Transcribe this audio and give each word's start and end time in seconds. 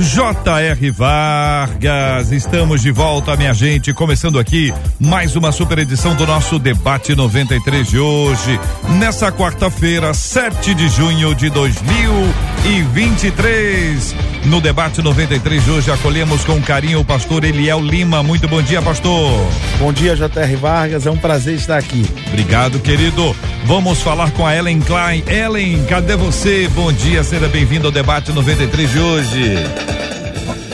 J.R. 0.00 0.90
Vargas, 0.92 2.32
estamos 2.32 2.80
de 2.80 2.90
volta, 2.90 3.36
minha 3.36 3.52
gente, 3.52 3.92
começando 3.92 4.38
aqui 4.38 4.72
mais 4.98 5.36
uma 5.36 5.52
super 5.52 5.78
edição 5.78 6.14
do 6.14 6.26
nosso 6.26 6.58
debate 6.58 7.14
93 7.14 7.86
de 7.86 7.98
hoje, 7.98 8.58
nessa 8.98 9.30
quarta-feira, 9.30 10.14
7 10.14 10.72
de 10.72 10.88
junho 10.88 11.34
de 11.34 11.50
2023. 11.50 14.16
No 14.46 14.58
debate 14.58 15.02
93 15.02 15.62
de 15.62 15.70
hoje, 15.70 15.92
acolhemos 15.92 16.44
com 16.44 16.62
carinho 16.62 17.00
o 17.00 17.04
pastor 17.04 17.44
Eliel 17.44 17.80
Lima. 17.80 18.22
Muito 18.22 18.48
bom 18.48 18.62
dia, 18.62 18.80
pastor. 18.80 19.38
Bom 19.78 19.92
dia, 19.92 20.16
J.R. 20.16 20.56
Vargas. 20.56 21.06
É 21.06 21.10
um 21.10 21.18
prazer 21.18 21.56
estar 21.56 21.76
aqui. 21.76 22.06
Obrigado, 22.28 22.80
querido. 22.80 23.36
Vamos 23.66 24.00
falar 24.00 24.30
com 24.30 24.46
a 24.46 24.56
Ellen 24.56 24.80
Klein. 24.80 25.22
Ellen, 25.26 25.84
cadê 25.84 26.16
você? 26.16 26.66
Bom 26.68 26.90
dia, 26.90 27.22
seja 27.22 27.48
bem-vindo 27.48 27.86
ao 27.86 27.92
debate 27.92 28.32
93 28.32 28.90
de 28.90 28.98
hoje. 28.98 29.89
Thank 29.90 30.14
you. 30.14 30.19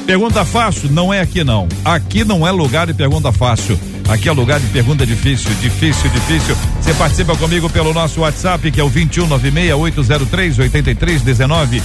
Pergunta 0.09 0.43
fácil? 0.43 0.91
Não 0.91 1.13
é 1.13 1.21
aqui 1.21 1.45
não. 1.45 1.69
Aqui 1.85 2.25
não 2.25 2.49
é 2.49 2.51
lugar 2.51 2.87
de 2.87 2.95
pergunta 2.95 3.31
fácil. 3.31 3.79
Aqui 4.09 4.27
é 4.27 4.33
lugar 4.33 4.59
de 4.59 4.67
pergunta 4.69 5.05
difícil, 5.05 5.51
difícil, 5.61 6.09
difícil. 6.09 6.57
Você 6.81 6.95
participa 6.95 7.37
comigo 7.37 7.69
pelo 7.69 7.93
nosso 7.93 8.23
WhatsApp, 8.23 8.71
que 8.71 8.81
é 8.81 8.83
o 8.83 8.89
2196-803-8319. 8.89 11.83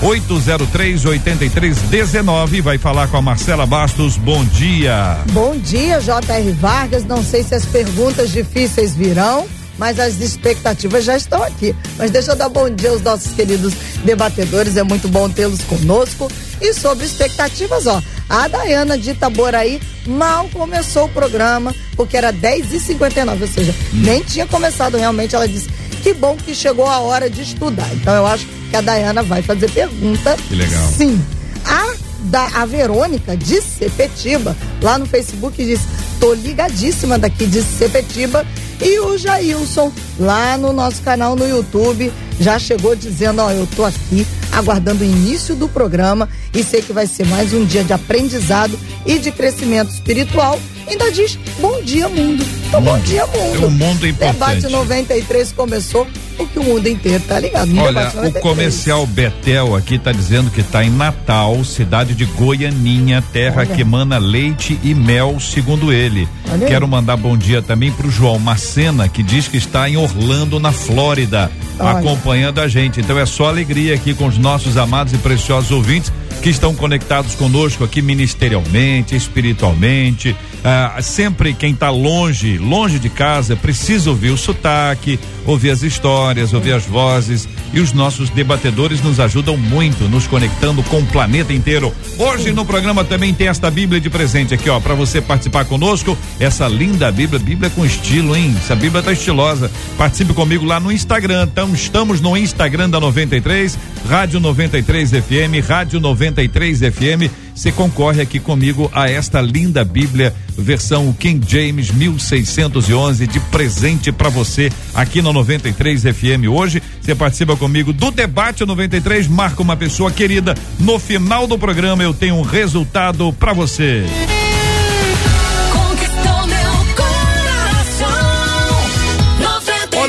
2196-803-8319. 0.00 2.62
Vai 2.62 2.78
falar 2.78 3.08
com 3.08 3.16
a 3.16 3.22
Marcela 3.22 3.66
Bastos. 3.66 4.16
Bom 4.16 4.44
dia. 4.44 5.18
Bom 5.32 5.58
dia, 5.58 6.00
J.R. 6.00 6.52
Vargas. 6.52 7.04
Não 7.04 7.24
sei 7.24 7.42
se 7.42 7.56
as 7.56 7.66
perguntas 7.66 8.30
difíceis 8.30 8.94
virão 8.94 9.48
mas 9.78 9.98
as 9.98 10.20
expectativas 10.20 11.04
já 11.04 11.16
estão 11.16 11.42
aqui. 11.42 11.74
Mas 11.96 12.10
deixa 12.10 12.32
eu 12.32 12.36
dar 12.36 12.48
bom 12.48 12.68
dia 12.68 12.90
aos 12.90 13.00
nossos 13.02 13.32
queridos 13.32 13.72
debatedores, 14.04 14.76
é 14.76 14.82
muito 14.82 15.08
bom 15.08 15.30
tê-los 15.30 15.62
conosco. 15.62 16.30
E 16.60 16.74
sobre 16.74 17.06
expectativas, 17.06 17.86
ó, 17.86 18.02
a 18.28 18.48
Dayana 18.48 18.98
de 18.98 19.10
Itaboraí 19.10 19.80
mal 20.06 20.48
começou 20.52 21.04
o 21.04 21.08
programa, 21.08 21.74
porque 21.96 22.16
era 22.16 22.32
10h59, 22.32 23.42
ou 23.42 23.48
seja, 23.48 23.72
hum. 23.94 24.02
nem 24.02 24.22
tinha 24.22 24.46
começado 24.46 24.96
realmente. 24.96 25.36
Ela 25.36 25.46
disse: 25.46 25.68
que 26.02 26.12
bom 26.12 26.36
que 26.36 26.54
chegou 26.54 26.86
a 26.86 26.98
hora 26.98 27.30
de 27.30 27.42
estudar. 27.42 27.88
Então 27.94 28.14
eu 28.14 28.26
acho 28.26 28.46
que 28.70 28.76
a 28.76 28.80
Dayana 28.80 29.22
vai 29.22 29.42
fazer 29.42 29.70
pergunta. 29.70 30.36
Que 30.48 30.54
legal. 30.54 30.88
Sim. 30.96 31.22
A, 31.64 31.94
da, 32.20 32.46
a 32.54 32.66
Verônica 32.66 33.36
de 33.36 33.60
Sepetiba, 33.60 34.56
lá 34.82 34.98
no 34.98 35.06
Facebook, 35.06 35.64
disse: 35.64 35.86
tô 36.18 36.34
ligadíssima 36.34 37.18
daqui 37.18 37.46
de 37.46 37.62
Sepetiba 37.62 38.44
e 38.80 39.00
o 39.00 39.18
Jailson, 39.18 39.92
lá 40.18 40.56
no 40.56 40.72
nosso 40.72 41.02
canal 41.02 41.34
no 41.34 41.46
YouTube, 41.46 42.12
já 42.40 42.58
chegou 42.58 42.94
dizendo: 42.94 43.42
Ó, 43.42 43.50
eu 43.50 43.66
tô 43.74 43.84
aqui 43.84 44.26
aguardando 44.52 45.02
o 45.02 45.06
início 45.06 45.54
do 45.54 45.68
programa 45.68 46.28
e 46.54 46.62
sei 46.62 46.82
que 46.82 46.92
vai 46.92 47.06
ser 47.06 47.26
mais 47.26 47.52
um 47.52 47.64
dia 47.64 47.82
de 47.82 47.92
aprendizado 47.92 48.78
e 49.04 49.18
de 49.18 49.30
crescimento 49.32 49.90
espiritual. 49.90 50.58
Ainda 50.86 51.10
diz: 51.10 51.38
Bom 51.58 51.82
dia, 51.82 52.08
mundo. 52.08 52.44
Então, 52.68 52.80
mundo. 52.80 52.92
bom 52.92 53.04
dia, 53.04 53.26
mundo. 53.26 53.62
É 53.62 53.66
um 53.66 53.70
mundo 53.70 54.06
importante. 54.06 54.60
Debate 54.60 54.68
93 54.68 55.52
começou 55.52 56.06
porque 56.38 56.58
o 56.58 56.62
mundo 56.62 56.88
inteiro 56.88 57.22
tá 57.26 57.40
ligado. 57.40 57.76
Olha, 57.78 58.12
o 58.24 58.32
comercial 58.40 59.04
Betel 59.06 59.74
aqui 59.74 59.98
tá 59.98 60.12
dizendo 60.12 60.50
que 60.50 60.62
tá 60.62 60.84
em 60.84 60.90
Natal, 60.90 61.62
cidade 61.64 62.14
de 62.14 62.24
Goianinha, 62.24 63.22
terra 63.32 63.62
Olha. 63.62 63.74
que 63.74 63.82
emana 63.82 64.18
leite 64.18 64.78
e 64.82 64.94
mel, 64.94 65.38
segundo 65.40 65.92
ele. 65.92 66.28
Olha 66.50 66.66
Quero 66.66 66.86
mandar 66.86 67.16
bom 67.16 67.36
dia 67.36 67.60
também 67.60 67.90
pro 67.90 68.10
João 68.10 68.38
Macena, 68.38 69.08
que 69.08 69.22
diz 69.22 69.48
que 69.48 69.56
está 69.56 69.88
em 69.88 69.96
Orlando, 69.96 70.60
na 70.60 70.72
Flórida, 70.72 71.50
Olha. 71.78 71.98
acompanhando 71.98 72.60
a 72.60 72.68
gente. 72.68 73.00
Então 73.00 73.18
é 73.18 73.26
só 73.26 73.48
alegria 73.48 73.94
aqui 73.94 74.14
com 74.14 74.26
os 74.26 74.38
nossos 74.38 74.76
amados 74.76 75.12
e 75.12 75.18
preciosos 75.18 75.70
ouvintes 75.70 76.12
que 76.38 76.50
estão 76.50 76.74
conectados 76.74 77.34
conosco 77.34 77.84
aqui 77.84 78.00
ministerialmente, 78.00 79.16
espiritualmente. 79.16 80.36
Ah, 80.64 80.98
sempre 81.00 81.52
quem 81.54 81.72
está 81.72 81.90
longe, 81.90 82.58
longe 82.58 82.98
de 82.98 83.08
casa, 83.08 83.56
precisa 83.56 84.10
ouvir 84.10 84.30
o 84.30 84.36
sotaque, 84.36 85.18
ouvir 85.46 85.70
as 85.70 85.82
histórias, 85.82 86.27
ouvir 86.52 86.72
as 86.72 86.84
vozes. 86.84 87.48
E 87.72 87.80
os 87.80 87.92
nossos 87.92 88.30
debatedores 88.30 89.02
nos 89.02 89.20
ajudam 89.20 89.56
muito, 89.56 90.08
nos 90.08 90.26
conectando 90.26 90.82
com 90.84 91.00
o 91.00 91.06
planeta 91.06 91.52
inteiro. 91.52 91.92
Hoje 92.18 92.52
no 92.52 92.64
programa 92.64 93.04
também 93.04 93.34
tem 93.34 93.48
esta 93.48 93.70
Bíblia 93.70 94.00
de 94.00 94.08
presente 94.08 94.54
aqui, 94.54 94.68
ó, 94.70 94.80
para 94.80 94.94
você 94.94 95.20
participar 95.20 95.64
conosco. 95.64 96.16
Essa 96.40 96.66
linda 96.66 97.10
Bíblia, 97.12 97.38
Bíblia 97.38 97.70
com 97.70 97.84
estilo, 97.84 98.36
hein? 98.36 98.54
Essa 98.56 98.74
Bíblia 98.74 99.02
tá 99.02 99.12
estilosa. 99.12 99.70
Participe 99.96 100.32
comigo 100.32 100.64
lá 100.64 100.80
no 100.80 100.90
Instagram. 100.90 101.48
Então, 101.50 101.72
estamos 101.74 102.20
no 102.20 102.36
Instagram 102.36 102.90
da 102.90 103.00
93, 103.00 103.78
Rádio 104.08 104.40
93 104.40 105.10
FM, 105.10 105.66
Rádio 105.66 106.00
93 106.00 106.80
FM 106.80 107.47
você 107.58 107.72
concorre 107.72 108.22
aqui 108.22 108.38
comigo 108.38 108.88
a 108.94 109.10
esta 109.10 109.40
linda 109.40 109.84
Bíblia, 109.84 110.32
versão 110.56 111.12
King 111.12 111.44
James 111.44 111.90
1611, 111.90 113.26
de 113.26 113.40
presente 113.40 114.12
para 114.12 114.28
você 114.28 114.70
aqui 114.94 115.20
no 115.20 115.32
93 115.32 116.02
FM. 116.02 116.46
Hoje, 116.48 116.80
você 117.00 117.16
participa 117.16 117.56
comigo 117.56 117.92
do 117.92 118.12
debate 118.12 118.64
93, 118.64 119.26
marca 119.26 119.60
uma 119.60 119.76
pessoa 119.76 120.12
querida. 120.12 120.54
No 120.78 121.00
final 121.00 121.48
do 121.48 121.58
programa, 121.58 122.04
eu 122.04 122.14
tenho 122.14 122.36
um 122.36 122.42
resultado 122.42 123.32
para 123.32 123.52
você. 123.52 124.04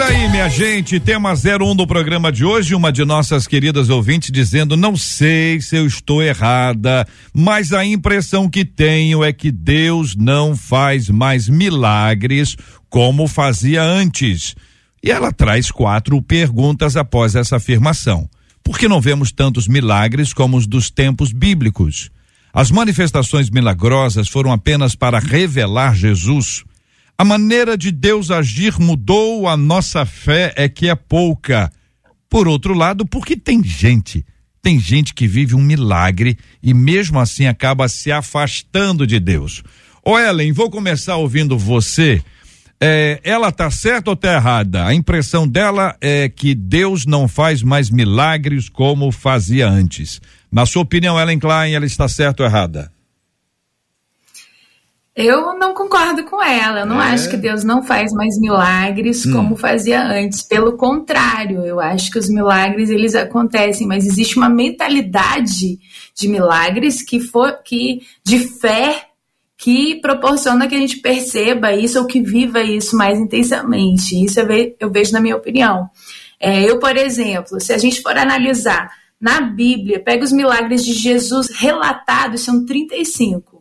Olha 0.01 0.15
aí, 0.15 0.29
minha 0.29 0.47
gente, 0.47 0.97
tema 0.97 1.33
01 1.33 1.75
do 1.75 1.85
programa 1.85 2.31
de 2.31 2.45
hoje, 2.45 2.73
uma 2.73 2.89
de 2.89 3.03
nossas 3.03 3.45
queridas 3.45 3.89
ouvintes 3.89 4.31
dizendo: 4.31 4.77
"Não 4.77 4.95
sei 4.95 5.59
se 5.59 5.75
eu 5.75 5.85
estou 5.85 6.23
errada, 6.23 7.05
mas 7.33 7.73
a 7.73 7.83
impressão 7.83 8.49
que 8.49 8.63
tenho 8.63 9.25
é 9.25 9.33
que 9.33 9.51
Deus 9.51 10.15
não 10.15 10.55
faz 10.55 11.09
mais 11.09 11.49
milagres 11.49 12.55
como 12.89 13.27
fazia 13.27 13.83
antes". 13.83 14.55
E 15.03 15.11
ela 15.11 15.33
traz 15.33 15.69
quatro 15.69 16.21
perguntas 16.21 16.95
após 16.95 17.35
essa 17.35 17.57
afirmação. 17.57 18.29
Por 18.63 18.79
que 18.79 18.87
não 18.87 19.01
vemos 19.01 19.33
tantos 19.33 19.67
milagres 19.67 20.31
como 20.31 20.55
os 20.55 20.65
dos 20.65 20.89
tempos 20.89 21.33
bíblicos? 21.33 22.09
As 22.53 22.71
manifestações 22.71 23.49
milagrosas 23.49 24.29
foram 24.29 24.53
apenas 24.53 24.95
para 24.95 25.19
revelar 25.19 25.93
Jesus. 25.93 26.63
A 27.19 27.25
maneira 27.25 27.77
de 27.77 27.91
Deus 27.91 28.31
agir 28.31 28.79
mudou, 28.79 29.45
a 29.45 29.57
nossa 29.57 30.05
fé 30.05 30.53
é 30.55 30.69
que 30.69 30.87
é 30.87 30.95
pouca. 30.95 31.69
Por 32.29 32.47
outro 32.47 32.73
lado, 32.73 33.05
porque 33.05 33.35
tem 33.35 33.61
gente, 33.61 34.25
tem 34.61 34.79
gente 34.79 35.13
que 35.13 35.27
vive 35.27 35.53
um 35.53 35.61
milagre 35.61 36.37
e 36.63 36.73
mesmo 36.73 37.19
assim 37.19 37.45
acaba 37.45 37.89
se 37.89 38.09
afastando 38.09 39.05
de 39.05 39.19
Deus. 39.19 39.61
Ô 40.01 40.17
Ellen, 40.17 40.53
vou 40.53 40.69
começar 40.69 41.17
ouvindo 41.17 41.57
você. 41.57 42.23
É, 42.79 43.19
ela 43.21 43.51
tá 43.51 43.69
certa 43.69 44.11
ou 44.11 44.15
tá 44.15 44.35
errada? 44.35 44.85
A 44.85 44.93
impressão 44.93 45.45
dela 45.45 45.97
é 45.99 46.29
que 46.29 46.55
Deus 46.55 47.05
não 47.05 47.27
faz 47.27 47.61
mais 47.61 47.89
milagres 47.89 48.69
como 48.69 49.11
fazia 49.11 49.67
antes. 49.67 50.21
Na 50.49 50.65
sua 50.65 50.83
opinião, 50.83 51.19
Ellen 51.19 51.37
Klein, 51.37 51.73
ela 51.73 51.85
está 51.85 52.07
certa 52.07 52.43
ou 52.43 52.47
errada? 52.47 52.89
Eu 55.21 55.59
não 55.59 55.73
concordo 55.73 56.23
com 56.23 56.41
ela. 56.41 56.79
Eu 56.79 56.85
não 56.85 57.01
é. 57.01 57.11
acho 57.11 57.29
que 57.29 57.35
Deus 57.35 57.61
não 57.61 57.83
faz 57.83 58.13
mais 58.13 58.39
milagres 58.39 59.25
hum. 59.25 59.33
como 59.33 59.57
fazia 59.57 60.01
antes. 60.01 60.41
Pelo 60.41 60.77
contrário, 60.77 61.65
eu 61.65 61.77
acho 61.77 62.09
que 62.09 62.17
os 62.17 62.29
milagres 62.29 62.89
eles 62.89 63.13
acontecem, 63.15 63.85
mas 63.85 64.05
existe 64.05 64.37
uma 64.37 64.47
mentalidade 64.47 65.77
de 66.15 66.27
milagres 66.29 67.01
que 67.01 67.19
for 67.19 67.61
que 67.61 67.99
de 68.23 68.39
fé 68.39 69.07
que 69.57 69.99
proporciona 69.99 70.69
que 70.69 70.75
a 70.75 70.79
gente 70.79 70.99
perceba 70.99 71.73
isso 71.73 71.99
ou 71.99 72.05
que 72.05 72.21
viva 72.21 72.61
isso 72.63 72.95
mais 72.95 73.19
intensamente. 73.19 74.23
Isso 74.23 74.39
eu, 74.39 74.47
ve 74.47 74.77
eu 74.79 74.89
vejo 74.89 75.11
na 75.11 75.19
minha 75.19 75.35
opinião. 75.35 75.89
É, 76.39 76.63
eu, 76.63 76.79
por 76.79 76.95
exemplo, 76.95 77.59
se 77.59 77.73
a 77.73 77.77
gente 77.77 78.01
for 78.01 78.17
analisar 78.17 78.89
na 79.19 79.41
Bíblia, 79.41 79.99
pega 79.99 80.23
os 80.23 80.31
milagres 80.31 80.85
de 80.85 80.93
Jesus 80.93 81.49
relatados, 81.59 82.39
são 82.39 82.65
35 82.65 83.58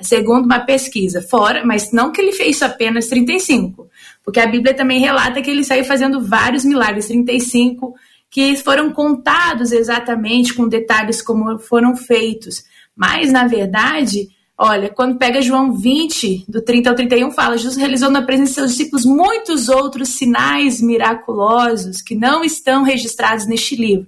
segundo 0.00 0.44
uma 0.44 0.60
pesquisa, 0.60 1.22
fora, 1.22 1.64
mas 1.64 1.92
não 1.92 2.12
que 2.12 2.20
ele 2.20 2.32
fez 2.32 2.62
apenas 2.62 3.06
35, 3.08 3.88
porque 4.24 4.40
a 4.40 4.46
Bíblia 4.46 4.74
também 4.74 5.00
relata 5.00 5.42
que 5.42 5.50
ele 5.50 5.64
saiu 5.64 5.84
fazendo 5.84 6.20
vários 6.20 6.64
milagres, 6.64 7.06
35, 7.06 7.94
que 8.30 8.56
foram 8.56 8.92
contados 8.92 9.72
exatamente 9.72 10.54
com 10.54 10.68
detalhes 10.68 11.20
como 11.20 11.58
foram 11.58 11.96
feitos. 11.96 12.62
Mas, 12.96 13.32
na 13.32 13.46
verdade, 13.46 14.28
olha, 14.56 14.88
quando 14.88 15.18
pega 15.18 15.42
João 15.42 15.72
20, 15.72 16.44
do 16.48 16.62
30 16.62 16.90
ao 16.90 16.94
31, 16.94 17.30
fala: 17.32 17.56
Jesus 17.56 17.76
realizou 17.76 18.10
na 18.10 18.22
presença 18.22 18.50
de 18.50 18.54
seus 18.54 18.70
discípulos 18.70 19.04
muitos 19.04 19.68
outros 19.68 20.10
sinais 20.10 20.80
miraculosos 20.80 22.00
que 22.00 22.14
não 22.14 22.44
estão 22.44 22.84
registrados 22.84 23.46
neste 23.46 23.74
livro. 23.74 24.06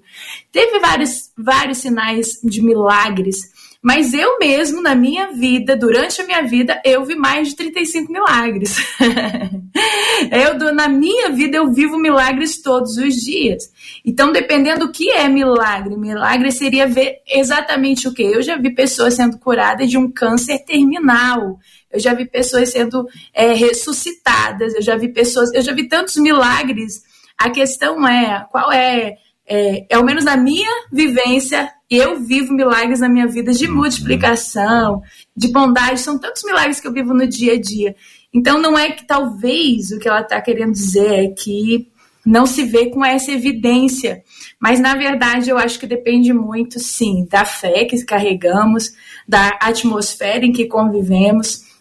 Teve 0.53 0.79
vários, 0.79 1.31
vários 1.37 1.79
sinais 1.79 2.39
de 2.44 2.62
milagres 2.62 3.52
mas 3.82 4.14
eu 4.14 4.38
mesmo, 4.38 4.81
na 4.81 4.94
minha 4.94 5.32
vida, 5.32 5.76
durante 5.76 6.23
a 6.23 6.25
minha 6.25 6.43
vida, 6.43 6.81
eu 6.84 7.05
vi 7.05 7.17
mais 7.17 7.49
de 7.49 7.56
35 7.56 8.12
milagres. 8.12 8.76
eu, 10.31 10.73
na 10.73 10.88
minha 10.88 11.31
vida, 11.31 11.56
eu 11.56 11.73
vivo 11.73 11.99
milagres 11.99 12.62
todos 12.62 12.96
os 12.96 13.14
dias. 13.17 13.64
Então, 14.05 14.31
dependendo 14.31 14.87
do 14.87 14.93
que 14.93 15.11
é 15.11 15.29
milagre, 15.29 15.96
milagre 15.96 16.52
seria 16.52 16.87
ver 16.87 17.23
exatamente 17.26 18.06
o 18.06 18.14
que. 18.14 18.23
Eu 18.23 18.40
já 18.40 18.56
vi 18.56 18.73
pessoas 18.73 19.14
sendo 19.14 19.37
curadas 19.37 19.90
de 19.90 19.99
um 19.99 20.08
câncer 20.08 20.61
terminal. 20.61 21.58
Eu 21.90 21.99
já 21.99 22.14
vi 22.14 22.25
pessoas 22.25 22.69
sendo 22.69 23.05
é, 23.34 23.52
ressuscitadas. 23.52 24.76
Eu 24.76 24.82
já 24.82 24.96
vi 24.96 25.08
pessoas. 25.08 25.52
Eu 25.52 25.61
já 25.61 25.73
vi 25.73 25.88
tantos 25.88 26.17
milagres. 26.19 27.02
A 27.37 27.50
questão 27.50 28.06
é 28.06 28.46
qual 28.52 28.70
é 28.70 29.17
é, 29.46 29.87
ao 29.93 30.05
menos 30.05 30.25
na 30.25 30.37
minha 30.37 30.70
vivência, 30.90 31.69
eu 31.94 32.21
vivo 32.21 32.55
milagres 32.55 33.00
na 33.00 33.09
minha 33.09 33.27
vida 33.27 33.53
de 33.53 33.69
multiplicação, 33.69 35.03
de 35.37 35.49
bondade, 35.49 36.00
são 36.00 36.19
tantos 36.19 36.43
milagres 36.43 36.81
que 36.81 36.87
eu 36.87 36.93
vivo 36.93 37.12
no 37.12 37.27
dia 37.27 37.53
a 37.53 37.61
dia. 37.61 37.94
Então 38.33 38.59
não 38.59 38.79
é 38.79 38.91
que 38.91 39.06
talvez 39.06 39.91
o 39.91 39.99
que 39.99 40.09
ela 40.09 40.23
está 40.23 40.41
querendo 40.41 40.73
dizer 40.73 41.25
é 41.25 41.29
que 41.29 41.91
não 42.25 42.47
se 42.47 42.65
vê 42.65 42.87
com 42.87 43.05
essa 43.05 43.33
evidência, 43.33 44.23
mas 44.59 44.81
na 44.81 44.94
verdade 44.94 45.50
eu 45.50 45.59
acho 45.59 45.79
que 45.79 45.87
depende 45.87 46.33
muito, 46.33 46.79
sim, 46.79 47.27
da 47.29 47.44
fé 47.44 47.85
que 47.85 48.03
carregamos, 48.05 48.93
da 49.29 49.59
atmosfera 49.61 50.47
em 50.47 50.53
que 50.53 50.67
convivemos 50.67 51.72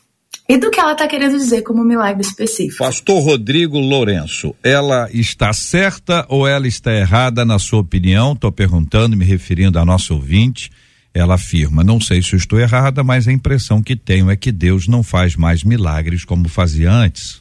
e 0.51 0.57
do 0.57 0.69
que 0.69 0.81
ela 0.81 0.91
está 0.91 1.07
querendo 1.07 1.37
dizer 1.37 1.61
como 1.61 1.81
um 1.81 1.85
milagre 1.85 2.21
específico. 2.21 2.83
Pastor 2.83 3.23
Rodrigo 3.23 3.79
Lourenço, 3.79 4.53
ela 4.61 5.07
está 5.13 5.53
certa 5.53 6.25
ou 6.27 6.45
ela 6.45 6.67
está 6.67 6.93
errada 6.93 7.45
na 7.45 7.57
sua 7.57 7.79
opinião? 7.79 8.33
Estou 8.33 8.51
perguntando, 8.51 9.15
me 9.15 9.23
referindo 9.23 9.79
à 9.79 9.85
nossa 9.85 10.13
ouvinte. 10.13 10.69
Ela 11.13 11.35
afirma: 11.35 11.85
Não 11.85 12.01
sei 12.01 12.21
se 12.21 12.33
eu 12.33 12.37
estou 12.37 12.59
errada, 12.59 13.01
mas 13.01 13.29
a 13.29 13.31
impressão 13.31 13.81
que 13.81 13.95
tenho 13.95 14.29
é 14.29 14.35
que 14.35 14.51
Deus 14.51 14.89
não 14.89 15.01
faz 15.03 15.37
mais 15.37 15.63
milagres 15.63 16.25
como 16.25 16.49
fazia 16.49 16.91
antes. 16.91 17.39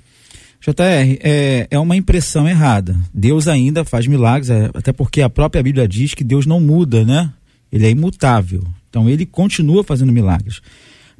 JR, 0.60 1.18
é, 1.20 1.66
é 1.68 1.78
uma 1.80 1.96
impressão 1.96 2.48
errada. 2.48 2.96
Deus 3.12 3.48
ainda 3.48 3.84
faz 3.84 4.06
milagres, 4.06 4.50
é, 4.50 4.70
até 4.72 4.92
porque 4.92 5.20
a 5.20 5.28
própria 5.28 5.64
Bíblia 5.64 5.88
diz 5.88 6.14
que 6.14 6.22
Deus 6.22 6.46
não 6.46 6.60
muda, 6.60 7.04
né? 7.04 7.32
Ele 7.72 7.86
é 7.86 7.90
imutável. 7.90 8.62
Então 8.88 9.08
ele 9.08 9.26
continua 9.26 9.82
fazendo 9.82 10.12
milagres. 10.12 10.60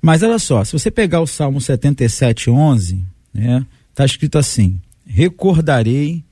Mas 0.02 0.22
olha 0.22 0.38
só, 0.38 0.64
se 0.64 0.72
você 0.72 0.90
pegar 0.90 1.20
o 1.20 1.26
Salmo 1.26 1.60
77, 1.60 2.50
11, 2.50 3.04
né, 3.34 3.66
tá 3.94 4.04
escrito 4.04 4.38
assim: 4.38 4.80
Recordarei 5.06 6.24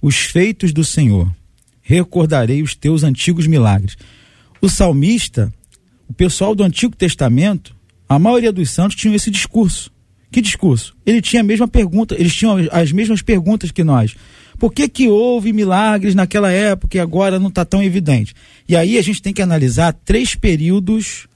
os 0.00 0.16
feitos 0.16 0.72
do 0.72 0.84
Senhor, 0.84 1.34
recordarei 1.82 2.62
os 2.62 2.74
teus 2.74 3.02
antigos 3.02 3.46
milagres. 3.46 3.96
O 4.60 4.68
salmista, 4.68 5.52
o 6.08 6.12
pessoal 6.12 6.54
do 6.54 6.62
Antigo 6.62 6.94
Testamento, 6.94 7.74
a 8.08 8.18
maioria 8.18 8.52
dos 8.52 8.70
santos 8.70 8.96
tinham 8.96 9.14
esse 9.14 9.30
discurso. 9.30 9.90
Que 10.30 10.40
discurso? 10.40 10.96
Ele 11.04 11.20
tinha 11.20 11.40
a 11.40 11.44
mesma 11.44 11.66
pergunta, 11.66 12.14
eles 12.14 12.34
tinham 12.34 12.56
as 12.70 12.92
mesmas 12.92 13.22
perguntas 13.22 13.70
que 13.70 13.82
nós. 13.82 14.14
Por 14.58 14.72
que, 14.72 14.88
que 14.88 15.08
houve 15.08 15.52
milagres 15.52 16.14
naquela 16.14 16.50
época 16.50 16.96
e 16.96 17.00
agora 17.00 17.38
não 17.38 17.48
está 17.48 17.64
tão 17.64 17.82
evidente? 17.82 18.34
E 18.68 18.76
aí 18.76 18.98
a 18.98 19.02
gente 19.02 19.20
tem 19.20 19.32
que 19.32 19.42
analisar 19.42 19.92
três 19.92 20.34
períodos 20.34 21.28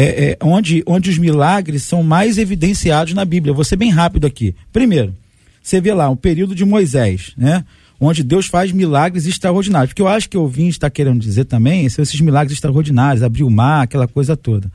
é, 0.00 0.30
é, 0.30 0.38
onde, 0.40 0.80
onde 0.86 1.10
os 1.10 1.18
milagres 1.18 1.82
são 1.82 2.04
mais 2.04 2.38
evidenciados 2.38 3.14
na 3.14 3.24
Bíblia. 3.24 3.52
vou 3.52 3.64
ser 3.64 3.74
bem 3.74 3.90
rápido 3.90 4.28
aqui. 4.28 4.54
Primeiro, 4.72 5.12
você 5.60 5.80
vê 5.80 5.92
lá 5.92 6.08
o 6.08 6.14
período 6.14 6.54
de 6.54 6.64
Moisés, 6.64 7.32
né? 7.36 7.64
Onde 7.98 8.22
Deus 8.22 8.46
faz 8.46 8.70
milagres 8.70 9.26
extraordinários. 9.26 9.88
Porque 9.90 10.00
eu 10.00 10.06
acho 10.06 10.30
que 10.30 10.38
o 10.38 10.42
ouvinte 10.42 10.76
está 10.76 10.88
querendo 10.88 11.18
dizer 11.18 11.46
também 11.46 11.88
são 11.88 12.00
esses 12.00 12.20
milagres 12.20 12.52
extraordinários, 12.52 13.24
abrir 13.24 13.42
o 13.42 13.50
mar, 13.50 13.82
aquela 13.82 14.06
coisa 14.06 14.36
toda. 14.36 14.70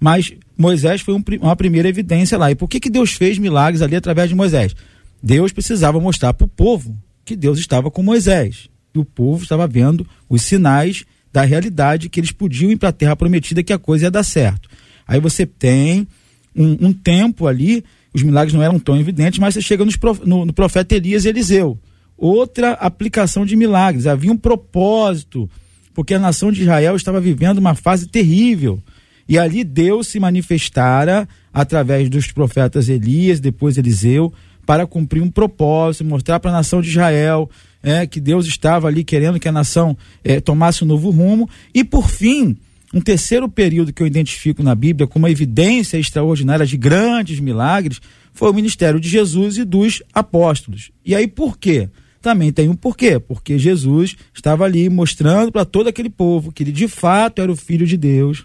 Mas 0.00 0.32
Moisés 0.56 1.02
foi 1.02 1.12
um, 1.12 1.22
uma 1.42 1.54
primeira 1.54 1.90
evidência 1.90 2.38
lá. 2.38 2.50
E 2.50 2.54
por 2.54 2.66
que, 2.66 2.80
que 2.80 2.88
Deus 2.88 3.12
fez 3.12 3.36
milagres 3.36 3.82
ali 3.82 3.94
através 3.94 4.30
de 4.30 4.34
Moisés? 4.34 4.74
Deus 5.22 5.52
precisava 5.52 6.00
mostrar 6.00 6.32
para 6.32 6.46
o 6.46 6.48
povo 6.48 6.96
que 7.26 7.36
Deus 7.36 7.58
estava 7.58 7.90
com 7.90 8.02
Moisés. 8.02 8.70
E 8.94 8.98
o 8.98 9.04
povo 9.04 9.42
estava 9.42 9.66
vendo 9.66 10.06
os 10.30 10.40
sinais 10.40 11.04
da 11.32 11.42
realidade 11.42 12.08
que 12.08 12.20
eles 12.20 12.32
podiam 12.32 12.70
ir 12.70 12.76
para 12.76 12.90
a 12.90 12.92
terra 12.92 13.16
prometida 13.16 13.62
que 13.62 13.72
a 13.72 13.78
coisa 13.78 14.04
ia 14.04 14.10
dar 14.10 14.22
certo. 14.22 14.68
Aí 15.06 15.18
você 15.18 15.46
tem 15.46 16.06
um, 16.54 16.88
um, 16.88 16.92
tempo 16.92 17.46
ali, 17.46 17.82
os 18.12 18.22
milagres 18.22 18.54
não 18.54 18.62
eram 18.62 18.78
tão 18.78 18.98
evidentes, 18.98 19.38
mas 19.38 19.54
você 19.54 19.62
chega 19.62 19.84
no, 20.24 20.44
no 20.44 20.52
profeta 20.52 20.94
Elias 20.94 21.24
e 21.24 21.28
Eliseu. 21.28 21.78
Outra 22.16 22.72
aplicação 22.72 23.44
de 23.44 23.56
milagres, 23.56 24.06
havia 24.06 24.30
um 24.30 24.36
propósito, 24.36 25.50
porque 25.94 26.14
a 26.14 26.18
nação 26.18 26.52
de 26.52 26.62
Israel 26.62 26.94
estava 26.94 27.20
vivendo 27.20 27.58
uma 27.58 27.74
fase 27.74 28.06
terrível. 28.06 28.80
E 29.28 29.38
ali 29.38 29.64
Deus 29.64 30.08
se 30.08 30.20
manifestara 30.20 31.28
através 31.52 32.10
dos 32.10 32.30
profetas 32.30 32.88
Elias, 32.88 33.40
depois 33.40 33.78
Eliseu, 33.78 34.32
para 34.66 34.86
cumprir 34.86 35.22
um 35.22 35.30
propósito, 35.30 36.04
mostrar 36.04 36.38
para 36.38 36.50
a 36.50 36.54
nação 36.54 36.80
de 36.82 36.90
Israel 36.90 37.50
é, 37.82 38.06
que 38.06 38.20
Deus 38.20 38.46
estava 38.46 38.86
ali 38.86 39.02
querendo 39.02 39.40
que 39.40 39.48
a 39.48 39.52
nação 39.52 39.96
é, 40.22 40.40
tomasse 40.40 40.84
um 40.84 40.86
novo 40.86 41.10
rumo. 41.10 41.48
E 41.74 41.82
por 41.82 42.08
fim, 42.08 42.56
um 42.94 43.00
terceiro 43.00 43.48
período 43.48 43.92
que 43.92 44.02
eu 44.02 44.06
identifico 44.06 44.62
na 44.62 44.74
Bíblia 44.74 45.06
como 45.06 45.24
uma 45.24 45.30
evidência 45.30 45.98
extraordinária 45.98 46.66
de 46.66 46.76
grandes 46.76 47.40
milagres 47.40 48.00
foi 48.32 48.50
o 48.50 48.54
ministério 48.54 49.00
de 49.00 49.08
Jesus 49.08 49.58
e 49.58 49.64
dos 49.64 50.02
apóstolos. 50.12 50.90
E 51.04 51.14
aí 51.14 51.26
por 51.26 51.58
quê? 51.58 51.88
Também 52.20 52.52
tem 52.52 52.68
um 52.68 52.76
porquê, 52.76 53.18
porque 53.18 53.58
Jesus 53.58 54.14
estava 54.32 54.64
ali 54.64 54.88
mostrando 54.88 55.50
para 55.50 55.64
todo 55.64 55.88
aquele 55.88 56.08
povo 56.08 56.52
que 56.52 56.62
ele 56.62 56.70
de 56.70 56.86
fato 56.86 57.42
era 57.42 57.50
o 57.50 57.56
filho 57.56 57.86
de 57.86 57.96
Deus. 57.96 58.44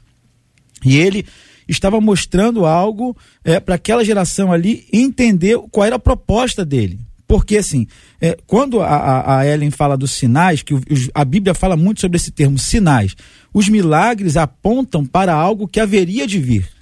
E 0.84 0.98
ele 0.98 1.26
estava 1.68 2.02
mostrando 2.02 2.66
algo 2.66 3.16
é, 3.44 3.60
para 3.60 3.76
aquela 3.76 4.04
geração 4.04 4.52
ali 4.52 4.88
entender 4.92 5.60
qual 5.70 5.86
era 5.86 5.98
a 5.98 6.00
proposta 6.00 6.66
dele 6.66 7.07
Porque, 7.28 7.58
assim, 7.58 7.86
é, 8.22 8.38
quando 8.48 8.82
a, 8.82 9.40
a, 9.40 9.46
Ellen 9.46 9.70
fala 9.70 9.98
dos 9.98 10.12
sinais, 10.12 10.62
que 10.62 10.74
os, 10.74 11.10
a 11.14 11.26
Bíblia 11.26 11.54
fala 11.54 11.76
muito 11.76 12.00
sobre 12.00 12.16
esse 12.16 12.32
termo 12.32 12.58
sinais, 12.58 13.16
os 13.54 13.68
milagres 13.68 14.38
apontam 14.38 15.06
para 15.06 15.34
algo 15.34 15.68
que 15.68 15.80
haveria 15.80 16.26
de 16.26 16.40
vir. 16.40 16.78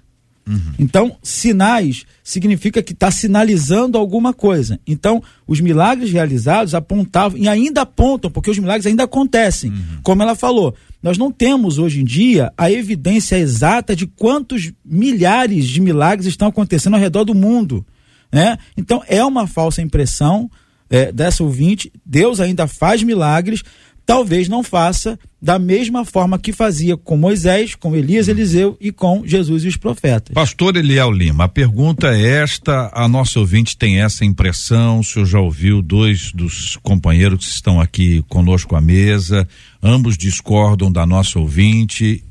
Uhum. 0.48 0.74
Então, 0.78 1.18
sinais 1.24 2.06
significa 2.24 2.84
que 2.84 2.94
está 2.94 3.10
sinalizando 3.10 3.98
alguma 3.98 4.32
coisa. 4.32 4.80
Então, 4.86 5.22
os 5.48 5.60
milagres 5.60 6.12
realizados 6.12 6.76
apontavam 6.76 7.38
e 7.38 7.48
ainda 7.48 7.82
apontam, 7.82 8.30
porque 8.30 8.52
os 8.52 8.60
milagres 8.60 8.86
ainda 8.86 9.06
acontecem. 9.06 9.72
Uhum. 9.72 10.00
Como 10.04 10.22
ela 10.22 10.36
falou, 10.36 10.76
nós 11.02 11.18
não 11.18 11.32
temos 11.32 11.80
hoje 11.80 12.02
em 12.02 12.06
dia 12.06 12.54
a 12.56 12.72
evidência 12.72 13.38
exata 13.38 13.96
de 13.96 14.06
quantos 14.06 14.72
milhares 14.84 15.68
de 15.68 15.82
milagres 15.82 16.28
estão 16.28 16.48
acontecendo 16.48 16.94
ao 16.94 17.00
redor 17.00 17.24
do 17.24 17.34
mundo. 17.34 17.84
Né? 18.36 18.58
Então, 18.76 19.02
é 19.08 19.24
uma 19.24 19.48
falsa 19.48 19.82
impressão 19.82 20.52
é, 20.90 21.10
dessa 21.10 21.42
ouvinte. 21.42 21.90
Deus 22.06 22.42
ainda 22.42 22.68
faz 22.68 23.02
milagres, 23.02 23.64
talvez 24.06 24.50
não 24.50 24.62
faça 24.62 25.18
da 25.42 25.58
mesma 25.58 26.04
forma 26.04 26.38
que 26.38 26.52
fazia 26.52 26.98
com 26.98 27.16
Moisés, 27.16 27.76
com 27.76 27.96
Elias, 27.96 28.28
Eliseu 28.28 28.76
e 28.82 28.92
com 28.92 29.26
Jesus 29.26 29.64
e 29.64 29.70
os 29.70 29.78
profetas. 29.78 30.34
Pastor 30.34 30.76
Eliel 30.76 31.12
Lima, 31.12 31.46
a 31.46 31.48
pergunta 31.48 32.14
é 32.14 32.42
esta, 32.42 32.92
a 32.94 33.08
nossa 33.08 33.40
ouvinte 33.40 33.78
tem 33.78 34.02
essa 34.02 34.26
impressão, 34.26 35.00
o 35.00 35.04
senhor 35.06 35.26
já 35.26 35.40
ouviu 35.40 35.82
dois 35.82 36.34
dos 36.34 36.76
companheiros 36.84 37.46
que 37.46 37.52
estão 37.54 37.80
aqui 37.80 38.22
conosco 38.28 38.76
à 38.76 38.82
mesa, 38.82 39.48
ambos 39.82 40.18
discordam 40.18 40.92
da 40.92 41.06
nossa 41.06 41.40
ouvinte, 41.40 42.22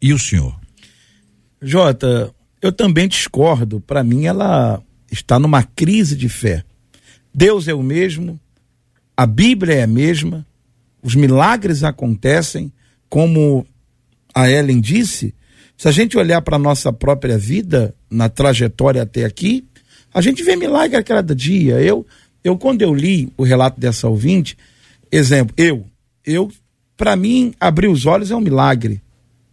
e 0.00 0.12
o 0.12 0.20
senhor? 0.20 0.54
Jota, 1.60 2.32
eu 2.62 2.70
também 2.70 3.08
discordo, 3.08 3.80
para 3.80 4.04
mim 4.04 4.26
ela 4.26 4.80
está 5.10 5.38
numa 5.38 5.62
crise 5.62 6.16
de 6.16 6.28
fé. 6.28 6.64
Deus 7.34 7.68
é 7.68 7.74
o 7.74 7.82
mesmo, 7.82 8.38
a 9.16 9.26
Bíblia 9.26 9.74
é 9.76 9.82
a 9.82 9.86
mesma, 9.86 10.46
os 11.02 11.14
milagres 11.14 11.84
acontecem, 11.84 12.72
como 13.08 13.66
a 14.34 14.50
Ellen 14.50 14.80
disse, 14.80 15.34
se 15.76 15.88
a 15.88 15.92
gente 15.92 16.18
olhar 16.18 16.42
para 16.42 16.56
a 16.56 16.58
nossa 16.58 16.92
própria 16.92 17.38
vida, 17.38 17.94
na 18.10 18.28
trajetória 18.28 19.02
até 19.02 19.24
aqui, 19.24 19.64
a 20.12 20.20
gente 20.20 20.42
vê 20.42 20.56
milagre 20.56 20.96
a 20.96 21.02
cada 21.02 21.34
dia. 21.34 21.80
Eu, 21.80 22.06
eu 22.42 22.56
quando 22.56 22.82
eu 22.82 22.94
li 22.94 23.32
o 23.36 23.44
relato 23.44 23.78
dessa 23.80 24.08
ouvinte, 24.08 24.56
exemplo, 25.10 25.54
eu, 25.56 25.86
eu, 26.24 26.50
para 26.96 27.14
mim, 27.14 27.54
abrir 27.60 27.88
os 27.88 28.06
olhos 28.06 28.30
é 28.30 28.36
um 28.36 28.40
milagre, 28.40 29.00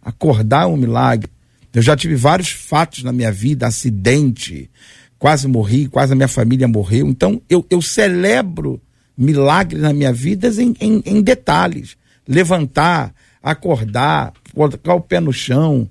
acordar 0.02 0.64
é 0.64 0.66
um 0.66 0.76
milagre. 0.76 1.30
Eu 1.72 1.82
já 1.82 1.94
tive 1.94 2.16
vários 2.16 2.48
fatos 2.48 3.02
na 3.02 3.12
minha 3.12 3.30
vida, 3.30 3.66
acidente, 3.66 4.70
quase 5.18 5.48
morri, 5.48 5.88
quase 5.88 6.12
a 6.12 6.16
minha 6.16 6.28
família 6.28 6.68
morreu. 6.68 7.06
Então, 7.08 7.40
eu, 7.48 7.64
eu 7.70 7.80
celebro 7.80 8.80
milagres 9.16 9.80
na 9.80 9.92
minha 9.92 10.12
vida 10.12 10.48
em, 10.60 10.74
em, 10.80 11.02
em 11.04 11.22
detalhes. 11.22 11.96
Levantar, 12.28 13.14
acordar, 13.42 14.32
colocar 14.54 14.94
o 14.94 15.00
pé 15.00 15.20
no 15.20 15.32
chão. 15.32 15.88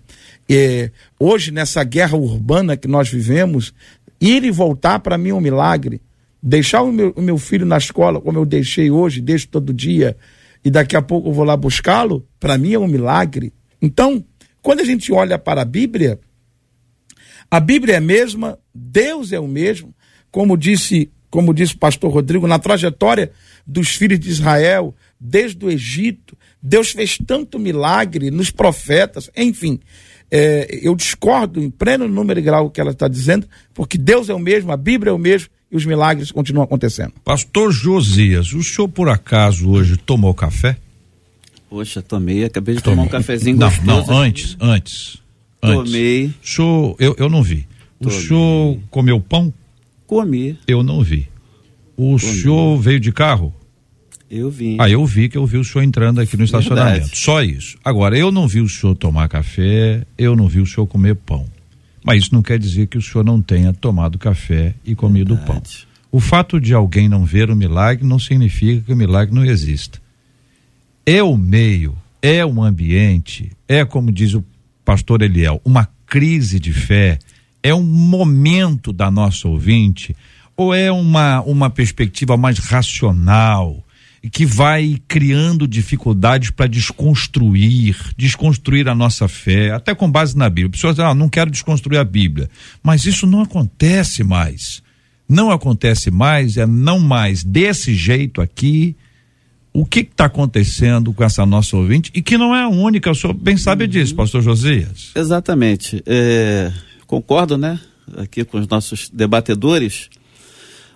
É, 0.50 0.91
hoje, 1.20 1.51
nessa 1.51 1.84
guerra 1.84 2.17
urbana 2.17 2.77
que 2.77 2.88
nós 2.88 3.10
vivemos, 3.10 3.74
ir 4.20 4.44
e 4.44 4.51
voltar 4.51 5.00
para 5.00 5.17
mim 5.17 5.29
é 5.29 5.34
um 5.34 5.41
milagre. 5.41 6.01
Deixar 6.41 6.84
o 6.84 6.91
meu, 6.91 7.12
o 7.15 7.22
meu 7.22 7.38
filho 7.38 7.65
na 7.65 7.77
escola, 7.77 8.22
como 8.22 8.38
eu 8.38 8.46
deixei 8.46 8.91
hoje, 8.91 9.22
deixo 9.22 9.48
todo 9.48 9.74
dia, 9.74 10.15
e 10.63 10.70
daqui 10.70 10.96
a 10.96 11.01
pouco 11.01 11.29
eu 11.29 11.34
vou 11.34 11.44
lá 11.44 11.58
buscá-lo, 11.58 12.25
para 12.39 12.58
mim 12.58 12.74
é 12.74 12.79
um 12.79 12.88
milagre. 12.88 13.51
Então, 13.82 14.24
quando 14.62 14.82
a 14.82 14.84
gente 14.84 15.12
olha 15.12 15.39
para 15.39 15.62
a 15.62 15.65
Bíblia, 15.65 16.20
a 17.49 17.59
Bíblia 17.59 17.95
é 17.95 17.97
a 17.97 18.01
mesma, 18.01 18.57
Deus 18.73 19.31
é 19.31 19.39
o 19.39 19.47
mesmo, 19.47 19.93
como 20.31 20.57
disse 20.57 21.09
como 21.35 21.53
disse 21.53 21.75
o 21.75 21.77
pastor 21.77 22.13
Rodrigo, 22.13 22.47
na 22.47 22.57
trajetória 22.57 23.29
dos 23.67 23.89
filhos 23.89 24.17
de 24.21 24.29
Israel, 24.29 24.95
desde 25.19 25.65
o 25.65 25.69
Egito, 25.69 26.37
Deus 26.61 26.91
fez 26.91 27.17
tanto 27.17 27.59
milagre 27.59 28.31
nos 28.31 28.49
profetas, 28.51 29.29
enfim. 29.35 29.81
É, 30.31 30.79
eu 30.81 30.95
discordo 30.95 31.61
em 31.61 31.69
pleno 31.69 32.07
número 32.07 32.39
e 32.39 32.43
grau 32.43 32.67
o 32.67 32.69
que 32.69 32.79
ela 32.79 32.91
está 32.91 33.09
dizendo, 33.09 33.47
porque 33.73 33.97
Deus 33.97 34.29
é 34.29 34.33
o 34.33 34.39
mesmo, 34.39 34.71
a 34.71 34.77
Bíblia 34.77 35.11
é 35.11 35.13
o 35.13 35.19
mesmo 35.19 35.49
e 35.69 35.75
os 35.75 35.85
milagres 35.85 36.31
continuam 36.31 36.63
acontecendo. 36.63 37.11
Pastor 37.23 37.69
Josias, 37.69 38.53
o 38.53 38.63
senhor 38.63 38.87
por 38.87 39.09
acaso 39.09 39.69
hoje 39.69 39.97
tomou 39.97 40.33
café? 40.33 40.77
Poxa, 41.69 42.01
tomei, 42.01 42.45
acabei 42.45 42.75
de 42.75 42.81
tomar 42.81 43.03
um 43.03 43.07
cafezinho 43.09 43.57
não, 43.57 43.67
gostoso. 43.67 44.09
Não, 44.09 44.17
antes, 44.17 44.55
antes. 44.61 45.25
Tomei. 45.74 46.34
Senhor, 46.41 46.95
eu, 47.00 47.15
eu 47.17 47.29
não 47.29 47.41
vi. 47.41 47.67
Tomei. 48.00 48.17
O 48.17 48.22
senhor 48.22 48.79
comeu 48.89 49.19
pão? 49.19 49.53
Comi. 50.05 50.57
Eu 50.67 50.84
não 50.84 51.01
vi. 51.01 51.27
O 51.98 52.17
Comi. 52.17 52.19
senhor 52.19 52.77
veio 52.77 53.00
de 53.00 53.12
carro? 53.12 53.53
Eu 54.29 54.50
vim. 54.50 54.77
Ah, 54.79 54.89
eu 54.89 55.05
vi 55.05 55.29
que 55.29 55.38
eu 55.38 55.45
vi 55.45 55.57
o 55.57 55.63
senhor 55.63 55.84
entrando 55.84 56.19
aqui 56.19 56.36
no 56.36 56.43
estacionamento. 56.43 57.00
Verdade. 57.00 57.17
Só 57.17 57.43
isso. 57.43 57.77
Agora, 57.84 58.17
eu 58.17 58.31
não 58.31 58.48
vi 58.48 58.60
o 58.60 58.67
senhor 58.67 58.95
tomar 58.95 59.27
café, 59.29 60.05
eu 60.17 60.36
não 60.36 60.48
vi 60.48 60.60
o 60.60 60.65
senhor 60.65 60.88
comer 60.88 61.15
pão. 61.15 61.45
Mas 62.03 62.24
isso 62.24 62.34
não 62.34 62.41
quer 62.41 62.60
dizer 62.60 62.88
que 62.88 62.98
o 62.98 63.01
senhor 63.01 63.24
não 63.24 63.41
tenha 63.41 63.74
tomado 63.74 64.17
café 64.17 64.75
e 64.86 64.93
comido 64.93 65.36
Verdade. 65.36 65.88
pão. 65.88 65.95
O 66.12 66.19
fato 66.19 66.60
de 66.62 66.74
alguém 66.74 67.10
não 67.10 67.25
ver 67.25 67.50
o 67.50 67.55
milagre 67.55 68.05
não 68.05 68.19
significa 68.19 68.84
que 68.86 68.93
o 68.93 68.95
milagre 68.95 69.34
não 69.34 69.43
exista. 69.43 70.00
É 71.05 71.22
o 71.22 71.36
meio, 71.36 71.95
é 72.22 72.45
o 72.45 72.63
ambiente, 72.63 73.51
é 73.67 73.84
como 73.84 74.12
diz 74.12 74.34
o 74.34 74.43
pastor 74.86 75.24
Eliel, 75.24 75.60
uma 75.65 75.89
crise 76.06 76.60
de 76.60 76.72
fé 76.72 77.18
é 77.63 77.74
um 77.74 77.84
momento 77.84 78.94
da 78.94 79.10
nossa 79.10 79.48
ouvinte 79.48 80.15
ou 80.56 80.74
é 80.74 80.92
uma, 80.92 81.42
uma 81.42 81.70
perspectiva 81.70 82.38
mais 82.38 82.60
racional 82.60 83.84
que 84.32 84.46
vai 84.46 84.98
criando 85.08 85.68
dificuldades 85.68 86.50
para 86.50 86.68
desconstruir, 86.68 87.98
desconstruir 88.18 88.88
a 88.88 88.96
nossa 88.96 89.27
fé, 89.27 89.72
até 89.72 89.94
com 89.94 90.10
base 90.10 90.38
na 90.38 90.50
Bíblia. 90.50 90.72
Pessoas 90.72 90.96
dizem, 90.96 91.10
ah, 91.10 91.13
não 91.13 91.30
quero 91.30 91.51
desconstruir 91.51 92.00
a 92.00 92.04
Bíblia. 92.04 92.50
Mas 92.82 93.06
isso 93.06 93.27
não 93.27 93.42
acontece 93.42 94.24
mais. 94.24 94.82
Não 95.27 95.51
acontece 95.51 96.10
mais, 96.10 96.58
é 96.58 96.65
não 96.65 97.00
mais 97.00 97.44
desse 97.44 97.94
jeito 97.94 98.42
aqui. 98.42 98.96
O 99.75 99.86
que 99.86 100.00
está 100.00 100.24
acontecendo 100.27 101.12
com 101.12 101.22
essa 101.22 101.46
nossa 101.46 101.75
ouvinte 101.75 102.10
e 102.15 102.22
que 102.22 102.38
não 102.38 102.55
é 102.55 102.62
a 102.62 102.70
única, 102.70 103.12
o 103.12 103.13
senhor 103.13 103.34
bem 103.34 103.58
sabe 103.58 103.86
disso, 103.88 104.13
uhum. 104.13 104.17
pastor 104.17 104.41
Josias. 104.41 105.12
Exatamente. 105.13 106.01
É, 106.05 106.72
concordo, 107.05 107.58
né, 107.58 107.77
aqui 108.15 108.46
com 108.46 108.58
os 108.58 108.70
nossos 108.70 109.10
debatedores, 109.10 110.10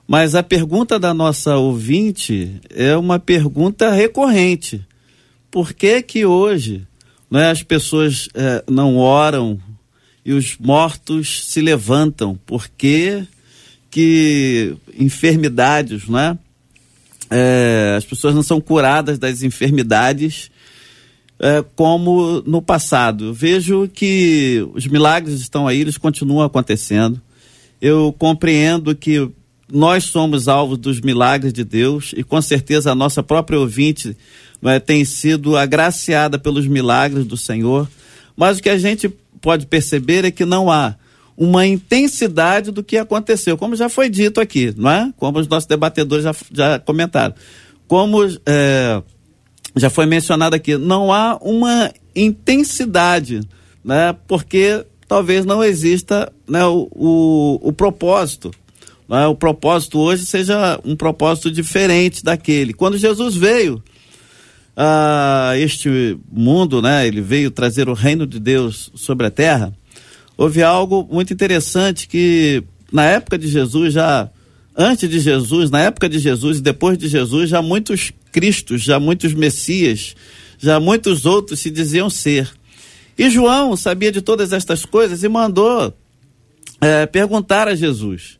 mas 0.07 0.33
a 0.33 0.41
pergunta 0.41 0.97
da 0.97 1.13
nossa 1.13 1.57
ouvinte 1.57 2.61
é 2.69 2.95
uma 2.95 3.19
pergunta 3.19 3.91
recorrente. 3.91 4.79
Por 5.51 5.73
que 5.73 6.01
que 6.01 6.25
hoje 6.25 6.87
né, 7.29 7.51
as 7.51 7.61
pessoas 7.61 8.29
é, 8.33 8.63
não 8.65 8.95
oram 8.95 9.59
e 10.23 10.31
os 10.31 10.55
mortos 10.57 11.51
se 11.51 11.59
levantam? 11.59 12.39
Por 12.45 12.69
que 12.69 13.27
que 13.91 14.73
enfermidades, 14.97 16.07
né? 16.07 16.37
É, 17.29 17.95
as 17.97 18.05
pessoas 18.05 18.33
não 18.33 18.43
são 18.43 18.59
curadas 18.59 19.19
das 19.19 19.43
enfermidades 19.43 20.49
é, 21.39 21.63
como 21.75 22.41
no 22.45 22.61
passado. 22.61 23.33
Vejo 23.33 23.87
que 23.87 24.67
os 24.73 24.87
milagres 24.87 25.39
estão 25.39 25.67
aí, 25.67 25.79
eles 25.79 25.97
continuam 25.97 26.43
acontecendo. 26.43 27.21
Eu 27.81 28.13
compreendo 28.17 28.95
que 28.95 29.29
nós 29.71 30.05
somos 30.05 30.47
alvos 30.47 30.77
dos 30.77 30.99
milagres 30.99 31.53
de 31.53 31.63
Deus 31.63 32.13
e 32.17 32.23
com 32.23 32.41
certeza 32.41 32.91
a 32.91 32.95
nossa 32.95 33.21
própria 33.21 33.59
ouvinte 33.59 34.17
é, 34.63 34.79
tem 34.79 35.05
sido 35.05 35.55
agraciada 35.55 36.37
pelos 36.37 36.67
milagres 36.67 37.25
do 37.25 37.37
Senhor. 37.37 37.87
Mas 38.35 38.57
o 38.57 38.63
que 38.63 38.69
a 38.69 38.77
gente 38.77 39.07
pode 39.39 39.65
perceber 39.65 40.25
é 40.25 40.31
que 40.31 40.43
não 40.43 40.69
há 40.69 40.95
uma 41.39 41.65
intensidade 41.65 42.69
do 42.69 42.83
que 42.83 42.97
aconteceu, 42.97 43.57
como 43.57 43.73
já 43.73 43.87
foi 43.87 44.09
dito 44.09 44.41
aqui, 44.41 44.73
não 44.75 44.91
é? 44.91 45.13
Como 45.15 45.39
os 45.39 45.47
nossos 45.47 45.65
debatedores 45.65 46.25
já, 46.25 46.35
já 46.51 46.79
comentaram. 46.79 47.33
Como 47.87 48.19
é, 48.45 49.01
já 49.73 49.89
foi 49.89 50.05
mencionado 50.05 50.53
aqui, 50.53 50.77
não 50.77 51.13
há 51.13 51.39
uma 51.41 51.93
intensidade, 52.13 53.39
né? 53.81 54.13
Porque 54.27 54.85
talvez 55.07 55.45
não 55.45 55.63
exista 55.63 56.29
né, 56.45 56.65
o, 56.65 56.89
o, 56.91 57.69
o 57.69 57.71
propósito. 57.71 58.51
Né? 59.07 59.25
O 59.25 59.33
propósito 59.33 59.97
hoje 59.97 60.25
seja 60.25 60.77
um 60.83 60.95
propósito 60.95 61.49
diferente 61.49 62.21
daquele. 62.21 62.73
Quando 62.73 62.97
Jesus 62.97 63.35
veio 63.35 63.81
a 64.75 65.53
este 65.57 66.17
mundo, 66.29 66.81
né? 66.81 67.07
Ele 67.07 67.21
veio 67.21 67.49
trazer 67.49 67.89
o 67.89 67.93
reino 67.93 68.27
de 68.27 68.39
Deus 68.39 68.91
sobre 68.93 69.27
a 69.27 69.31
terra. 69.31 69.73
Houve 70.39 70.63
algo 70.63 71.05
muito 71.11 71.33
interessante 71.33 72.07
que 72.07 72.63
na 72.89 73.03
época 73.03 73.37
de 73.37 73.45
Jesus 73.45 73.93
já 73.93 74.29
antes 74.73 75.09
de 75.09 75.19
Jesus, 75.19 75.69
na 75.69 75.81
época 75.81 76.07
de 76.07 76.17
Jesus 76.17 76.59
e 76.59 76.61
depois 76.61 76.97
de 76.97 77.09
Jesus, 77.09 77.49
já 77.49 77.61
muitos 77.61 78.13
Cristos, 78.31 78.81
já 78.81 79.01
muitos 79.01 79.33
Messias, 79.33 80.15
já 80.57 80.79
muitos 80.79 81.25
outros 81.25 81.59
se 81.59 81.69
diziam 81.69 82.09
ser. 82.09 82.49
E 83.17 83.29
João 83.29 83.75
sabia 83.75 84.13
de 84.13 84.21
todas 84.21 84.53
estas 84.53 84.85
coisas 84.85 85.23
e 85.23 85.27
mandou 85.27 85.93
é, 86.79 87.05
perguntar 87.05 87.67
a 87.67 87.75
Jesus. 87.75 88.39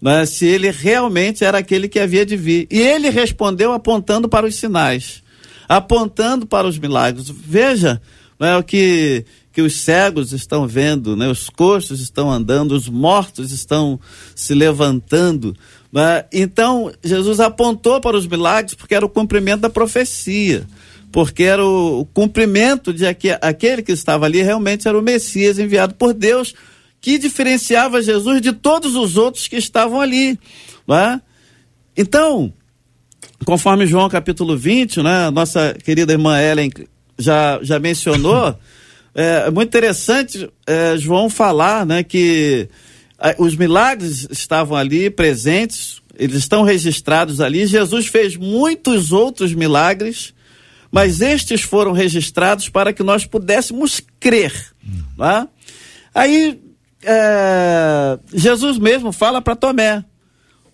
né, 0.00 0.24
se 0.26 0.46
ele 0.46 0.70
realmente 0.70 1.44
era 1.44 1.58
aquele 1.58 1.88
que 1.88 1.98
havia 1.98 2.24
de 2.24 2.36
vir. 2.36 2.68
E 2.70 2.78
ele 2.78 3.10
respondeu 3.10 3.72
apontando 3.72 4.28
para 4.28 4.46
os 4.46 4.54
sinais, 4.54 5.20
apontando 5.68 6.46
para 6.46 6.68
os 6.68 6.78
milagres. 6.78 7.28
Veja 7.28 8.00
né, 8.38 8.56
o 8.56 8.62
que, 8.62 9.24
que 9.52 9.62
os 9.62 9.80
cegos 9.80 10.32
estão 10.32 10.66
vendo, 10.66 11.16
né, 11.16 11.28
os 11.28 11.48
coxos 11.48 12.00
estão 12.00 12.30
andando, 12.30 12.72
os 12.72 12.88
mortos 12.88 13.50
estão 13.50 13.98
se 14.34 14.54
levantando. 14.54 15.56
Né? 15.92 16.24
Então, 16.32 16.92
Jesus 17.02 17.40
apontou 17.40 18.00
para 18.00 18.16
os 18.16 18.26
milagres 18.26 18.74
porque 18.74 18.94
era 18.94 19.04
o 19.04 19.08
cumprimento 19.08 19.60
da 19.60 19.70
profecia 19.70 20.66
porque 21.12 21.42
era 21.42 21.64
o, 21.64 22.06
cumprimento 22.14 22.92
de 22.92 23.04
aquele 23.06 23.82
que 23.82 23.92
estava 23.92 24.26
ali 24.26 24.42
realmente 24.42 24.86
era 24.86 24.98
o 24.98 25.02
Messias 25.02 25.58
enviado 25.58 25.94
por 25.94 26.14
Deus 26.14 26.54
que 27.00 27.18
diferenciava 27.18 28.02
Jesus 28.02 28.40
de 28.40 28.52
todos 28.52 28.94
os 28.94 29.16
outros 29.16 29.48
que 29.48 29.56
estavam 29.56 30.00
ali. 30.00 30.38
Né? 30.86 31.20
Então, 31.96 32.52
conforme 33.44 33.86
João 33.86 34.08
capítulo 34.08 34.56
20, 34.56 35.02
né, 35.02 35.30
nossa 35.30 35.74
querida 35.82 36.12
irmã 36.12 36.38
Ellen 36.38 36.70
já, 37.18 37.58
já 37.62 37.78
mencionou, 37.78 38.56
é, 39.14 39.44
é 39.46 39.50
muito 39.50 39.68
interessante 39.68 40.50
é, 40.66 40.96
João 40.96 41.28
falar 41.28 41.84
né, 41.84 42.02
que 42.02 42.68
os 43.38 43.54
milagres 43.54 44.26
estavam 44.30 44.76
ali 44.76 45.10
presentes, 45.10 46.00
eles 46.16 46.36
estão 46.36 46.62
registrados 46.62 47.40
ali. 47.40 47.66
Jesus 47.66 48.06
fez 48.06 48.36
muitos 48.36 49.12
outros 49.12 49.52
milagres, 49.52 50.32
mas 50.90 51.20
estes 51.20 51.60
foram 51.60 51.92
registrados 51.92 52.68
para 52.68 52.92
que 52.92 53.02
nós 53.02 53.26
pudéssemos 53.26 54.00
crer. 54.18 54.52
Né? 55.18 55.48
Aí 56.14 56.60
é, 57.02 58.18
Jesus 58.32 58.78
mesmo 58.78 59.12
fala 59.12 59.40
para 59.40 59.56
Tomé: 59.56 60.04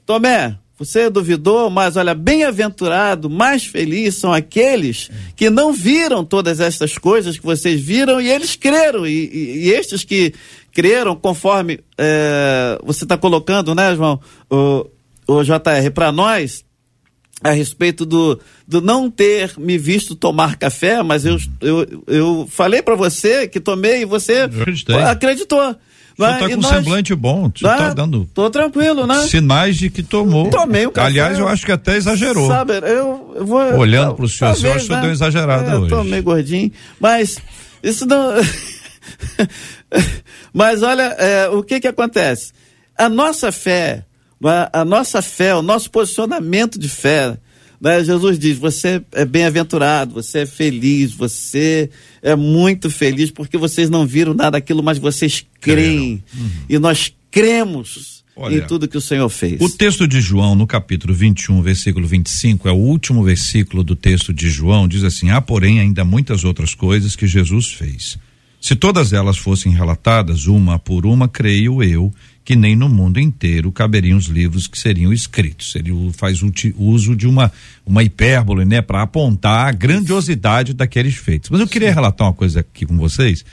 Tomé, 0.04 0.58
você 0.78 1.09
duvidou, 1.09 1.71
mas 1.71 1.97
olha, 1.97 2.14
bem-aventurado, 2.14 3.30
mais 3.30 3.64
feliz 3.64 4.16
são 4.16 4.33
aqueles 4.33 5.11
que 5.35 5.49
não 5.49 5.73
viram 5.73 6.23
todas 6.23 6.61
estas 6.61 6.99
coisas 6.99 7.38
que 7.38 7.45
vocês 7.45 7.80
viram 7.80 8.21
e 8.21 8.28
eles 8.28 8.56
creram. 8.56 9.06
E, 9.06 9.11
e, 9.11 9.66
e 9.66 9.71
estes 9.71 10.04
que 10.04 10.35
creram, 10.73 11.16
conforme 11.16 11.80
é, 11.97 12.78
você 12.85 13.04
está 13.04 13.16
colocando, 13.16 13.75
né, 13.75 13.97
João, 13.97 14.21
o, 14.50 14.87
o 15.26 15.42
JR, 15.42 15.90
para 15.95 16.12
nós, 16.12 16.62
a 17.42 17.52
respeito 17.52 18.04
do, 18.04 18.38
do 18.68 18.83
não 18.83 19.11
ter 19.11 19.54
me 19.59 19.78
visto 19.78 20.14
tomar 20.14 20.56
café, 20.56 21.02
mas 21.02 21.25
eu, 21.25 21.38
eu, 21.62 22.04
eu 22.06 22.49
falei 22.50 22.83
para 22.83 22.95
você 22.95 23.49
que 23.49 23.61
tomei 23.61 24.02
e 24.02 24.04
você 24.04 24.47
acreditou. 25.06 25.75
Você 26.16 26.32
está 26.32 26.49
com 26.49 26.56
um 26.56 26.62
semblante 26.62 27.14
bom, 27.14 27.50
você 27.54 27.66
está 27.66 27.92
dando. 27.92 28.26
Tô 28.32 28.49
tranquilo, 28.49 29.06
né? 29.06 29.26
Sinais 29.26 29.76
de 29.76 29.90
que 29.90 30.02
tomou. 30.02 30.49
Tomei 30.49 30.87
o 30.87 30.90
café. 30.90 31.08
Aliás, 31.08 31.38
eu 31.38 31.46
acho 31.46 31.66
que 31.66 31.73
até 31.73 31.96
exagerou. 31.96 32.49
Sabe, 32.49 32.78
eu, 32.78 33.44
vou. 33.44 33.61
Olhando 33.76 34.14
para 34.14 34.25
o 34.25 34.28
senhor, 34.28 34.52
talvez, 34.52 34.64
eu 34.64 34.73
acho 34.73 34.87
que 34.87 34.94
né? 34.94 35.00
deu 35.02 35.11
exagerado 35.11 35.70
é, 35.70 35.75
hoje. 35.76 35.92
Eu 35.92 35.99
tô 35.99 36.04
meio 36.04 36.23
gordinho, 36.23 36.73
mas 36.99 37.37
isso 37.82 38.06
não. 38.06 38.30
mas 40.54 40.82
olha, 40.82 41.02
é, 41.18 41.49
o 41.50 41.62
que 41.62 41.80
que 41.80 41.88
acontece? 41.88 42.52
A 42.96 43.11
nossa 43.11 43.52
fé, 43.52 44.06
a, 44.42 44.80
a 44.80 44.85
nossa 44.87 45.20
fé, 45.20 45.54
o 45.54 45.61
nosso 45.61 45.90
posicionamento 45.90 46.78
de 46.78 46.88
fé, 46.88 47.37
né? 47.80 48.02
Jesus 48.02 48.38
diz: 48.38 48.58
você 48.58 49.02
é 49.12 49.25
bem-aventurado, 49.25 50.14
você 50.14 50.40
é 50.40 50.46
feliz, 50.46 51.12
você 51.12 51.90
é 52.23 52.35
muito 52.35 52.90
feliz 52.90 53.30
porque 53.30 53.58
vocês 53.58 53.90
não 53.90 54.06
viram 54.06 54.35
nada 54.35 54.52
daquilo, 54.52 54.82
mas 54.82 54.99
vocês 54.99 55.46
creem. 55.75 56.23
Uhum. 56.35 56.50
E 56.68 56.78
nós 56.78 57.12
cremos 57.30 58.25
Olha, 58.35 58.56
em 58.56 58.61
tudo 58.62 58.87
que 58.88 58.96
o 58.96 59.00
Senhor 59.00 59.28
fez. 59.28 59.61
O 59.61 59.68
texto 59.68 60.06
de 60.06 60.20
João, 60.20 60.54
no 60.54 60.66
capítulo 60.66 61.14
21, 61.14 61.62
versículo 61.62 62.06
25, 62.06 62.68
é 62.68 62.73
o 62.73 62.76
último 62.76 63.25
versículo 63.25 63.82
do 63.82 63.96
texto 63.96 64.32
de 64.32 64.50
João, 64.50 64.87
diz 64.87 65.04
assim: 65.04 65.30
Há, 65.30 65.40
porém, 65.40 65.80
ainda 65.80 66.04
muitas 66.04 66.44
outras 66.44 66.75
coisas 66.75 67.16
que 67.16 67.26
Jesus 67.26 67.73
fez. 67.73 68.18
Se 68.61 68.75
todas 68.75 69.12
elas 69.12 69.38
fossem 69.38 69.73
relatadas, 69.73 70.46
uma 70.46 70.78
por 70.78 71.06
uma, 71.06 71.28
creio 71.28 71.82
eu 71.82 72.12
que 72.46 72.54
nem 72.54 72.76
no 72.76 72.88
mundo 72.88 73.18
inteiro 73.18 73.73
caberiam 73.73 74.16
os 74.16 74.26
livros 74.26 74.68
que 74.68 74.78
seriam 74.78 75.12
escritos. 75.12 75.75
Ele 75.75 75.90
faz 76.12 76.40
uso 76.76 77.17
de 77.17 77.26
uma, 77.26 77.50
uma 77.84 78.04
hipérbole, 78.04 78.64
né, 78.64 78.80
para 78.80 79.02
apontar 79.02 79.67
a 79.67 79.73
grandiosidade 79.73 80.73
daqueles 80.73 81.17
feitos. 81.17 81.50
Mas 81.50 81.60
eu 81.60 81.67
queria 81.67 81.93
relatar 81.93 82.25
uma 82.25 82.32
coisa 82.32 82.60
aqui 82.60 82.86
com 82.86 82.97
vocês, 82.97 83.45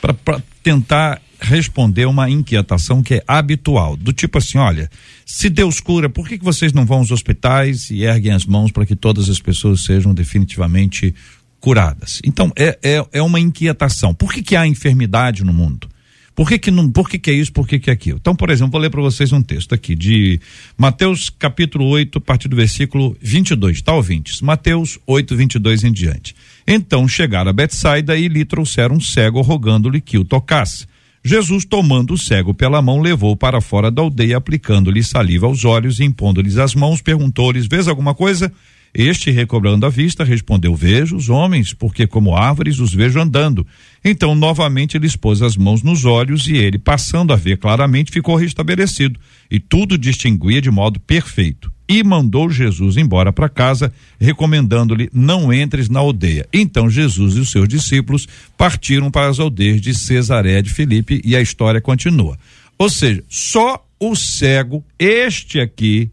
para 0.00 0.42
tentar 0.60 1.22
responder 1.42 2.06
uma 2.06 2.30
inquietação 2.30 3.02
que 3.02 3.14
é 3.14 3.24
habitual, 3.26 3.96
do 3.96 4.12
tipo 4.12 4.38
assim, 4.38 4.58
olha, 4.58 4.90
se 5.26 5.50
Deus 5.50 5.80
cura, 5.80 6.08
por 6.08 6.28
que, 6.28 6.38
que 6.38 6.44
vocês 6.44 6.72
não 6.72 6.86
vão 6.86 6.98
aos 6.98 7.10
hospitais 7.10 7.90
e 7.90 8.04
erguem 8.04 8.32
as 8.32 8.46
mãos 8.46 8.70
para 8.70 8.86
que 8.86 8.96
todas 8.96 9.28
as 9.28 9.40
pessoas 9.40 9.82
sejam 9.82 10.14
definitivamente 10.14 11.14
curadas? 11.60 12.20
Então, 12.24 12.52
é, 12.56 12.78
é, 12.82 13.04
é 13.12 13.22
uma 13.22 13.40
inquietação. 13.40 14.14
Por 14.14 14.32
que, 14.32 14.42
que 14.42 14.56
há 14.56 14.66
enfermidade 14.66 15.44
no 15.44 15.52
mundo? 15.52 15.88
Por 16.34 16.48
que 16.48 16.58
que 16.58 16.70
não, 16.70 16.90
por 16.90 17.10
que 17.10 17.18
que 17.18 17.30
é 17.30 17.34
isso, 17.34 17.52
por 17.52 17.68
que 17.68 17.78
que 17.78 17.90
é 17.90 17.92
aquilo? 17.92 18.18
Então, 18.18 18.34
por 18.34 18.48
exemplo, 18.48 18.72
vou 18.72 18.80
ler 18.80 18.88
para 18.88 19.02
vocês 19.02 19.32
um 19.32 19.42
texto 19.42 19.74
aqui 19.74 19.94
de 19.94 20.40
Mateus 20.78 21.28
capítulo 21.28 21.86
8, 21.88 22.16
a 22.16 22.20
partir 22.22 22.48
do 22.48 22.56
versículo 22.56 23.14
22, 23.20 23.82
tá 23.82 23.92
ouvintes? 23.92 24.40
Mateus 24.40 24.98
8, 25.06 25.36
22 25.36 25.84
em 25.84 25.92
diante. 25.92 26.34
Então 26.66 27.06
chegaram 27.06 27.50
a 27.50 27.52
Betsaida 27.52 28.16
e 28.16 28.28
lhe 28.28 28.46
trouxeram 28.46 28.96
um 28.96 29.00
cego 29.00 29.42
rogando-lhe 29.42 30.00
que 30.00 30.16
o 30.16 30.24
tocasse. 30.24 30.86
Jesus, 31.24 31.64
tomando 31.64 32.14
o 32.14 32.18
cego 32.18 32.52
pela 32.52 32.82
mão, 32.82 33.00
levou 33.00 33.36
para 33.36 33.60
fora 33.60 33.90
da 33.90 34.02
aldeia, 34.02 34.36
aplicando-lhe 34.36 35.04
saliva 35.04 35.46
aos 35.46 35.64
olhos 35.64 36.00
e 36.00 36.04
impondo-lhes 36.04 36.58
as 36.58 36.74
mãos, 36.74 37.00
perguntou-lhes: 37.00 37.66
Vês 37.66 37.86
alguma 37.86 38.12
coisa? 38.12 38.52
Este, 38.94 39.30
recobrando 39.30 39.86
a 39.86 39.88
vista, 39.88 40.24
respondeu: 40.24 40.74
Vejo 40.74 41.16
os 41.16 41.30
homens, 41.30 41.72
porque 41.72 42.06
como 42.06 42.36
árvores 42.36 42.78
os 42.78 42.92
vejo 42.92 43.20
andando. 43.20 43.66
Então, 44.04 44.34
novamente, 44.34 44.96
ele 44.96 45.06
expôs 45.06 45.40
as 45.40 45.56
mãos 45.56 45.82
nos 45.82 46.04
olhos 46.04 46.46
e 46.46 46.56
ele, 46.56 46.78
passando 46.78 47.32
a 47.32 47.36
ver 47.36 47.56
claramente, 47.56 48.10
ficou 48.10 48.34
restabelecido 48.34 49.18
e 49.50 49.60
tudo 49.60 49.96
distinguia 49.96 50.60
de 50.60 50.70
modo 50.70 50.98
perfeito. 50.98 51.72
E 51.88 52.02
mandou 52.02 52.48
Jesus 52.48 52.96
embora 52.96 53.32
para 53.32 53.48
casa, 53.48 53.92
recomendando-lhe: 54.18 55.10
Não 55.12 55.52
entres 55.52 55.88
na 55.88 56.00
aldeia. 56.00 56.46
Então, 56.52 56.88
Jesus 56.88 57.36
e 57.36 57.40
os 57.40 57.50
seus 57.50 57.68
discípulos 57.68 58.26
partiram 58.56 59.10
para 59.10 59.28
as 59.28 59.38
aldeias 59.38 59.80
de 59.80 59.94
Cesaré 59.94 60.62
de 60.62 60.70
Filipe 60.70 61.20
e 61.24 61.36
a 61.36 61.40
história 61.40 61.80
continua. 61.80 62.38
Ou 62.78 62.88
seja, 62.88 63.22
só 63.28 63.84
o 64.00 64.16
cego, 64.16 64.84
este 64.98 65.60
aqui, 65.60 66.10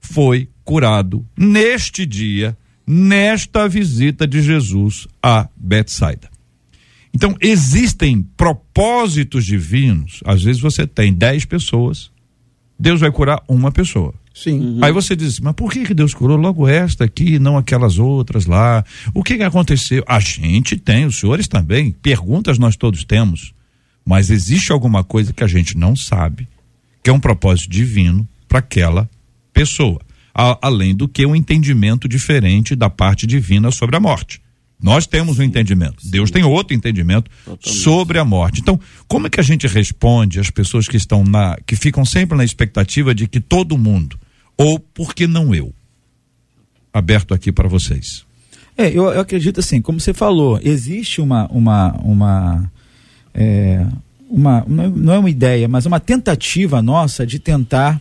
foi 0.00 0.48
curado 0.64 1.26
neste 1.36 2.04
dia, 2.04 2.56
nesta 2.86 3.68
visita 3.68 4.26
de 4.26 4.42
Jesus 4.42 5.06
a 5.22 5.48
Betsaida. 5.56 6.28
Então, 7.14 7.34
existem 7.40 8.22
propósitos 8.36 9.46
divinos. 9.46 10.20
Às 10.24 10.42
vezes 10.42 10.60
você 10.60 10.86
tem 10.86 11.12
dez 11.12 11.44
pessoas, 11.44 12.10
Deus 12.78 13.00
vai 13.00 13.10
curar 13.10 13.42
uma 13.48 13.72
pessoa. 13.72 14.14
Sim. 14.36 14.60
Uhum. 14.60 14.84
Aí 14.84 14.92
você 14.92 15.16
diz, 15.16 15.40
mas 15.40 15.54
por 15.54 15.72
que, 15.72 15.86
que 15.86 15.94
Deus 15.94 16.12
curou 16.12 16.36
logo 16.36 16.68
esta 16.68 17.04
aqui 17.04 17.36
e 17.36 17.38
não 17.38 17.56
aquelas 17.56 17.98
outras 17.98 18.44
lá? 18.44 18.84
O 19.14 19.22
que, 19.22 19.38
que 19.38 19.42
aconteceu? 19.42 20.04
A 20.06 20.20
gente 20.20 20.76
tem, 20.76 21.06
os 21.06 21.18
senhores 21.18 21.48
também, 21.48 21.90
perguntas 21.90 22.58
nós 22.58 22.76
todos 22.76 23.02
temos, 23.02 23.54
mas 24.04 24.28
existe 24.28 24.72
alguma 24.72 25.02
coisa 25.02 25.32
que 25.32 25.42
a 25.42 25.46
gente 25.46 25.78
não 25.78 25.96
sabe, 25.96 26.46
que 27.02 27.08
é 27.08 27.12
um 27.12 27.18
propósito 27.18 27.70
divino 27.70 28.28
para 28.46 28.58
aquela 28.58 29.08
pessoa 29.54 30.02
a, 30.34 30.58
além 30.60 30.94
do 30.94 31.08
que 31.08 31.24
um 31.24 31.34
entendimento 31.34 32.06
diferente 32.06 32.76
da 32.76 32.90
parte 32.90 33.26
divina 33.26 33.70
sobre 33.70 33.96
a 33.96 34.00
morte. 34.00 34.42
Nós 34.78 35.06
temos 35.06 35.38
um 35.38 35.42
entendimento, 35.42 36.02
sim. 36.02 36.10
Deus 36.10 36.30
tem 36.30 36.44
outro 36.44 36.76
entendimento 36.76 37.30
Totalmente. 37.42 37.82
sobre 37.82 38.18
a 38.18 38.24
morte. 38.24 38.60
Então, 38.60 38.78
como 39.08 39.26
é 39.26 39.30
que 39.30 39.40
a 39.40 39.42
gente 39.42 39.66
responde 39.66 40.38
às 40.38 40.50
pessoas 40.50 40.86
que 40.86 40.98
estão 40.98 41.24
na, 41.24 41.56
que 41.66 41.74
ficam 41.74 42.04
sempre 42.04 42.36
na 42.36 42.44
expectativa 42.44 43.14
de 43.14 43.26
que 43.26 43.40
todo 43.40 43.78
mundo, 43.78 44.18
ou 44.56 44.78
por 44.78 45.14
que 45.14 45.26
não 45.26 45.54
eu? 45.54 45.72
Aberto 46.92 47.34
aqui 47.34 47.52
para 47.52 47.68
vocês. 47.68 48.24
É, 48.76 48.88
eu, 48.88 49.04
eu, 49.04 49.20
acredito 49.20 49.60
assim, 49.60 49.80
como 49.80 49.98
você 49.98 50.12
falou, 50.12 50.60
existe 50.62 51.20
uma, 51.20 51.46
uma, 51.48 51.92
uma, 52.02 52.72
é, 53.34 53.86
uma, 54.28 54.64
não 54.68 55.14
é 55.14 55.18
uma 55.18 55.30
ideia, 55.30 55.66
mas 55.66 55.86
uma 55.86 55.98
tentativa 55.98 56.82
nossa 56.82 57.26
de 57.26 57.38
tentar 57.38 58.00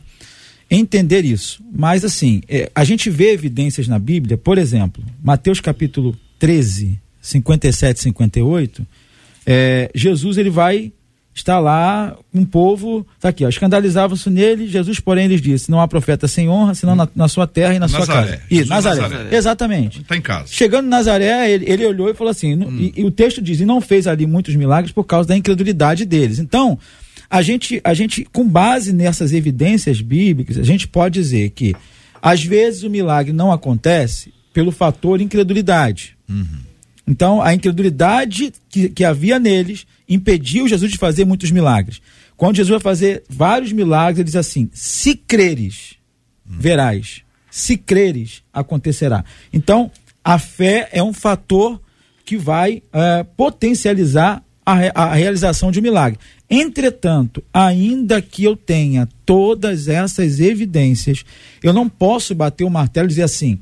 entender 0.69 1.23
isso. 1.23 1.63
Mas 1.73 2.03
assim, 2.03 2.41
é, 2.49 2.69
a 2.75 2.83
gente 2.83 3.09
vê 3.09 3.31
evidências 3.31 3.87
na 3.87 3.97
Bíblia, 3.97 4.37
por 4.37 4.57
exemplo, 4.57 5.03
Mateus 5.23 5.61
capítulo 5.61 6.17
13, 6.39 6.99
57 7.21 8.01
58, 8.01 8.85
é, 9.45 9.89
Jesus 9.95 10.37
ele 10.37 10.49
vai 10.49 10.91
estar 11.35 11.59
lá, 11.59 12.17
um 12.33 12.45
povo, 12.45 13.05
tá 13.19 13.27
aqui, 13.27 13.43
escandalizavam-se 13.43 14.29
nele, 14.29 14.67
Jesus, 14.67 15.01
porém, 15.01 15.27
lhes 15.27 15.41
disse, 15.41 15.69
não 15.69 15.81
há 15.81 15.87
profeta 15.87 16.29
sem 16.29 16.47
honra, 16.47 16.73
senão 16.73 16.95
na, 16.95 17.07
na 17.13 17.27
sua 17.27 17.45
terra 17.45 17.75
e 17.75 17.79
na 17.79 17.87
Nazaré. 17.87 18.05
sua 18.05 18.15
casa. 18.15 18.41
Isso, 18.49 18.69
Nazaré. 18.69 19.01
Nazaré. 19.01 19.35
Exatamente. 19.35 20.01
Está 20.01 20.15
em 20.15 20.21
casa. 20.21 20.47
Chegando 20.47 20.85
em 20.85 20.89
Nazaré, 20.89 21.51
ele, 21.51 21.69
ele 21.69 21.85
olhou 21.85 22.09
e 22.09 22.13
falou 22.13 22.31
assim, 22.31 22.55
hum. 22.55 22.77
e, 22.79 23.01
e, 23.01 23.03
o 23.03 23.11
texto 23.11 23.41
diz, 23.41 23.59
e 23.59 23.65
não 23.65 23.81
fez 23.81 24.07
ali 24.07 24.25
muitos 24.25 24.55
milagres 24.55 24.93
por 24.93 25.03
causa 25.03 25.27
da 25.27 25.35
incredulidade 25.35 26.05
deles. 26.05 26.39
Então, 26.39 26.79
a 27.29 27.41
gente, 27.41 27.81
a 27.83 27.93
gente, 27.93 28.25
com 28.31 28.47
base 28.47 28.93
nessas 28.93 29.33
evidências 29.33 29.99
bíblicas, 29.99 30.57
a 30.57 30.63
gente 30.63 30.87
pode 30.87 31.19
dizer 31.19 31.49
que 31.49 31.75
às 32.21 32.41
vezes 32.43 32.83
o 32.83 32.89
milagre 32.89 33.33
não 33.33 33.51
acontece 33.51 34.33
pelo 34.53 34.71
fator 34.71 35.19
incredulidade. 35.19 36.15
Uhum. 36.29 36.59
Então, 37.07 37.41
a 37.41 37.53
incredulidade 37.53 38.51
que, 38.67 38.89
que 38.89 39.03
havia 39.03 39.37
neles 39.37 39.85
impediu 40.09 40.67
Jesus 40.67 40.91
de 40.91 40.97
fazer 40.97 41.25
muitos 41.25 41.51
milagres. 41.51 42.01
Quando 42.35 42.57
Jesus 42.57 42.71
vai 42.71 42.79
fazer 42.79 43.23
vários 43.29 43.71
milagres, 43.71 44.19
ele 44.19 44.25
diz 44.25 44.35
assim: 44.35 44.69
se 44.73 45.15
creres, 45.15 45.95
uhum. 46.49 46.57
verás. 46.59 47.21
Se 47.49 47.77
creres, 47.77 48.43
acontecerá. 48.51 49.23
Então, 49.53 49.89
a 50.23 50.37
fé 50.37 50.89
é 50.91 51.01
um 51.01 51.13
fator 51.13 51.79
que 52.25 52.35
vai 52.35 52.81
é, 52.91 53.23
potencializar 53.23 54.43
a, 54.65 55.03
a 55.03 55.13
realização 55.13 55.71
de 55.71 55.79
um 55.79 55.83
milagre. 55.83 56.19
Entretanto, 56.49 57.43
ainda 57.53 58.21
que 58.21 58.43
eu 58.43 58.55
tenha 58.55 59.07
todas 59.25 59.87
essas 59.87 60.39
evidências, 60.39 61.23
eu 61.63 61.71
não 61.71 61.87
posso 61.87 62.35
bater 62.35 62.63
o 62.63 62.69
martelo 62.69 63.07
e 63.07 63.09
dizer 63.09 63.23
assim: 63.23 63.59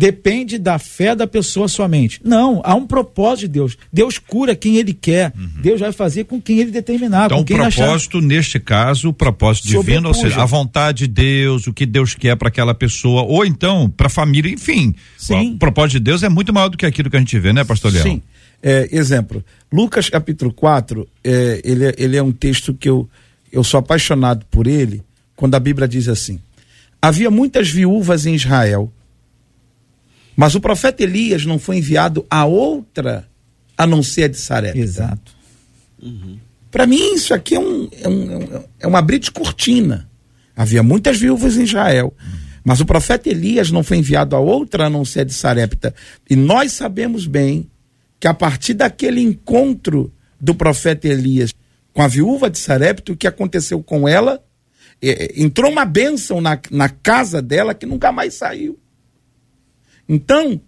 depende 0.00 0.56
da 0.56 0.78
fé 0.78 1.14
da 1.14 1.26
pessoa 1.26 1.68
somente. 1.68 2.22
Não, 2.24 2.62
há 2.64 2.74
um 2.74 2.86
propósito 2.86 3.40
de 3.40 3.48
Deus. 3.48 3.76
Deus 3.92 4.16
cura 4.16 4.56
quem 4.56 4.76
ele 4.76 4.94
quer. 4.94 5.30
Uhum. 5.36 5.60
Deus 5.60 5.78
vai 5.78 5.92
fazer 5.92 6.24
com 6.24 6.40
quem 6.40 6.58
ele 6.58 6.70
determinar. 6.70 7.26
Então, 7.26 7.40
o 7.40 7.44
propósito, 7.44 8.16
achar... 8.16 8.26
neste 8.26 8.58
caso, 8.58 9.10
o 9.10 9.12
propósito 9.12 9.68
divino, 9.68 10.08
ou 10.08 10.14
seja, 10.14 10.40
a 10.40 10.46
vontade 10.46 11.00
de 11.00 11.08
Deus, 11.08 11.66
o 11.66 11.72
que 11.74 11.84
Deus 11.84 12.14
quer 12.14 12.34
para 12.34 12.48
aquela 12.48 12.74
pessoa, 12.74 13.24
ou 13.24 13.44
então 13.44 13.90
para 13.90 14.06
a 14.06 14.10
família, 14.10 14.50
enfim. 14.50 14.94
Sim. 15.18 15.52
O 15.52 15.58
propósito 15.58 15.98
de 15.98 16.04
Deus 16.04 16.22
é 16.22 16.30
muito 16.30 16.50
maior 16.50 16.70
do 16.70 16.78
que 16.78 16.86
aquilo 16.86 17.10
que 17.10 17.16
a 17.16 17.20
gente 17.20 17.38
vê, 17.38 17.52
né, 17.52 17.62
pastor 17.62 17.92
Leão? 17.92 18.02
Sim. 18.02 18.22
É, 18.62 18.88
exemplo, 18.90 19.44
Lucas 19.70 20.08
capítulo 20.08 20.50
4, 20.50 21.06
é, 21.22 21.60
ele, 21.62 21.84
é, 21.84 21.94
ele 21.98 22.16
é 22.16 22.22
um 22.22 22.32
texto 22.32 22.72
que 22.72 22.88
eu, 22.88 23.06
eu 23.52 23.62
sou 23.62 23.78
apaixonado 23.78 24.46
por 24.50 24.66
ele, 24.66 25.02
quando 25.36 25.56
a 25.56 25.60
Bíblia 25.60 25.86
diz 25.86 26.08
assim: 26.08 26.40
Havia 27.02 27.30
muitas 27.30 27.68
viúvas 27.68 28.24
em 28.24 28.34
Israel 28.34 28.90
mas 30.40 30.54
o 30.54 30.60
profeta 30.60 31.02
Elias 31.02 31.44
não 31.44 31.58
foi 31.58 31.76
enviado 31.76 32.24
a 32.30 32.46
outra 32.46 33.28
a 33.76 33.86
não 33.86 34.02
ser 34.02 34.22
a 34.22 34.28
de 34.28 34.38
Sarepta. 34.38 34.78
Exato. 34.78 35.36
Uhum. 36.02 36.38
Para 36.70 36.86
mim, 36.86 37.12
isso 37.12 37.34
aqui 37.34 37.56
é, 37.56 37.60
um, 37.60 37.90
é, 37.92 38.08
um, 38.08 38.64
é 38.80 38.86
uma 38.86 39.00
abrir 39.00 39.18
de 39.18 39.30
cortina. 39.30 40.08
Havia 40.56 40.82
muitas 40.82 41.18
viúvas 41.18 41.58
em 41.58 41.64
Israel. 41.64 42.14
Uhum. 42.18 42.38
Mas 42.64 42.80
o 42.80 42.86
profeta 42.86 43.28
Elias 43.28 43.70
não 43.70 43.82
foi 43.82 43.98
enviado 43.98 44.34
a 44.34 44.38
outra 44.38 44.86
a 44.86 44.90
não 44.90 45.04
ser 45.04 45.20
a 45.20 45.24
de 45.24 45.34
Sarepta. 45.34 45.94
E 46.30 46.34
nós 46.34 46.72
sabemos 46.72 47.26
bem 47.26 47.70
que 48.18 48.26
a 48.26 48.32
partir 48.32 48.72
daquele 48.72 49.20
encontro 49.20 50.10
do 50.40 50.54
profeta 50.54 51.06
Elias 51.06 51.52
com 51.92 52.00
a 52.00 52.08
viúva 52.08 52.48
de 52.48 52.58
Sarepta, 52.58 53.12
o 53.12 53.16
que 53.16 53.26
aconteceu 53.26 53.82
com 53.82 54.08
ela, 54.08 54.42
é, 55.02 55.34
entrou 55.36 55.70
uma 55.70 55.84
bênção 55.84 56.40
na, 56.40 56.58
na 56.70 56.88
casa 56.88 57.42
dela 57.42 57.74
que 57.74 57.84
nunca 57.84 58.10
mais 58.10 58.32
saiu. 58.32 58.79
Então, 60.10 60.60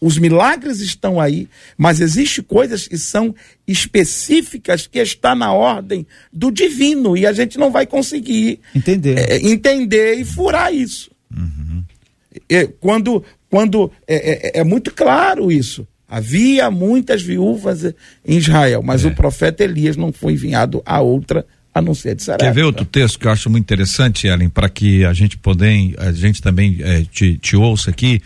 os 0.00 0.18
milagres 0.18 0.80
estão 0.80 1.20
aí, 1.20 1.48
mas 1.76 2.00
existem 2.00 2.42
coisas 2.42 2.86
que 2.86 2.98
são 2.98 3.34
específicas 3.66 4.86
que 4.86 4.98
está 4.98 5.34
na 5.34 5.52
ordem 5.52 6.06
do 6.32 6.50
divino 6.50 7.16
e 7.16 7.26
a 7.26 7.32
gente 7.32 7.58
não 7.58 7.70
vai 7.70 7.86
conseguir 7.86 8.60
entender, 8.74 9.18
é, 9.18 9.36
entender 9.38 10.14
e 10.14 10.24
furar 10.24 10.72
isso. 10.72 11.10
Uhum. 11.34 11.84
É, 12.48 12.66
quando 12.66 13.24
quando 13.50 13.90
é, 14.06 14.58
é, 14.58 14.60
é, 14.60 14.64
muito 14.64 14.92
claro 14.92 15.50
isso. 15.50 15.86
Havia 16.06 16.70
muitas 16.70 17.22
viúvas 17.22 17.84
em 17.84 18.36
Israel, 18.36 18.82
mas 18.82 19.04
é. 19.04 19.08
o 19.08 19.14
profeta 19.14 19.64
Elias 19.64 19.96
não 19.96 20.12
foi 20.12 20.34
enviado 20.34 20.82
a 20.84 21.00
outra 21.00 21.46
a 21.74 21.82
não 21.82 21.94
ser 21.94 22.14
de 22.14 22.22
Sarepta. 22.22 22.46
Quer 22.46 22.54
ver 22.54 22.64
outro 22.64 22.84
texto 22.84 23.18
que 23.18 23.26
eu 23.26 23.30
acho 23.30 23.50
muito 23.50 23.64
interessante, 23.64 24.26
Ellen, 24.26 24.48
para 24.48 24.68
que 24.68 25.04
a 25.04 25.12
gente 25.12 25.36
poder, 25.36 25.94
a 25.98 26.10
gente 26.12 26.40
também 26.40 26.78
é, 26.80 27.04
te, 27.04 27.36
te 27.36 27.56
ouça 27.56 27.90
aqui 27.90 28.22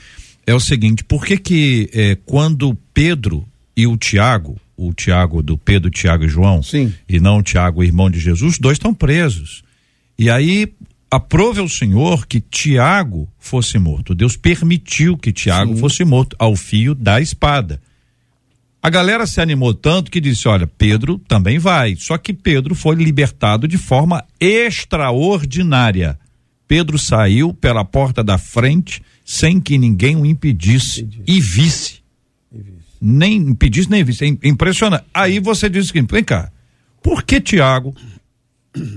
é 0.47 0.55
o 0.55 0.61
seguinte: 0.61 1.05
por 1.05 1.25
que 1.25 1.37
que 1.37 1.91
é, 1.93 2.17
quando 2.27 2.77
Pedro 2.93 3.47
e 3.77 3.87
o 3.87 3.97
Tiago, 3.97 4.59
o 4.77 4.93
Tiago 4.93 5.43
do 5.43 5.57
Pedro, 5.57 5.91
Tiago 5.91 6.25
e 6.25 6.29
João, 6.29 6.63
Sim. 6.63 6.93
e 7.09 7.21
não 7.21 7.39
o 7.39 7.43
Tiago, 7.43 7.83
irmão 7.83 8.11
de 8.11 8.19
Jesus, 8.19 8.55
os 8.55 8.59
dois 8.59 8.77
estão 8.77 8.93
presos. 8.93 9.63
E 10.19 10.31
aí 10.31 10.73
aprove 11.11 11.61
ao 11.61 11.69
Senhor 11.69 12.27
que 12.27 12.41
Tiago 12.41 13.29
fosse 13.39 13.79
morto. 13.79 14.15
Deus 14.15 14.37
permitiu 14.37 15.17
que 15.17 15.33
Tiago 15.33 15.75
Sim. 15.75 15.81
fosse 15.81 16.05
morto 16.05 16.37
ao 16.39 16.57
fio 16.57 16.95
da 16.95 17.21
espada. 17.21 17.81
A 18.83 18.91
galera 18.91 19.27
se 19.27 19.41
animou 19.41 19.73
tanto 19.73 20.11
que 20.11 20.21
disse: 20.21 20.49
olha, 20.49 20.67
Pedro 20.67 21.19
também 21.29 21.59
vai. 21.59 21.95
Só 21.97 22.19
que 22.19 22.33
Pedro 22.33 22.75
foi 22.75 22.97
libertado 22.97 23.69
de 23.69 23.79
forma 23.79 24.25
extraordinária. 24.41 26.19
Pedro 26.67 26.99
saiu 26.99 27.55
pela 27.55 27.85
porta 27.85 28.25
da 28.25 28.39
frente 28.39 29.03
sem 29.33 29.59
que 29.59 29.79
ninguém 29.79 30.15
o 30.15 30.27
impedisse, 30.27 31.09
e 31.27 31.41
visse. 31.41 32.03
e 32.53 32.59
visse. 32.59 32.83
Nem 33.01 33.37
impedisse, 33.37 33.91
nem 33.91 34.05
visse. 34.05 34.27
É 34.27 34.47
impressionante. 34.47 35.05
Aí 35.15 35.41
você 35.41 35.71
diz 35.71 35.87
o 35.87 35.89
seguinte: 35.89 36.13
vem 36.13 36.23
cá, 36.23 36.53
por 37.03 37.23
que 37.23 37.41
Tiago 37.41 37.95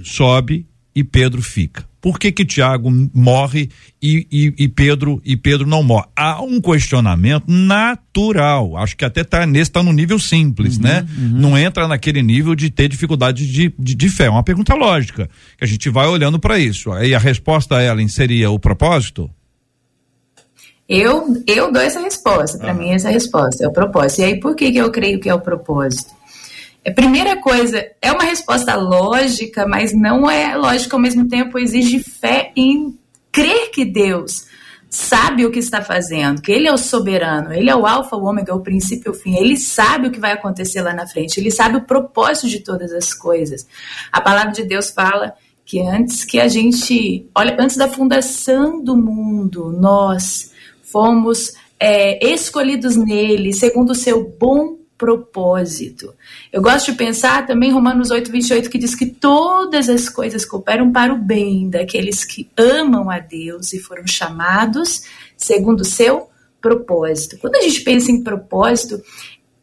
sobe 0.03 0.65
e 0.93 1.05
Pedro 1.05 1.41
fica? 1.41 1.85
Por 2.01 2.19
que 2.19 2.33
que 2.33 2.45
Tiago 2.45 2.91
morre 3.13 3.69
e, 4.01 4.27
e, 4.29 4.65
e, 4.65 4.67
Pedro 4.67 5.21
e 5.23 5.37
Pedro 5.37 5.65
não 5.65 5.81
morre? 5.81 6.05
Há 6.13 6.41
um 6.43 6.59
questionamento 6.59 7.45
natural. 7.47 8.75
Acho 8.75 8.97
que 8.97 9.05
até 9.05 9.23
tá 9.23 9.45
nesse 9.45 9.71
tá 9.71 9.81
no 9.81 9.93
nível 9.93 10.19
simples, 10.19 10.75
uhum, 10.75 10.83
né? 10.83 11.07
Uhum. 11.17 11.39
Não 11.39 11.57
entra 11.57 11.87
naquele 11.87 12.21
nível 12.21 12.55
de 12.55 12.69
ter 12.69 12.89
dificuldade 12.89 13.49
de, 13.49 13.73
de, 13.79 13.95
de 13.95 14.09
fé. 14.09 14.25
É 14.25 14.29
uma 14.29 14.43
pergunta 14.43 14.75
lógica 14.75 15.29
que 15.57 15.63
a 15.63 15.67
gente 15.67 15.89
vai 15.89 16.07
olhando 16.07 16.37
para 16.37 16.59
isso. 16.59 16.91
Aí 16.91 17.15
a 17.15 17.19
resposta 17.19 17.81
Ellen 17.81 18.09
seria 18.09 18.51
o 18.51 18.59
propósito? 18.59 19.31
Eu, 20.87 21.43
eu 21.47 21.71
dou 21.71 21.81
essa 21.81 21.99
resposta, 21.99 22.59
para 22.59 22.73
mim 22.73 22.91
essa 22.91 23.09
resposta 23.09 23.65
é 23.65 23.67
o 23.67 23.73
propósito. 23.73 24.21
E 24.21 24.25
aí 24.25 24.39
por 24.39 24.55
que, 24.55 24.71
que 24.71 24.77
eu 24.77 24.91
creio 24.91 25.19
que 25.19 25.29
é 25.29 25.33
o 25.33 25.41
propósito? 25.41 26.13
A 26.87 26.91
primeira 26.91 27.41
coisa, 27.41 27.83
é 27.99 28.11
uma 28.11 28.23
resposta 28.23 28.75
lógica, 28.75 29.67
mas 29.67 29.91
não 29.91 30.29
é 30.29 30.55
lógica 30.55 30.95
ao 30.95 31.01
mesmo 31.01 31.27
tempo, 31.27 31.57
exige 31.57 31.97
fé 31.99 32.51
em 32.55 32.95
crer 33.31 33.71
que 33.71 33.83
Deus 33.83 34.45
sabe 34.87 35.45
o 35.45 35.51
que 35.51 35.57
está 35.57 35.81
fazendo, 35.81 36.41
que 36.41 36.51
Ele 36.51 36.67
é 36.67 36.71
o 36.71 36.77
soberano, 36.77 37.51
Ele 37.51 37.71
é 37.71 37.75
o 37.75 37.87
alfa, 37.87 38.15
o 38.15 38.23
ômega, 38.23 38.53
o 38.53 38.61
princípio 38.61 39.09
e 39.09 39.11
o 39.11 39.13
fim, 39.13 39.35
Ele 39.35 39.57
sabe 39.57 40.07
o 40.07 40.11
que 40.11 40.19
vai 40.19 40.33
acontecer 40.33 40.81
lá 40.81 40.93
na 40.93 41.07
frente, 41.07 41.39
Ele 41.39 41.49
sabe 41.49 41.77
o 41.77 41.85
propósito 41.85 42.47
de 42.47 42.59
todas 42.59 42.93
as 42.93 43.13
coisas. 43.13 43.67
A 44.11 44.21
palavra 44.21 44.51
de 44.51 44.63
Deus 44.63 44.91
fala 44.91 45.33
que 45.65 45.81
antes 45.81 46.23
que 46.23 46.39
a 46.39 46.47
gente, 46.47 47.27
olha, 47.35 47.57
antes 47.59 47.75
da 47.75 47.89
fundação 47.89 48.81
do 48.81 48.95
mundo, 48.95 49.75
nós 49.77 50.53
fomos 50.95 51.51
é, 51.77 52.25
escolhidos 52.25 52.95
nele 52.95 53.51
segundo 53.51 53.89
o 53.89 53.95
seu 53.95 54.33
bom 54.39 54.77
propósito. 54.97 56.13
Eu 56.53 56.61
gosto 56.61 56.89
de 56.89 56.97
pensar 56.97 57.45
também 57.45 57.69
Romanos 57.69 58.11
8, 58.11 58.31
28, 58.31 58.69
que 58.69 58.77
diz 58.77 58.95
que 58.95 59.07
todas 59.07 59.89
as 59.89 60.07
coisas 60.07 60.45
cooperam 60.45 60.93
para 60.93 61.13
o 61.13 61.17
bem 61.17 61.69
daqueles 61.69 62.23
que 62.23 62.49
amam 62.55 63.09
a 63.11 63.19
Deus 63.19 63.73
e 63.73 63.79
foram 63.79 64.07
chamados 64.07 65.03
segundo 65.35 65.81
o 65.81 65.85
seu 65.85 66.29
propósito. 66.61 67.37
Quando 67.39 67.57
a 67.57 67.61
gente 67.61 67.81
pensa 67.81 68.09
em 68.09 68.23
propósito, 68.23 69.03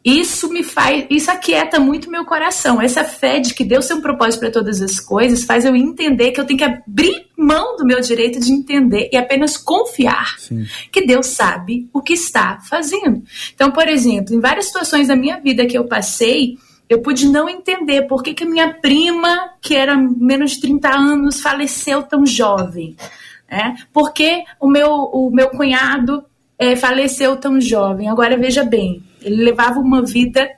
isso 0.03 0.49
me 0.49 0.63
faz, 0.63 1.05
isso 1.09 1.31
aquieta 1.31 1.79
muito 1.79 2.11
meu 2.11 2.25
coração. 2.25 2.81
Essa 2.81 3.05
fé 3.05 3.39
de 3.39 3.53
que 3.53 3.63
Deus 3.63 3.87
tem 3.87 3.95
um 3.95 4.01
propósito 4.01 4.41
para 4.41 4.51
todas 4.51 4.81
as 4.81 4.99
coisas 4.99 5.45
faz 5.45 5.63
eu 5.63 5.75
entender 5.75 6.31
que 6.31 6.41
eu 6.41 6.45
tenho 6.45 6.59
que 6.59 6.65
abrir 6.65 7.27
mão 7.37 7.77
do 7.77 7.85
meu 7.85 8.01
direito 8.01 8.39
de 8.39 8.51
entender 8.51 9.09
e 9.13 9.17
apenas 9.17 9.55
confiar 9.55 10.37
Sim. 10.39 10.65
que 10.91 11.05
Deus 11.05 11.27
sabe 11.27 11.89
o 11.93 12.01
que 12.01 12.13
está 12.13 12.59
fazendo. 12.69 13.23
Então, 13.55 13.71
por 13.71 13.87
exemplo, 13.87 14.35
em 14.35 14.41
várias 14.41 14.65
situações 14.65 15.07
da 15.07 15.15
minha 15.15 15.39
vida 15.39 15.65
que 15.65 15.77
eu 15.77 15.85
passei, 15.85 16.57
eu 16.89 17.01
pude 17.01 17.27
não 17.29 17.47
entender 17.47 18.03
por 18.03 18.21
que, 18.21 18.33
que 18.33 18.43
a 18.43 18.49
minha 18.49 18.73
prima, 18.73 19.51
que 19.61 19.73
era 19.73 19.95
menos 19.95 20.51
de 20.51 20.61
30 20.61 20.89
anos, 20.89 21.41
faleceu 21.41 22.03
tão 22.03 22.25
jovem. 22.25 22.97
Né? 23.49 23.77
Por 23.93 24.11
que 24.11 24.43
o 24.59 24.67
meu, 24.67 24.91
o 24.91 25.31
meu 25.31 25.49
cunhado 25.49 26.25
é, 26.57 26.75
faleceu 26.75 27.35
tão 27.35 27.59
jovem? 27.59 28.09
Agora, 28.09 28.37
veja 28.37 28.63
bem, 28.63 29.03
ele 29.21 29.43
levava 29.43 29.79
uma 29.79 30.03
vida. 30.03 30.49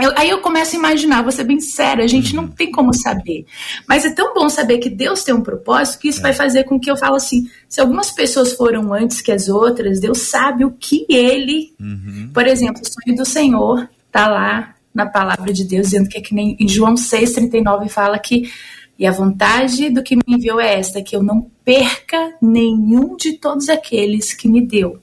Eu, 0.00 0.12
aí 0.16 0.30
eu 0.30 0.40
começo 0.40 0.76
a 0.76 0.78
imaginar, 0.78 1.22
vou 1.22 1.32
ser 1.32 1.44
bem 1.44 1.60
séria, 1.60 2.04
a 2.04 2.08
gente 2.08 2.34
não 2.34 2.46
tem 2.46 2.70
como 2.70 2.94
saber. 2.94 3.46
Mas 3.86 4.04
é 4.04 4.10
tão 4.10 4.32
bom 4.32 4.48
saber 4.48 4.78
que 4.78 4.88
Deus 4.88 5.24
tem 5.24 5.34
um 5.34 5.42
propósito 5.42 6.00
que 6.00 6.08
isso 6.08 6.20
é. 6.20 6.22
vai 6.22 6.32
fazer 6.32 6.64
com 6.64 6.78
que 6.78 6.90
eu 6.90 6.96
falo 6.96 7.16
assim: 7.16 7.48
se 7.68 7.80
algumas 7.80 8.10
pessoas 8.10 8.52
foram 8.52 8.92
antes 8.92 9.20
que 9.20 9.32
as 9.32 9.48
outras, 9.48 10.00
Deus 10.00 10.18
sabe 10.18 10.64
o 10.64 10.70
que 10.70 11.04
ele. 11.08 11.74
Uhum. 11.80 12.30
Por 12.32 12.46
exemplo, 12.46 12.80
o 12.82 12.86
sonho 12.86 13.16
do 13.16 13.24
Senhor 13.24 13.88
está 14.06 14.28
lá 14.28 14.74
na 14.94 15.06
palavra 15.06 15.52
de 15.52 15.64
Deus, 15.64 15.86
dizendo 15.88 16.08
que 16.08 16.18
é 16.18 16.20
que 16.20 16.34
nem 16.34 16.56
em 16.58 16.68
João 16.68 16.94
6,39 16.94 17.88
fala 17.88 18.18
que. 18.18 18.50
E 18.98 19.06
a 19.06 19.12
vontade 19.12 19.90
do 19.90 20.02
que 20.02 20.16
me 20.16 20.22
enviou 20.26 20.60
é 20.60 20.78
esta: 20.78 21.02
que 21.02 21.14
eu 21.14 21.22
não 21.22 21.50
perca 21.64 22.34
nenhum 22.42 23.16
de 23.16 23.34
todos 23.34 23.68
aqueles 23.68 24.32
que 24.32 24.48
me 24.48 24.60
deu. 24.60 25.00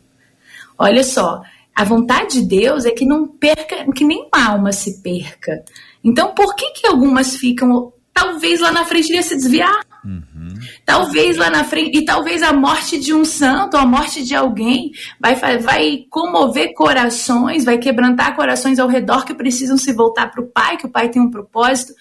Olha 0.78 1.04
só, 1.04 1.42
a 1.76 1.84
vontade 1.84 2.42
de 2.42 2.48
Deus 2.48 2.86
é 2.86 2.92
que 2.92 3.06
não 3.06 3.28
perca, 3.28 3.86
que 3.94 4.04
nenhuma 4.04 4.46
alma 4.48 4.72
se 4.72 5.02
perca. 5.02 5.64
Então, 6.04 6.34
por 6.34 6.56
que 6.56 6.72
que 6.72 6.88
algumas 6.88 7.36
ficam 7.36 7.94
talvez 8.16 8.62
lá 8.62 8.72
na 8.72 8.86
frente 8.86 9.10
ele 9.10 9.18
ia 9.18 9.24
se 9.24 9.36
desviar. 9.36 9.86
Uhum. 10.06 10.54
Talvez 10.86 11.36
lá 11.36 11.50
na 11.50 11.66
frente, 11.66 11.98
e 11.98 12.06
talvez 12.06 12.42
a 12.42 12.54
morte 12.54 12.98
de 12.98 13.14
um 13.14 13.26
santo, 13.26 13.76
a 13.76 13.86
morte 13.86 14.24
de 14.24 14.34
alguém, 14.34 14.92
vai, 15.20 15.36
vai 15.36 16.06
comover 16.10 16.74
corações, 16.74 17.66
vai 17.66 17.78
quebrantar 17.78 18.36
corações 18.36 18.80
ao 18.80 18.88
redor 18.88 19.26
que 19.26 19.34
precisam 19.34 19.78
se 19.78 19.92
voltar 19.92 20.32
para 20.32 20.42
o 20.42 20.48
Pai, 20.48 20.78
que 20.78 20.86
o 20.86 20.92
Pai 20.92 21.10
tem 21.10 21.22
um 21.22 21.30
propósito. 21.30 21.94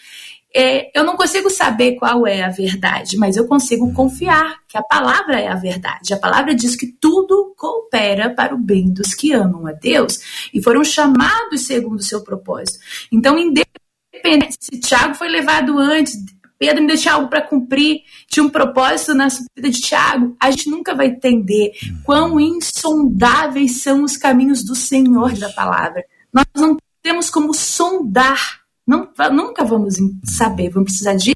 É, 0.56 0.96
eu 0.96 1.02
não 1.02 1.16
consigo 1.16 1.50
saber 1.50 1.96
qual 1.96 2.26
é 2.26 2.44
a 2.44 2.48
verdade, 2.48 3.16
mas 3.16 3.36
eu 3.36 3.48
consigo 3.48 3.92
confiar 3.92 4.58
que 4.68 4.78
a 4.78 4.82
palavra 4.82 5.40
é 5.40 5.48
a 5.48 5.56
verdade. 5.56 6.14
A 6.14 6.18
palavra 6.18 6.54
diz 6.54 6.76
que 6.76 6.86
tudo 6.86 7.52
coopera 7.56 8.32
para 8.32 8.54
o 8.54 8.58
bem 8.58 8.92
dos 8.92 9.14
que 9.14 9.32
amam 9.32 9.66
a 9.66 9.72
Deus 9.72 10.48
e 10.54 10.62
foram 10.62 10.84
chamados 10.84 11.62
segundo 11.62 11.98
o 11.98 12.04
seu 12.04 12.22
propósito. 12.22 12.78
Então, 13.10 13.36
independente 13.36 14.56
se 14.60 14.78
Tiago 14.78 15.14
foi 15.14 15.28
levado 15.28 15.76
antes, 15.76 16.16
Pedro 16.56 16.80
ainda 16.80 16.96
tinha 16.96 17.14
algo 17.14 17.28
para 17.28 17.42
cumprir, 17.42 18.02
tinha 18.28 18.44
um 18.44 18.48
propósito 18.48 19.12
na 19.12 19.26
vida 19.26 19.70
de 19.70 19.80
Tiago, 19.80 20.36
a 20.40 20.52
gente 20.52 20.70
nunca 20.70 20.94
vai 20.94 21.08
entender 21.08 21.72
quão 22.04 22.38
insondáveis 22.38 23.82
são 23.82 24.04
os 24.04 24.16
caminhos 24.16 24.64
do 24.64 24.76
Senhor 24.76 25.32
da 25.32 25.50
palavra. 25.50 26.04
Nós 26.32 26.46
não 26.54 26.76
temos 27.02 27.28
como 27.28 27.52
sondar 27.52 28.63
não, 28.86 29.08
nunca 29.32 29.64
vamos 29.64 29.96
saber, 30.24 30.70
vamos 30.70 30.90
precisar 30.90 31.14
de 31.14 31.34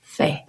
fé. 0.00 0.46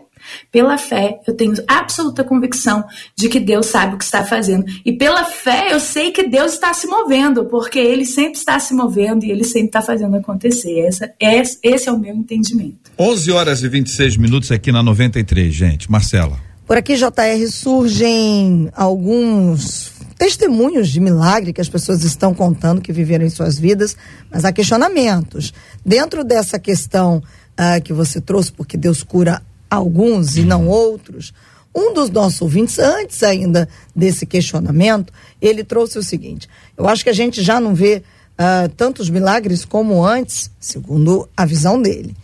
Pela 0.52 0.78
fé, 0.78 1.20
eu 1.28 1.34
tenho 1.34 1.54
absoluta 1.68 2.24
convicção 2.24 2.84
de 3.16 3.30
que 3.30 3.40
Deus 3.40 3.68
sabe 3.68 3.96
o 3.96 3.98
que 3.98 4.04
está 4.04 4.24
fazendo. 4.24 4.66
E 4.86 4.92
pela 4.92 5.24
fé, 5.24 5.74
eu 5.74 5.80
sei 5.80 6.12
que 6.12 6.28
Deus 6.28 6.54
está 6.54 6.74
se 6.74 6.88
movendo, 6.88 7.46
porque 7.46 7.80
Ele 7.80 8.06
sempre 8.06 8.38
está 8.38 8.60
se 8.60 8.74
movendo 8.74 9.24
e 9.24 9.32
Ele 9.32 9.44
sempre 9.44 9.68
está 9.68 9.82
fazendo 9.82 10.16
acontecer. 10.16 10.80
Essa, 10.80 11.14
esse, 11.20 11.60
esse 11.64 11.88
é 11.90 11.92
o 11.92 12.00
meu 12.00 12.16
entendimento. 12.16 12.92
11 13.00 13.32
horas 13.32 13.64
e 13.64 13.70
26 13.70 14.18
minutos 14.18 14.52
aqui 14.52 14.72
na 14.72 14.84
93, 14.84 15.54
gente. 15.54 15.90
Marcela. 15.90 16.40
Por 16.66 16.78
aqui, 16.78 16.96
JR, 16.96 17.48
surgem 17.50 18.70
alguns 18.76 19.97
testemunhos 20.18 20.90
de 20.90 21.00
milagre 21.00 21.54
que 21.54 21.62
as 21.62 21.70
pessoas 21.70 22.04
estão 22.04 22.34
contando 22.34 22.82
que 22.82 22.92
viveram 22.92 23.26
em 23.26 23.30
suas 23.30 23.60
vidas, 23.60 23.96
mas 24.32 24.44
há 24.44 24.52
questionamentos. 24.52 25.54
Dentro 25.86 26.24
dessa 26.24 26.58
questão 26.58 27.18
uh, 27.18 27.82
que 27.84 27.94
você 27.94 28.20
trouxe, 28.20 28.52
porque 28.52 28.76
Deus 28.76 29.04
cura 29.04 29.42
alguns 29.70 30.38
e 30.38 30.44
não 30.44 30.68
outros, 30.68 31.34
um 31.76 31.94
dos 31.94 32.10
nossos 32.10 32.42
ouvintes, 32.42 32.80
antes 32.80 33.22
ainda 33.22 33.70
desse 33.96 34.26
questionamento, 34.26 35.14
ele 35.40 35.64
trouxe 35.64 36.00
o 36.00 36.04
seguinte: 36.04 36.50
eu 36.76 36.88
acho 36.88 37.04
que 37.04 37.10
a 37.10 37.14
gente 37.14 37.44
já 37.44 37.60
não 37.60 37.76
vê 37.76 38.02
uh, 38.34 38.68
tantos 38.70 39.10
milagres 39.10 39.64
como 39.64 40.04
antes, 40.04 40.50
segundo 40.60 41.30
a 41.38 41.46
visão 41.46 41.80
dele. 41.80 42.16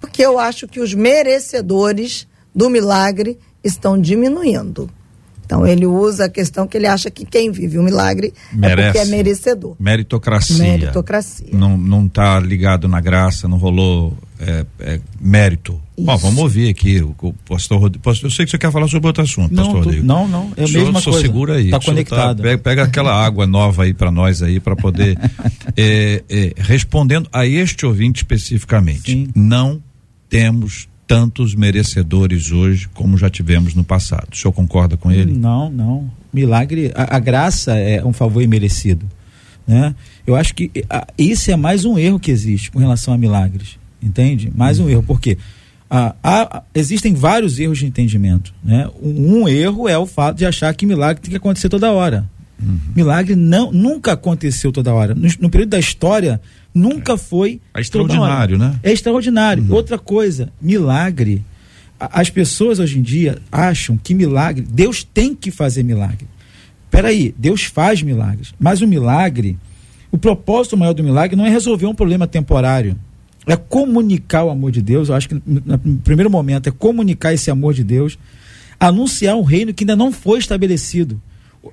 Porque 0.00 0.24
eu 0.24 0.38
acho 0.38 0.66
que 0.66 0.80
os 0.80 0.94
merecedores 0.94 2.26
do 2.54 2.70
milagre 2.70 3.38
estão 3.62 4.00
diminuindo. 4.00 4.90
Então 5.52 5.66
ele 5.66 5.84
usa 5.84 6.24
a 6.24 6.28
questão 6.30 6.66
que 6.66 6.78
ele 6.78 6.86
acha 6.86 7.10
que 7.10 7.26
quem 7.26 7.52
vive 7.52 7.78
o 7.78 7.82
milagre 7.82 8.32
Merece. 8.50 8.80
é 8.80 8.92
porque 8.92 8.98
é 8.98 9.04
merecedor. 9.04 9.76
Meritocracia. 9.78 10.56
Meritocracia. 10.56 11.48
Não, 11.52 11.76
não 11.76 12.08
tá 12.08 12.40
ligado 12.40 12.88
na 12.88 13.02
graça, 13.02 13.46
não 13.46 13.58
rolou 13.58 14.16
é, 14.40 14.64
é, 14.80 15.00
mérito. 15.20 15.78
Isso. 15.94 16.06
Bom, 16.06 16.16
vamos 16.16 16.38
ouvir 16.38 16.70
aqui 16.70 17.02
o, 17.02 17.14
o 17.20 17.34
pastor 17.46 17.78
Rodrigo. 17.78 18.02
Eu 18.08 18.30
sei 18.30 18.46
que 18.46 18.50
você 18.50 18.56
quer 18.56 18.72
falar 18.72 18.88
sobre 18.88 19.08
outro 19.08 19.22
assunto, 19.22 19.52
não, 19.52 19.64
pastor 19.64 19.84
Rodrigo. 19.84 20.06
Não, 20.06 20.26
não, 20.26 20.52
é 20.56 20.64
a 20.64 20.68
mesma 20.68 21.00
só 21.02 21.10
coisa. 21.10 21.26
segura 21.26 21.56
aí. 21.56 21.68
Tá 21.68 21.80
conectado. 21.80 22.38
Tá, 22.38 22.42
pega, 22.42 22.58
pega, 22.58 22.82
aquela 22.84 23.12
água 23.22 23.46
nova 23.46 23.82
aí 23.82 23.92
para 23.92 24.10
nós 24.10 24.42
aí 24.42 24.58
para 24.58 24.74
poder 24.74 25.18
é, 25.76 26.24
é, 26.30 26.54
respondendo 26.56 27.28
a 27.30 27.46
este 27.46 27.84
ouvinte 27.84 28.22
especificamente. 28.22 29.12
Sim. 29.12 29.28
Não 29.34 29.82
temos 30.30 30.88
tantos 31.12 31.54
merecedores 31.54 32.50
hoje 32.50 32.88
como 32.94 33.18
já 33.18 33.28
tivemos 33.28 33.74
no 33.74 33.84
passado. 33.84 34.28
O 34.32 34.36
senhor 34.36 34.50
concorda 34.50 34.96
com 34.96 35.12
ele? 35.12 35.30
Não, 35.30 35.68
não. 35.68 36.10
Milagre, 36.32 36.90
a, 36.94 37.16
a 37.16 37.18
graça 37.18 37.74
é 37.74 38.02
um 38.02 38.14
favor 38.14 38.42
imerecido. 38.42 39.04
Né? 39.66 39.94
Eu 40.26 40.34
acho 40.34 40.54
que 40.54 40.70
a, 40.88 41.06
isso 41.18 41.50
é 41.50 41.56
mais 41.56 41.84
um 41.84 41.98
erro 41.98 42.18
que 42.18 42.30
existe 42.30 42.70
com 42.70 42.78
relação 42.78 43.12
a 43.12 43.18
milagres. 43.18 43.78
Entende? 44.02 44.50
Mais 44.56 44.78
um 44.78 44.88
erro. 44.88 45.02
Por 45.02 45.20
quê? 45.20 45.36
Ah, 45.90 46.62
existem 46.74 47.12
vários 47.12 47.58
erros 47.58 47.80
de 47.80 47.84
entendimento. 47.84 48.54
Né? 48.64 48.88
Um, 49.02 49.42
um, 49.42 49.48
erro 49.48 49.86
é 49.86 49.98
o 49.98 50.06
fato 50.06 50.38
de 50.38 50.46
achar 50.46 50.74
que 50.74 50.86
milagre 50.86 51.20
tem 51.20 51.30
que 51.30 51.36
acontecer 51.36 51.68
toda 51.68 51.92
hora. 51.92 52.24
Uhum. 52.58 52.78
Milagre 52.96 53.36
não, 53.36 53.70
nunca 53.70 54.12
aconteceu 54.12 54.72
toda 54.72 54.94
hora. 54.94 55.14
No, 55.14 55.28
no 55.40 55.50
período 55.50 55.68
da 55.70 55.78
história, 55.78 56.40
nunca 56.74 57.16
foi. 57.16 57.60
É 57.74 57.80
extraordinário, 57.80 58.58
né? 58.58 58.78
É 58.82 58.92
extraordinário. 58.92 59.62
Uhum. 59.64 59.74
Outra 59.74 59.98
coisa, 59.98 60.52
milagre. 60.60 61.44
As 61.98 62.30
pessoas 62.30 62.78
hoje 62.78 62.98
em 62.98 63.02
dia 63.02 63.38
acham 63.50 63.96
que 63.96 64.14
milagre, 64.14 64.66
Deus 64.68 65.04
tem 65.04 65.34
que 65.34 65.50
fazer 65.50 65.82
milagre. 65.82 66.26
Peraí, 66.90 67.34
Deus 67.38 67.62
faz 67.64 68.02
milagres. 68.02 68.52
Mas 68.58 68.80
o 68.80 68.88
milagre, 68.88 69.56
o 70.10 70.18
propósito 70.18 70.76
maior 70.76 70.92
do 70.92 71.02
milagre 71.02 71.36
não 71.36 71.46
é 71.46 71.48
resolver 71.48 71.86
um 71.86 71.94
problema 71.94 72.26
temporário. 72.26 72.96
É 73.46 73.56
comunicar 73.56 74.44
o 74.44 74.50
amor 74.50 74.70
de 74.70 74.82
Deus. 74.82 75.08
Eu 75.08 75.14
acho 75.14 75.28
que 75.28 75.42
no 75.46 75.98
primeiro 75.98 76.30
momento 76.30 76.68
é 76.68 76.72
comunicar 76.72 77.32
esse 77.32 77.50
amor 77.50 77.74
de 77.74 77.82
Deus, 77.82 78.18
anunciar 78.78 79.36
um 79.36 79.42
reino 79.42 79.72
que 79.72 79.84
ainda 79.84 79.96
não 79.96 80.12
foi 80.12 80.38
estabelecido. 80.38 81.20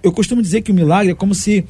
Eu 0.03 0.11
costumo 0.11 0.41
dizer 0.41 0.61
que 0.61 0.71
o 0.71 0.75
milagre 0.75 1.11
é 1.11 1.15
como 1.15 1.33
se 1.33 1.65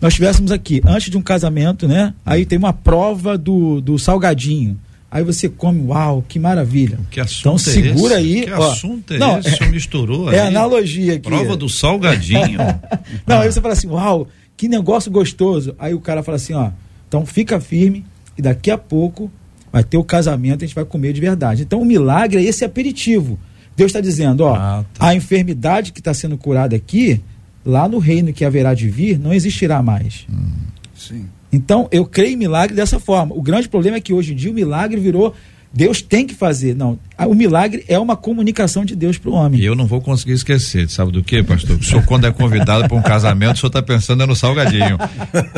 nós 0.00 0.12
estivéssemos 0.12 0.52
aqui 0.52 0.80
antes 0.86 1.10
de 1.10 1.16
um 1.16 1.22
casamento, 1.22 1.88
né? 1.88 2.14
Aí 2.24 2.46
tem 2.46 2.58
uma 2.58 2.72
prova 2.72 3.36
do, 3.36 3.80
do 3.80 3.98
salgadinho. 3.98 4.78
Aí 5.10 5.24
você 5.24 5.48
come, 5.48 5.80
uau, 5.86 6.22
que 6.26 6.38
maravilha. 6.38 6.98
Que 7.10 7.18
assunto 7.18 7.40
então 7.40 7.58
segura 7.58 8.14
é 8.14 8.18
aí. 8.18 8.44
Que 8.44 8.52
ó, 8.52 8.70
assunto 8.70 9.14
é 9.14 9.18
não, 9.18 9.38
esse? 9.38 9.62
É, 9.62 9.68
misturou 9.68 10.30
É 10.30 10.40
aí. 10.40 10.48
analogia 10.48 11.14
aqui. 11.14 11.22
Prova 11.22 11.56
do 11.56 11.68
salgadinho. 11.68 12.58
não, 13.26 13.38
ah. 13.38 13.40
aí 13.40 13.50
você 13.50 13.60
fala 13.60 13.72
assim, 13.72 13.88
uau, 13.88 14.28
que 14.56 14.68
negócio 14.68 15.10
gostoso. 15.10 15.74
Aí 15.78 15.94
o 15.94 16.00
cara 16.00 16.22
fala 16.22 16.36
assim, 16.36 16.52
ó, 16.52 16.70
então 17.08 17.24
fica 17.24 17.58
firme 17.58 18.04
e 18.36 18.42
daqui 18.42 18.70
a 18.70 18.76
pouco 18.76 19.30
vai 19.72 19.82
ter 19.82 19.96
o 19.96 20.04
casamento, 20.04 20.62
a 20.62 20.66
gente 20.66 20.74
vai 20.74 20.84
comer 20.84 21.12
de 21.14 21.20
verdade. 21.20 21.62
Então 21.62 21.80
o 21.80 21.84
milagre 21.84 22.38
é 22.38 22.44
esse 22.44 22.64
aperitivo. 22.64 23.38
Deus 23.74 23.88
está 23.88 24.00
dizendo, 24.00 24.42
ó, 24.42 24.54
ah, 24.54 24.84
tá. 24.92 25.08
a 25.08 25.14
enfermidade 25.14 25.92
que 25.92 26.00
está 26.00 26.12
sendo 26.12 26.36
curada 26.36 26.76
aqui 26.76 27.22
lá 27.64 27.88
no 27.88 27.98
reino 27.98 28.32
que 28.32 28.44
haverá 28.44 28.74
de 28.74 28.88
vir, 28.88 29.18
não 29.18 29.32
existirá 29.32 29.82
mais. 29.82 30.26
Hum, 30.30 30.50
sim. 30.94 31.26
Então, 31.52 31.88
eu 31.90 32.04
creio 32.04 32.34
em 32.34 32.36
milagre 32.36 32.76
dessa 32.76 33.00
forma. 33.00 33.34
O 33.34 33.40
grande 33.40 33.68
problema 33.68 33.96
é 33.96 34.00
que 34.00 34.12
hoje 34.12 34.32
em 34.32 34.36
dia 34.36 34.50
o 34.50 34.54
milagre 34.54 35.00
virou 35.00 35.34
Deus 35.72 36.00
tem 36.00 36.26
que 36.26 36.34
fazer. 36.34 36.74
Não, 36.74 36.98
o 37.18 37.34
milagre 37.34 37.84
é 37.88 37.98
uma 37.98 38.16
comunicação 38.16 38.84
de 38.84 38.96
Deus 38.96 39.18
para 39.18 39.30
o 39.30 39.34
homem. 39.34 39.60
E 39.60 39.64
eu 39.64 39.74
não 39.74 39.86
vou 39.86 40.00
conseguir 40.00 40.32
esquecer, 40.32 40.88
sabe 40.88 41.12
do 41.12 41.22
que, 41.22 41.42
pastor? 41.42 41.78
O 41.78 41.84
senhor, 41.84 42.04
quando 42.04 42.26
é 42.26 42.32
convidado 42.32 42.88
para 42.88 42.96
um 42.96 43.02
casamento, 43.02 43.56
o 43.56 43.58
senhor 43.58 43.68
está 43.68 43.82
pensando 43.82 44.22
é 44.22 44.26
no 44.26 44.34
salgadinho. 44.34 44.98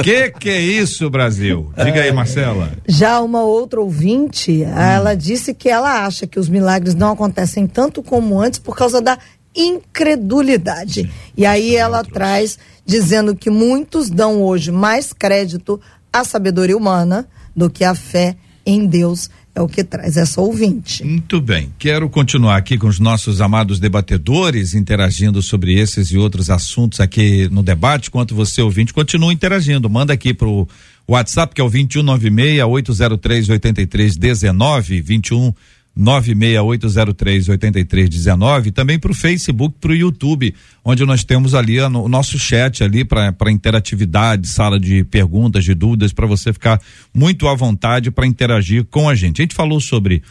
que 0.03 0.31
que 0.31 0.51
é 0.51 0.61
isso, 0.61 1.09
Brasil? 1.09 1.73
Diga 1.77 2.03
aí, 2.03 2.13
Marcela. 2.13 2.73
Já 2.89 3.21
uma 3.21 3.43
outra 3.43 3.81
ouvinte, 3.81 4.65
hum. 4.65 4.79
ela 4.79 5.15
disse 5.15 5.55
que 5.55 5.69
ela 5.69 6.05
acha 6.05 6.27
que 6.27 6.41
os 6.41 6.49
milagres 6.49 6.95
não 6.95 7.13
acontecem 7.13 7.67
tanto 7.67 8.03
como 8.03 8.41
antes 8.41 8.59
por 8.59 8.77
causa 8.77 9.01
da 9.01 9.19
incredulidade. 9.55 11.03
Sim, 11.03 11.11
e 11.37 11.47
aí 11.47 11.77
ela 11.77 12.05
traz 12.05 12.59
dizendo 12.85 13.35
que 13.35 13.51
muitos 13.51 14.11
dão 14.11 14.43
hoje 14.43 14.71
mais 14.71 15.13
crédito 15.13 15.81
à 16.13 16.25
sabedoria 16.25 16.77
humana 16.77 17.29
do 17.55 17.71
que 17.71 17.85
à 17.85 17.95
fé 17.95 18.37
em 18.65 18.87
Deus. 18.87 19.31
É 19.53 19.61
o 19.61 19.67
que 19.67 19.83
traz 19.83 20.17
essa 20.17 20.41
ouvinte. 20.41 21.05
Muito 21.05 21.41
bem. 21.41 21.75
Quero 21.77 22.09
continuar 22.09 22.57
aqui 22.57 22.79
com 22.79 22.87
os 22.87 23.01
nossos 23.01 23.41
amados 23.41 23.81
debatedores, 23.81 24.75
interagindo 24.75 25.43
sobre 25.43 25.75
esses 25.75 26.09
e 26.13 26.17
outros 26.17 26.51
assuntos 26.51 27.01
aqui 27.01 27.49
no 27.51 27.63
debate. 27.63 28.09
Enquanto 28.09 28.35
você, 28.35 28.63
ouvinte, 28.63 28.95
continua 28.95 29.33
interagindo. 29.33 29.91
Manda 29.91 30.13
aqui 30.13 30.33
pro 30.33 30.69
WhatsApp, 31.07 31.53
que 31.53 31.61
é 31.61 31.65
o 31.65 31.69
2196 31.69 32.63
803 32.63 33.49
8319 33.49 35.01
21 35.01 35.53
968038319, 36.01 38.73
também 38.73 38.99
para 38.99 39.13
o 39.13 39.15
Facebook, 39.15 39.77
para 39.79 39.93
o 39.93 39.95
YouTube, 39.95 40.55
onde 40.85 41.05
nós 41.05 41.23
temos 41.23 41.55
ali 41.55 41.79
o 41.81 42.09
nosso 42.09 42.37
chat 42.39 42.83
ali 42.83 43.05
para 43.05 43.51
interatividade, 43.51 44.49
sala 44.49 44.81
de 44.81 45.05
perguntas, 45.05 45.65
de 45.65 45.75
dúvidas, 45.75 46.13
para 46.13 46.27
você 46.27 46.53
ficar 46.53 46.81
muito 47.15 47.47
à 47.47 47.55
vontade 47.55 48.11
para 48.11 48.27
interagir 48.27 48.85
com 48.87 49.09
a 49.09 49.15
gente. 49.15 49.43
A 49.43 49.45
gente 49.45 49.55
falou 49.55 49.81
sobre 49.81 50.25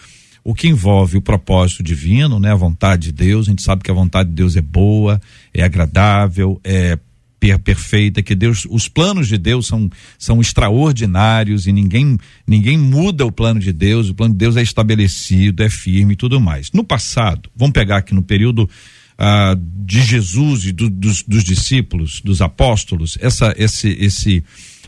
o 0.43 0.53
que 0.55 0.67
envolve 0.67 1.17
o 1.17 1.21
propósito 1.21 1.83
divino, 1.83 2.39
né? 2.39 2.51
A 2.51 2.55
vontade 2.55 3.03
de 3.03 3.11
Deus, 3.11 3.47
a 3.47 3.51
gente 3.51 3.61
sabe 3.61 3.83
que 3.83 3.91
a 3.91 3.93
vontade 3.93 4.29
de 4.29 4.35
Deus 4.35 4.55
é 4.55 4.61
boa, 4.61 5.21
é 5.53 5.61
agradável, 5.63 6.59
é 6.63 6.97
perfeita, 7.39 8.21
que 8.21 8.35
Deus, 8.35 8.67
os 8.69 8.87
planos 8.87 9.27
de 9.27 9.37
Deus 9.37 9.67
são, 9.67 9.89
são 10.17 10.41
extraordinários 10.41 11.67
e 11.67 11.71
ninguém, 11.71 12.17
ninguém 12.45 12.77
muda 12.77 13.25
o 13.25 13.31
plano 13.31 13.59
de 13.59 13.71
Deus, 13.71 14.09
o 14.09 14.13
plano 14.13 14.33
de 14.33 14.39
Deus 14.39 14.57
é 14.57 14.61
estabelecido, 14.61 15.63
é 15.63 15.69
firme 15.69 16.13
e 16.13 16.17
tudo 16.17 16.39
mais. 16.39 16.71
No 16.71 16.83
passado, 16.83 17.49
vamos 17.55 17.73
pegar 17.73 17.97
aqui 17.97 18.13
no 18.13 18.21
período 18.21 18.69
ah, 19.17 19.55
de 19.57 20.01
Jesus 20.01 20.65
e 20.65 20.71
do, 20.71 20.89
dos, 20.89 21.23
dos 21.23 21.43
discípulos, 21.43 22.21
dos 22.21 22.41
apóstolos, 22.41 23.17
essa, 23.21 23.53
esse, 23.57 23.89
esse, 23.99 24.43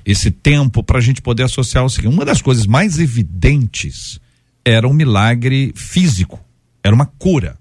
esse 0.05 0.31
tempo 0.31 0.83
para 0.83 0.97
a 0.97 1.01
gente 1.01 1.21
poder 1.21 1.43
associar 1.43 1.83
o 1.85 1.89
seguinte: 1.89 2.13
uma 2.13 2.25
das 2.25 2.41
coisas 2.41 2.65
mais 2.65 2.99
evidentes 2.99 4.19
era 4.63 4.87
um 4.87 4.93
milagre 4.93 5.73
físico, 5.75 6.39
era 6.83 6.93
uma 6.93 7.05
cura. 7.05 7.57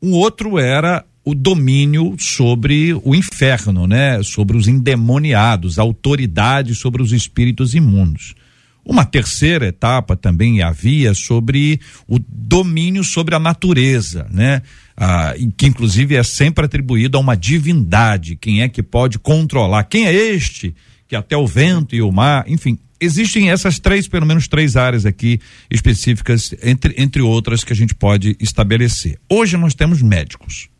Um 0.00 0.12
outro 0.12 0.58
era 0.58 1.04
o 1.28 1.34
domínio 1.34 2.16
sobre 2.18 2.94
o 3.04 3.14
inferno, 3.14 3.86
né? 3.86 4.22
Sobre 4.22 4.56
os 4.56 4.66
endemoniados, 4.66 5.78
autoridade 5.78 6.74
sobre 6.74 7.02
os 7.02 7.12
espíritos 7.12 7.74
imundos. 7.74 8.34
Uma 8.82 9.04
terceira 9.04 9.66
etapa 9.66 10.16
também 10.16 10.62
havia 10.62 11.12
sobre 11.12 11.78
o 12.08 12.18
domínio 12.18 13.04
sobre 13.04 13.34
a 13.34 13.38
natureza, 13.38 14.26
né? 14.30 14.62
Ah, 14.96 15.34
que 15.54 15.66
inclusive 15.66 16.16
é 16.16 16.22
sempre 16.22 16.64
atribuído 16.64 17.18
a 17.18 17.20
uma 17.20 17.36
divindade. 17.36 18.34
Quem 18.34 18.62
é 18.62 18.68
que 18.70 18.82
pode 18.82 19.18
controlar? 19.18 19.84
Quem 19.84 20.06
é 20.06 20.14
este 20.14 20.74
que 21.06 21.14
até 21.14 21.36
o 21.36 21.46
vento 21.46 21.94
e 21.94 22.00
o 22.00 22.10
mar, 22.10 22.46
enfim, 22.48 22.78
existem 22.98 23.50
essas 23.50 23.78
três, 23.78 24.08
pelo 24.08 24.24
menos 24.24 24.48
três 24.48 24.76
áreas 24.76 25.04
aqui 25.04 25.38
específicas, 25.70 26.54
entre, 26.62 26.94
entre 26.96 27.20
outras, 27.20 27.64
que 27.64 27.72
a 27.74 27.76
gente 27.76 27.94
pode 27.94 28.34
estabelecer. 28.40 29.18
Hoje 29.28 29.58
nós 29.58 29.74
temos 29.74 30.00
médicos. 30.00 30.70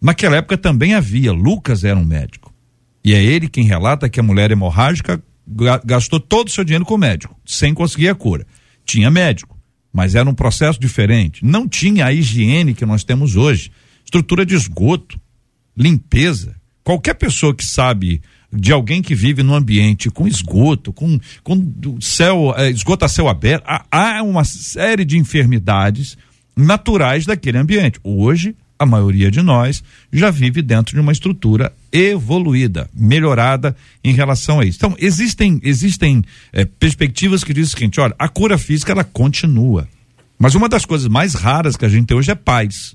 Naquela 0.00 0.36
época 0.36 0.56
também 0.56 0.94
havia, 0.94 1.32
Lucas 1.32 1.84
era 1.84 1.98
um 1.98 2.04
médico. 2.04 2.52
E 3.04 3.14
é 3.14 3.22
ele 3.22 3.48
quem 3.48 3.64
relata 3.64 4.08
que 4.08 4.20
a 4.20 4.22
mulher 4.22 4.50
hemorrágica 4.50 5.22
gastou 5.84 6.18
todo 6.18 6.48
o 6.48 6.50
seu 6.50 6.64
dinheiro 6.64 6.84
com 6.84 6.94
o 6.94 6.98
médico, 6.98 7.38
sem 7.44 7.72
conseguir 7.72 8.08
a 8.08 8.14
cura. 8.14 8.46
Tinha 8.84 9.10
médico, 9.10 9.56
mas 9.92 10.14
era 10.14 10.28
um 10.28 10.34
processo 10.34 10.78
diferente. 10.78 11.44
Não 11.44 11.68
tinha 11.68 12.06
a 12.06 12.12
higiene 12.12 12.74
que 12.74 12.84
nós 12.84 13.04
temos 13.04 13.36
hoje. 13.36 13.70
Estrutura 14.04 14.44
de 14.44 14.54
esgoto, 14.54 15.20
limpeza. 15.76 16.56
Qualquer 16.82 17.14
pessoa 17.14 17.54
que 17.54 17.64
sabe 17.64 18.20
de 18.52 18.72
alguém 18.72 19.02
que 19.02 19.14
vive 19.14 19.42
num 19.42 19.54
ambiente 19.54 20.10
com 20.10 20.26
esgoto, 20.26 20.92
com, 20.92 21.18
com 21.42 21.98
céu, 22.00 22.54
é, 22.56 22.70
esgoto 22.70 23.04
a 23.04 23.08
céu 23.08 23.28
aberto, 23.28 23.64
há, 23.66 23.84
há 23.90 24.22
uma 24.22 24.44
série 24.44 25.04
de 25.04 25.18
enfermidades 25.18 26.16
naturais 26.56 27.26
daquele 27.26 27.58
ambiente. 27.58 28.00
Hoje, 28.02 28.54
a 28.78 28.84
maioria 28.84 29.30
de 29.30 29.42
nós 29.42 29.82
já 30.12 30.30
vive 30.30 30.62
dentro 30.62 30.94
de 30.94 31.00
uma 31.00 31.12
estrutura 31.12 31.72
evoluída, 31.92 32.88
melhorada 32.94 33.74
em 34.04 34.12
relação 34.12 34.60
a 34.60 34.64
isso. 34.64 34.78
Então, 34.78 34.94
existem, 34.98 35.60
existem 35.62 36.22
é, 36.52 36.64
perspectivas 36.64 37.42
que 37.42 37.54
dizem 37.54 37.68
o 37.68 37.78
seguinte: 37.78 38.00
olha, 38.00 38.14
a 38.18 38.28
cura 38.28 38.58
física 38.58 38.92
ela 38.92 39.04
continua. 39.04 39.88
Mas 40.38 40.54
uma 40.54 40.68
das 40.68 40.84
coisas 40.84 41.08
mais 41.08 41.34
raras 41.34 41.76
que 41.76 41.84
a 41.84 41.88
gente 41.88 42.06
tem 42.06 42.16
hoje 42.16 42.30
é 42.30 42.34
paz. 42.34 42.94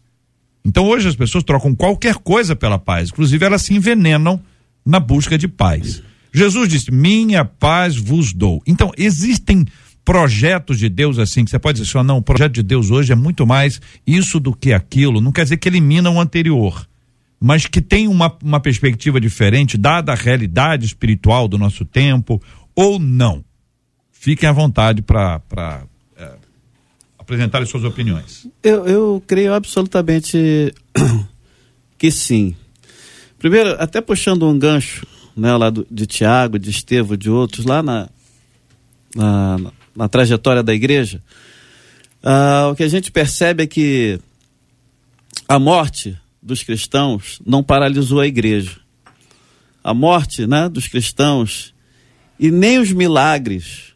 Então, 0.64 0.86
hoje 0.86 1.08
as 1.08 1.16
pessoas 1.16 1.44
trocam 1.44 1.74
qualquer 1.74 2.16
coisa 2.16 2.56
pela 2.56 2.78
paz, 2.78 3.10
inclusive 3.10 3.44
elas 3.44 3.64
se 3.64 3.74
envenenam 3.74 4.40
na 4.86 5.00
busca 5.00 5.38
de 5.38 5.48
paz. 5.48 6.04
Jesus 6.32 6.70
disse: 6.70 6.92
Minha 6.92 7.44
paz 7.44 7.98
vos 7.98 8.32
dou. 8.34 8.62
Então, 8.68 8.92
existem 8.98 9.66
projetos 10.04 10.80
de 10.80 10.90
Deus 10.90 11.20
assim, 11.20 11.46
que 11.46 11.52
você 11.52 11.60
pode 11.60 11.80
dizer 11.80 11.98
assim, 11.98 12.08
não, 12.08 12.18
o 12.18 12.22
projeto 12.22 12.54
de 12.54 12.64
Deus 12.64 12.90
hoje 12.90 13.12
é 13.12 13.16
muito 13.16 13.46
mais 13.46 13.80
isso 14.06 14.40
do 14.40 14.54
que 14.54 14.74
aquilo, 14.74 15.22
não 15.22 15.32
quer 15.32 15.44
dizer 15.44 15.58
que 15.58 15.70
elimina 15.70 16.10
o 16.10 16.20
anterior, 16.20 16.88
mas 17.40 17.66
que 17.66 17.82
tem 17.82 18.08
uma, 18.08 18.36
uma 18.44 18.60
perspectiva 18.60 19.20
diferente, 19.20 19.78
dada 19.78 20.12
a 20.12 20.16
realidade 20.16 20.86
espiritual 20.86 21.48
do 21.48 21.58
nosso 21.58 21.86
tempo, 21.86 22.42
ou 22.76 23.00
não. 23.00 23.44
Fiquem 24.12 24.48
à 24.48 24.52
vontade 24.52 25.02
para 25.02 25.42
é, 26.16 26.32
apresentar 27.18 27.62
as 27.62 27.70
suas 27.70 27.84
opiniões. 27.84 28.48
Eu, 28.62 28.86
eu 28.86 29.24
creio 29.26 29.54
absolutamente 29.54 30.74
que 31.98 32.12
sim. 32.12 32.56
Primeiro, 33.40 33.76
até 33.80 34.00
puxando 34.00 34.48
um 34.48 34.58
gancho 34.58 35.08
né, 35.36 35.56
lá 35.56 35.70
do, 35.72 35.88
de 35.90 36.06
Tiago, 36.06 36.60
de 36.60 36.70
Estevão, 36.70 37.18
de 37.18 37.30
outros, 37.30 37.66
lá 37.66 37.82
na, 37.82 38.10
na, 39.16 39.72
na 39.96 40.08
trajetória 40.08 40.64
da 40.64 40.74
igreja, 40.74 41.22
uh, 42.24 42.72
o 42.72 42.76
que 42.76 42.84
a 42.84 42.88
gente 42.88 43.12
percebe 43.12 43.64
é 43.64 43.68
que 43.68 44.20
a 45.48 45.60
morte 45.60 46.18
dos 46.42 46.64
cristãos 46.64 47.40
não 47.46 47.64
paralisou 47.64 48.20
a 48.20 48.28
igreja. 48.28 48.78
A 49.84 49.94
morte 49.94 50.48
né, 50.48 50.70
dos 50.70 50.88
cristãos 50.88 51.74
e 52.40 52.50
nem 52.50 52.80
os 52.80 52.92
milagres 52.92 53.94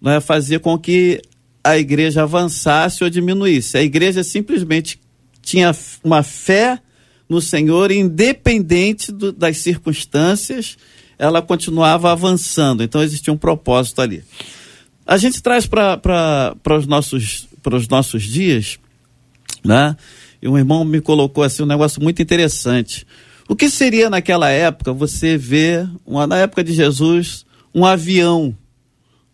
né, 0.00 0.20
fazia 0.20 0.58
com 0.58 0.78
que 0.78 1.20
a 1.62 1.76
igreja 1.76 2.22
avançasse 2.22 3.02
ou 3.02 3.10
diminuísse. 3.10 3.76
A 3.76 3.82
igreja 3.82 4.22
simplesmente 4.22 5.00
tinha 5.42 5.74
uma 6.02 6.22
fé 6.22 6.80
no 7.28 7.40
Senhor, 7.40 7.90
independente 7.90 9.10
do, 9.10 9.32
das 9.32 9.58
circunstâncias, 9.58 10.76
ela 11.18 11.42
continuava 11.42 12.12
avançando. 12.12 12.82
Então 12.82 13.02
existia 13.02 13.32
um 13.32 13.36
propósito 13.36 14.00
ali. 14.00 14.22
A 15.06 15.16
gente 15.16 15.42
traz 15.42 15.66
para 15.66 16.56
os 16.76 16.86
nossos, 16.86 17.48
os 17.64 17.88
nossos 17.88 18.24
dias, 18.24 18.78
né? 19.64 19.96
E 20.42 20.48
um 20.48 20.58
irmão 20.58 20.84
me 20.84 21.00
colocou 21.00 21.44
assim 21.44 21.62
um 21.62 21.66
negócio 21.66 22.02
muito 22.02 22.20
interessante. 22.20 23.06
O 23.48 23.54
que 23.54 23.70
seria 23.70 24.10
naquela 24.10 24.50
época 24.50 24.92
você 24.92 25.36
ver, 25.36 25.88
uma, 26.04 26.26
na 26.26 26.38
época 26.38 26.64
de 26.64 26.72
Jesus, 26.72 27.46
um 27.72 27.84
avião, 27.84 28.56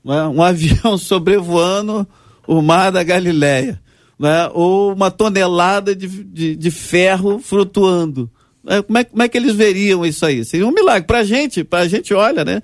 né? 0.05 0.25
um 0.27 0.43
avião 0.45 0.99
sobrevoando 0.99 2.07
o 2.47 2.61
mar 2.61 2.93
da 2.93 3.03
Galileia, 3.03 3.81
né? 4.19 4.51
ou 4.53 4.93
uma 4.93 5.11
tonelada 5.11 5.97
de, 5.97 6.07
de, 6.07 6.55
de 6.55 6.71
ferro 6.71 7.39
flutuando. 7.39 8.31
Né? 8.63 8.83
Como 8.83 8.99
é, 8.99 9.05
como 9.05 9.23
é 9.23 9.29
que 9.29 9.39
eles 9.39 9.55
veriam 9.55 10.05
isso 10.05 10.27
aí? 10.27 10.45
Seria 10.45 10.67
um 10.67 10.73
milagre. 10.73 11.07
Para 11.07 11.21
a 11.21 11.25
gente, 11.25 11.65
para 11.65 11.81
a 11.81 11.89
gente 11.89 12.13
olha, 12.13 12.45
né? 12.45 12.61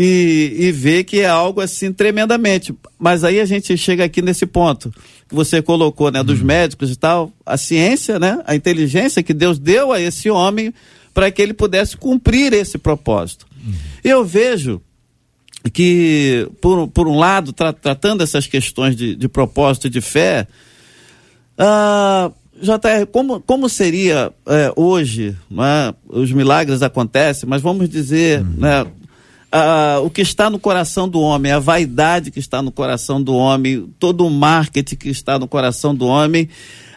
E, 0.00 0.54
e 0.56 0.70
ver 0.70 1.02
que 1.02 1.18
é 1.18 1.26
algo 1.26 1.60
assim 1.60 1.92
tremendamente. 1.92 2.72
Mas 2.96 3.24
aí 3.24 3.40
a 3.40 3.44
gente 3.44 3.76
chega 3.76 4.04
aqui 4.04 4.22
nesse 4.22 4.46
ponto 4.46 4.94
que 5.28 5.34
você 5.34 5.60
colocou, 5.60 6.12
né, 6.12 6.22
dos 6.22 6.38
uhum. 6.38 6.46
médicos 6.46 6.92
e 6.92 6.96
tal, 6.96 7.32
a 7.44 7.56
ciência, 7.56 8.16
né, 8.16 8.40
a 8.46 8.54
inteligência 8.54 9.24
que 9.24 9.34
Deus 9.34 9.58
deu 9.58 9.90
a 9.90 10.00
esse 10.00 10.30
homem 10.30 10.72
para 11.12 11.32
que 11.32 11.42
ele 11.42 11.52
pudesse 11.52 11.96
cumprir 11.96 12.52
esse 12.52 12.78
propósito. 12.78 13.44
Uhum. 13.66 13.74
Eu 14.04 14.24
vejo 14.24 14.80
que, 15.72 16.48
por, 16.60 16.86
por 16.86 17.08
um 17.08 17.18
lado, 17.18 17.52
tra 17.52 17.72
tratando 17.72 18.22
essas 18.22 18.46
questões 18.46 18.94
de, 18.94 19.16
de 19.16 19.28
propósito 19.28 19.88
e 19.88 19.90
de 19.90 20.00
fé, 20.00 20.46
uh, 21.58 22.32
JR, 22.62 23.04
como, 23.10 23.40
como 23.40 23.68
seria 23.68 24.32
é, 24.46 24.72
hoje, 24.76 25.36
é? 25.50 25.94
os 26.08 26.30
milagres 26.30 26.82
acontecem, 26.82 27.48
mas 27.48 27.60
vamos 27.60 27.88
dizer, 27.88 28.42
uhum. 28.42 28.54
né, 28.58 28.86
ah, 29.50 30.00
o 30.02 30.10
que 30.10 30.20
está 30.20 30.50
no 30.50 30.58
coração 30.58 31.08
do 31.08 31.20
homem, 31.20 31.52
a 31.52 31.58
vaidade 31.58 32.30
que 32.30 32.38
está 32.38 32.60
no 32.60 32.70
coração 32.70 33.22
do 33.22 33.34
homem, 33.34 33.88
todo 33.98 34.26
o 34.26 34.30
marketing 34.30 34.96
que 34.96 35.08
está 35.08 35.38
no 35.38 35.48
coração 35.48 35.94
do 35.94 36.06
homem, 36.06 36.48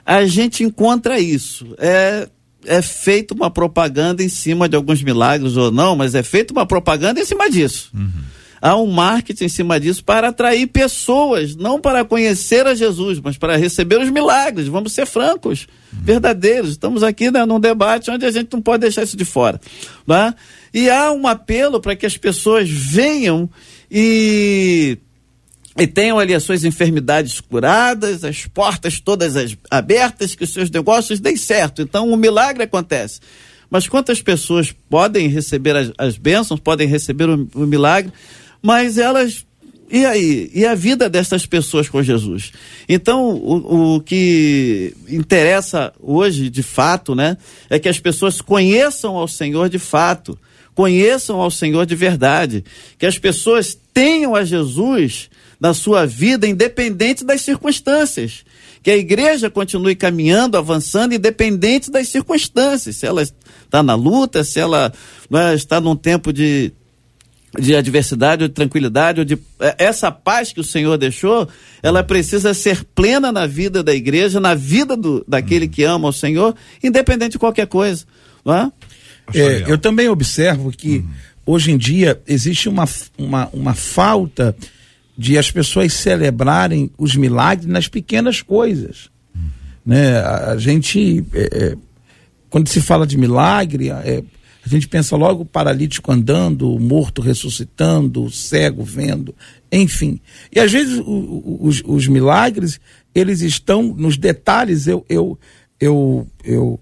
a 0.05 0.25
gente 0.25 0.63
encontra 0.63 1.19
isso. 1.19 1.73
É, 1.77 2.27
é 2.65 2.81
feita 2.81 3.33
uma 3.33 3.49
propaganda 3.49 4.23
em 4.23 4.29
cima 4.29 4.67
de 4.67 4.75
alguns 4.75 5.01
milagres 5.01 5.55
ou 5.55 5.71
não, 5.71 5.95
mas 5.95 6.13
é 6.13 6.23
feita 6.23 6.53
uma 6.53 6.65
propaganda 6.65 7.19
em 7.19 7.25
cima 7.25 7.49
disso. 7.49 7.89
Uhum. 7.93 8.09
Há 8.61 8.75
um 8.75 8.85
marketing 8.85 9.45
em 9.45 9.49
cima 9.49 9.79
disso 9.79 10.03
para 10.03 10.27
atrair 10.27 10.67
pessoas, 10.67 11.55
não 11.55 11.81
para 11.81 12.05
conhecer 12.05 12.67
a 12.67 12.75
Jesus, 12.75 13.19
mas 13.19 13.35
para 13.35 13.55
receber 13.55 13.99
os 13.99 14.09
milagres. 14.11 14.67
Vamos 14.67 14.91
ser 14.91 15.07
francos, 15.07 15.67
uhum. 15.91 15.99
verdadeiros. 16.03 16.71
Estamos 16.71 17.01
aqui 17.01 17.31
né, 17.31 17.43
num 17.43 17.59
debate 17.59 18.11
onde 18.11 18.23
a 18.23 18.29
gente 18.29 18.53
não 18.53 18.61
pode 18.61 18.81
deixar 18.81 19.01
isso 19.01 19.17
de 19.17 19.25
fora. 19.25 19.59
Não 20.05 20.15
é? 20.15 20.35
E 20.73 20.89
há 20.89 21.11
um 21.11 21.27
apelo 21.27 21.81
para 21.81 21.95
que 21.95 22.05
as 22.05 22.17
pessoas 22.17 22.69
venham 22.69 23.49
e, 23.89 24.97
e 25.77 25.85
tenham 25.85 26.17
ali 26.17 26.33
as 26.33 26.43
suas 26.43 26.63
enfermidades 26.63 27.41
curadas, 27.41 28.23
as 28.23 28.45
portas 28.45 28.99
todas 28.99 29.35
as, 29.35 29.57
abertas, 29.69 30.33
que 30.33 30.43
os 30.43 30.53
seus 30.53 30.69
negócios 30.69 31.19
deem 31.19 31.35
certo. 31.35 31.81
Então 31.81 32.09
um 32.09 32.15
milagre 32.15 32.63
acontece. 32.63 33.19
Mas 33.69 33.87
quantas 33.87 34.21
pessoas 34.21 34.73
podem 34.89 35.27
receber 35.27 35.75
as, 35.75 35.91
as 35.97 36.17
bênçãos, 36.17 36.59
podem 36.59 36.87
receber 36.87 37.29
o, 37.29 37.49
o 37.53 37.65
milagre, 37.65 38.11
mas 38.61 38.97
elas 38.97 39.45
e 39.91 40.05
aí? 40.05 40.49
E 40.53 40.65
a 40.65 40.73
vida 40.73 41.09
dessas 41.09 41.45
pessoas 41.45 41.89
com 41.89 42.01
Jesus? 42.01 42.53
Então, 42.87 43.29
o, 43.29 43.95
o 43.95 44.01
que 44.01 44.95
interessa 45.09 45.91
hoje, 45.99 46.49
de 46.49 46.63
fato, 46.63 47.13
né, 47.13 47.37
é 47.69 47.77
que 47.77 47.89
as 47.89 47.99
pessoas 47.99 48.39
conheçam 48.39 49.17
ao 49.17 49.27
Senhor 49.27 49.67
de 49.67 49.77
fato 49.77 50.39
conheçam 50.75 51.39
ao 51.39 51.51
Senhor 51.51 51.85
de 51.85 51.95
verdade, 51.95 52.63
que 52.97 53.05
as 53.05 53.17
pessoas 53.17 53.77
tenham 53.93 54.35
a 54.35 54.43
Jesus 54.43 55.29
na 55.59 55.73
sua 55.73 56.07
vida, 56.07 56.47
independente 56.47 57.23
das 57.23 57.41
circunstâncias. 57.41 58.43
Que 58.81 58.89
a 58.89 58.97
igreja 58.97 59.47
continue 59.47 59.95
caminhando, 59.95 60.57
avançando, 60.57 61.13
independente 61.13 61.91
das 61.91 62.07
circunstâncias. 62.07 62.95
Se 62.95 63.05
ela 63.05 63.21
está 63.21 63.83
na 63.83 63.93
luta, 63.93 64.43
se 64.43 64.59
ela 64.59 64.91
né, 65.29 65.53
está 65.53 65.79
num 65.79 65.95
tempo 65.95 66.33
de, 66.33 66.71
de 67.59 67.75
adversidade, 67.75 68.41
ou 68.41 68.47
de 68.47 68.55
tranquilidade, 68.55 69.19
ou 69.19 69.25
de 69.25 69.37
é, 69.59 69.75
essa 69.77 70.11
paz 70.11 70.51
que 70.51 70.59
o 70.59 70.63
Senhor 70.63 70.97
deixou, 70.97 71.47
ela 71.83 72.03
precisa 72.03 72.55
ser 72.55 72.83
plena 72.83 73.31
na 73.31 73.45
vida 73.45 73.83
da 73.83 73.93
igreja, 73.93 74.39
na 74.39 74.55
vida 74.55 74.97
do, 74.97 75.23
daquele 75.27 75.67
que 75.67 75.83
ama 75.83 76.07
o 76.07 76.13
Senhor, 76.13 76.55
independente 76.83 77.33
de 77.33 77.39
qualquer 77.39 77.67
coisa. 77.67 78.03
Não 78.43 78.55
é? 78.55 78.71
É, 79.33 79.63
eu 79.71 79.77
também 79.77 80.09
observo 80.09 80.71
que 80.71 80.97
uhum. 80.97 81.09
hoje 81.45 81.71
em 81.71 81.77
dia 81.77 82.21
existe 82.27 82.67
uma, 82.67 82.87
uma, 83.17 83.49
uma 83.53 83.73
falta 83.73 84.55
de 85.17 85.37
as 85.37 85.51
pessoas 85.51 85.93
celebrarem 85.93 86.91
os 86.97 87.15
milagres 87.15 87.67
nas 87.67 87.87
pequenas 87.87 88.41
coisas. 88.41 89.09
Né? 89.85 90.17
A, 90.17 90.51
a 90.51 90.57
gente, 90.57 91.23
é, 91.33 91.49
é, 91.51 91.77
quando 92.49 92.67
se 92.67 92.81
fala 92.81 93.05
de 93.05 93.17
milagre, 93.17 93.89
é, 93.89 94.23
a 94.63 94.69
gente 94.69 94.87
pensa 94.87 95.15
logo 95.15 95.41
o 95.41 95.45
paralítico 95.45 96.11
andando, 96.11 96.73
o 96.73 96.79
morto 96.79 97.21
ressuscitando, 97.21 98.23
o 98.23 98.31
cego 98.31 98.83
vendo, 98.83 99.33
enfim. 99.71 100.19
E 100.51 100.59
às 100.59 100.71
vezes 100.71 100.99
o, 100.99 101.03
o, 101.03 101.59
os, 101.61 101.81
os, 101.85 102.07
milagres, 102.07 102.79
eles 103.13 103.41
estão 103.41 103.81
nos 103.81 104.17
detalhes. 104.17 104.85
Eu, 104.85 105.03
eu, 105.09 105.37
eu, 105.79 106.27
eu, 106.43 106.79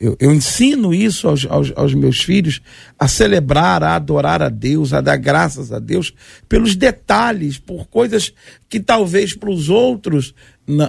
eu, 0.00 0.16
eu 0.18 0.32
ensino 0.32 0.92
isso 0.92 1.28
aos, 1.28 1.46
aos, 1.46 1.72
aos, 1.76 1.94
meus 1.94 2.20
filhos 2.20 2.60
a 2.98 3.06
celebrar, 3.06 3.82
a 3.82 3.94
adorar 3.94 4.42
a 4.42 4.48
Deus, 4.48 4.92
a 4.92 5.00
dar 5.00 5.16
graças 5.16 5.72
a 5.72 5.78
Deus 5.78 6.12
pelos 6.48 6.74
detalhes, 6.74 7.58
por 7.58 7.86
coisas 7.86 8.32
que 8.68 8.80
talvez 8.80 9.34
para 9.34 9.50
os 9.50 9.68
outros 9.68 10.34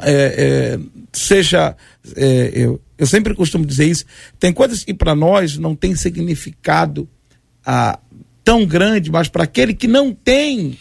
é, 0.03 0.78
é, 0.78 0.80
seja. 1.14 1.76
É, 2.16 2.51
eu, 2.53 2.82
eu 2.97 3.06
sempre 3.06 3.36
costumo 3.36 3.66
dizer 3.66 3.86
isso. 3.86 4.06
Tem 4.39 4.51
coisas 4.51 4.84
que 4.84 4.93
para 4.93 5.14
nós 5.14 5.58
não 5.58 5.76
tem 5.76 5.95
significado 5.95 7.08
ah, 7.66 7.99
tão 8.43 8.66
grande, 8.66 9.12
mas 9.12 9.28
para 9.28 9.43
aquele 9.43 9.74
que 9.74 9.88
não 9.88 10.14
tem 10.14 10.80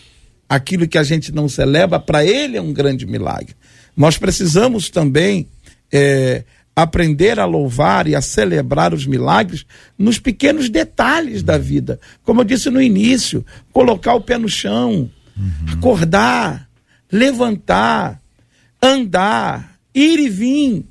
aquilo 0.49 0.89
que 0.89 0.99
a 0.99 1.03
gente 1.03 1.33
não 1.33 1.49
celebra, 1.49 1.99
para 1.99 2.25
ele 2.25 2.57
é 2.57 2.63
um 2.63 2.73
grande 2.73 3.05
milagre. 3.05 3.55
Nós 3.97 4.17
precisamos 4.17 4.89
também 4.89 5.49
é, 5.93 6.45
aprender 6.77 7.39
a 7.39 7.45
louvar 7.45 8.07
e 8.07 8.15
a 8.15 8.21
celebrar 8.21 8.93
os 8.93 9.07
milagres 9.07 9.65
nos 9.97 10.19
pequenos 10.19 10.69
detalhes 10.69 11.43
da 11.43 11.57
vida. 11.57 12.01
Como 12.23 12.41
eu 12.41 12.45
disse 12.45 12.69
no 12.71 12.83
início, 12.83 13.45
colocar 13.73 14.15
o 14.15 14.21
pé 14.21 14.37
no 14.39 14.49
chão, 14.49 15.11
uhum. 15.37 15.73
acordar, 15.73 16.69
levantar, 17.11 18.21
andar, 18.83 19.79
ir 19.95 20.19
e 20.19 20.29
vir, 20.29 20.85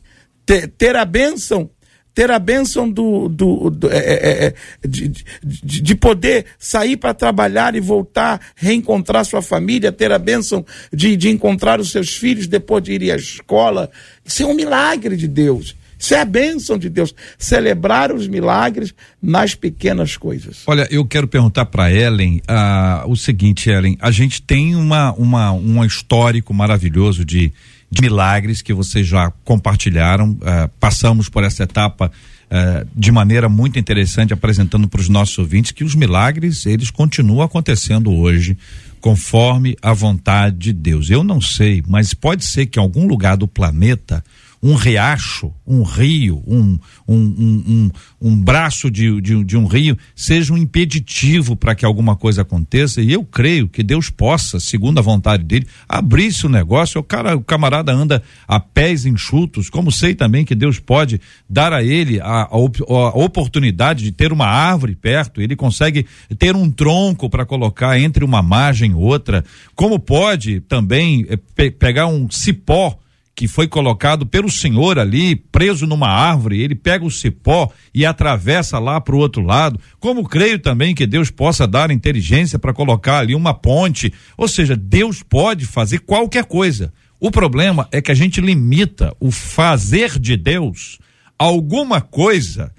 ter, 0.46 0.68
ter 0.68 0.96
a 0.96 1.04
bênção 1.04 1.70
ter 2.14 2.30
a 2.32 2.40
bênção 2.40 2.90
do, 2.90 3.28
do, 3.28 3.70
do 3.70 3.92
é, 3.92 3.98
é, 3.98 4.46
é 4.46 4.88
de, 4.88 5.08
de, 5.44 5.82
de, 5.82 5.96
poder 5.96 6.46
sair 6.60 6.96
para 6.96 7.14
trabalhar 7.14 7.76
e 7.76 7.80
voltar, 7.80 8.40
reencontrar 8.56 9.26
sua 9.26 9.42
família, 9.42 9.92
ter 9.92 10.12
a 10.12 10.20
bênção 10.20 10.66
de, 10.92 11.16
de 11.18 11.30
encontrar 11.30 11.80
os 11.80 11.92
seus 11.92 12.16
filhos 12.16 12.48
depois 12.48 12.84
de 12.84 12.94
ir 12.94 13.12
à 13.12 13.16
escola. 13.16 13.90
Isso 14.26 14.44
é 14.44 14.46
um 14.46 14.54
milagre 14.54 15.16
de 15.16 15.28
Deus. 15.28 15.76
Isso 15.98 16.14
é 16.14 16.20
a 16.20 16.26
bênção 16.26 16.78
de 16.78 16.90
Deus. 16.90 17.16
Celebrar 17.38 18.12
os 18.12 18.28
milagres 18.28 18.94
nas 19.22 19.56
pequenas 19.56 20.18
coisas. 20.18 20.64
Olha, 20.68 20.86
eu 20.92 21.06
quero 21.06 21.30
perguntar 21.30 21.66
para 21.68 21.90
Ellen 21.90 22.42
uh, 22.42 23.10
o 23.10 23.16
seguinte, 23.16 23.70
Ellen. 23.70 23.98
A 24.02 24.12
gente 24.12 24.42
tem 24.42 24.76
uma, 24.76 25.14
uma, 25.14 25.54
um 25.54 25.84
histórico 25.86 26.54
maravilhoso 26.54 27.24
de, 27.24 27.54
de 27.94 28.02
milagres 28.02 28.62
que 28.62 28.74
vocês 28.74 29.06
já 29.06 29.32
compartilharam. 29.44 30.32
Uh, 30.32 30.70
passamos 30.80 31.30
por 31.30 31.44
essa 31.44 31.64
etapa 31.64 32.12
uh, 32.50 32.88
de 32.96 33.12
maneira 33.12 33.48
muito 33.48 33.78
interessante, 33.78 34.34
apresentando 34.34 34.88
para 34.88 35.00
os 35.00 35.10
nossos 35.10 35.38
ouvintes 35.38 35.72
que 35.72 35.84
os 35.84 35.94
milagres 35.94 36.66
eles 36.66 36.90
continuam 36.90 37.44
acontecendo 37.44 38.12
hoje 38.12 38.58
conforme 39.00 39.76
a 39.82 39.94
vontade 39.94 40.58
de 40.58 40.74
Deus. 40.74 41.10
Eu 41.10 41.24
não 41.24 41.40
sei, 41.40 41.84
mas 41.88 42.14
pode 42.14 42.46
ser 42.46 42.66
que 42.66 42.80
em 42.80 42.82
algum 42.82 43.06
lugar 43.06 43.38
do 43.38 43.48
planeta 43.48 44.24
um 44.64 44.76
riacho, 44.76 45.52
um 45.68 45.84
rio, 45.84 46.42
um, 46.48 46.80
um, 47.06 47.18
um, 47.18 47.64
um, 47.68 47.92
um 48.22 48.42
braço 48.42 48.90
de, 48.90 49.20
de, 49.20 49.44
de, 49.44 49.58
um 49.58 49.66
rio 49.66 49.98
seja 50.16 50.54
um 50.54 50.58
impeditivo 50.58 51.54
para 51.54 51.76
que 51.76 51.84
alguma 51.84 52.16
coisa 52.16 52.44
aconteça. 52.44 53.02
E 53.02 53.12
eu 53.12 53.26
creio 53.26 53.68
que 53.68 53.84
Deus 53.84 54.10
possa, 54.10 54.62
segundo 54.62 55.00
a 55.00 55.02
vontade 55.02 55.44
dele, 55.44 55.68
abrir 55.88 56.28
esse 56.28 56.48
negócio. 56.48 57.02
O, 57.02 57.04
cara, 57.04 57.36
o 57.36 57.42
camarada 57.42 57.92
anda 57.92 58.24
a 58.48 58.58
pés 58.58 59.06
enxutos, 59.06 59.70
como 59.70 59.92
sei 59.92 60.16
também 60.16 60.46
que 60.46 60.56
Deus 60.56 60.80
pode 60.80 61.20
dar 61.50 61.74
a 61.74 61.84
ele 61.84 62.22
a, 62.22 62.44
a, 62.44 62.46
a 62.46 63.18
oportunidade 63.18 64.02
de 64.02 64.14
ter 64.14 64.32
uma 64.32 64.48
árvore 64.48 64.96
perto, 64.96 65.42
ele 65.42 65.58
consegue 65.58 66.06
ter 66.40 66.56
um 66.56 66.72
tronco 66.72 67.30
para 67.30 67.46
colocar 67.46 68.00
entre 68.00 68.24
uma 68.24 68.42
margem 68.42 68.92
e 68.92 68.96
outra. 68.96 69.44
Como 69.76 70.00
pode 70.00 70.62
também 70.62 71.26
eh, 71.28 71.38
pe 71.54 71.70
pegar 71.70 72.08
um 72.08 72.32
cipó 72.32 72.98
que 73.36 73.48
foi 73.48 73.68
colocado 73.68 74.26
pelo 74.26 74.50
senhor 74.50 75.00
ali, 75.00 75.36
preso 75.36 75.88
numa 75.88 76.08
árvore, 76.08 76.62
ele 76.62 76.76
pega 76.76 77.04
o 77.04 77.12
cipó 77.12 77.72
e 77.94 78.06
atravessa 78.06 78.78
lá 78.78 79.02
para 79.02 79.16
o 79.16 79.20
outro 79.20 79.42
lado. 79.42 79.80
Como 80.00 80.28
creio 80.28 80.60
também 80.60 80.94
que 80.94 81.08
Deus 81.08 81.32
possa 81.32 81.68
dar 81.68 81.90
inteligência 81.90 82.60
para 82.60 82.74
colocar 82.74 83.20
ali 83.20 83.34
uma 83.34 83.54
ponte. 83.54 84.14
Ou 84.38 84.48
seja, 84.48 84.76
Deus 84.76 85.24
pode 85.24 85.66
fazer 85.66 86.00
qualquer 86.00 86.46
coisa. 86.46 86.94
O 87.20 87.32
problema 87.32 87.88
é 87.92 88.02
que 88.02 88.12
a 88.12 88.16
gente 88.16 88.40
limita 88.40 89.16
o 89.20 89.32
fazer 89.32 90.20
de 90.20 90.38
Deus 90.38 91.00
a 91.40 91.46
alguma 91.46 92.02
coisa 92.02 92.72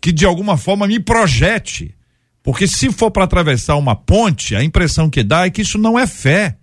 que 0.00 0.12
de 0.12 0.26
alguma 0.26 0.58
forma 0.58 0.86
me 0.86 1.00
projete. 1.00 1.94
Porque 2.42 2.68
se 2.68 2.92
for 2.92 3.10
para 3.10 3.24
atravessar 3.24 3.76
uma 3.76 3.96
ponte, 3.96 4.54
a 4.54 4.62
impressão 4.62 5.08
que 5.08 5.22
dá 5.22 5.46
é 5.46 5.50
que 5.50 5.62
isso 5.62 5.78
não 5.78 5.98
é 5.98 6.06
fé 6.06 6.58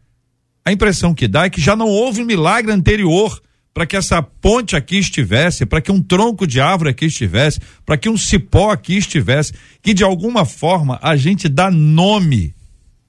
a 0.64 0.72
impressão 0.72 1.14
que 1.14 1.28
dá 1.28 1.46
é 1.46 1.50
que 1.50 1.62
já 1.62 1.76
não 1.76 1.88
houve 1.88 2.22
um 2.22 2.26
milagre 2.26 2.72
anterior 2.72 3.42
para 3.74 3.86
que 3.86 3.96
essa 3.96 4.22
ponte 4.22 4.76
aqui 4.76 4.98
estivesse, 4.98 5.66
para 5.66 5.82
que 5.82 5.92
um 5.92 6.02
tronco 6.02 6.46
de 6.46 6.60
árvore 6.60 6.90
aqui 6.90 7.06
estivesse, 7.06 7.60
para 7.86 7.98
que 7.98 8.10
um 8.10 8.18
cipó 8.18 8.70
aqui 8.70 8.98
estivesse, 8.98 9.54
que 9.82 9.94
de 9.94 10.04
alguma 10.04 10.46
forma 10.46 11.00
a 11.02 11.16
gente 11.16 11.48
dá 11.48 11.72
nome. 11.72 12.54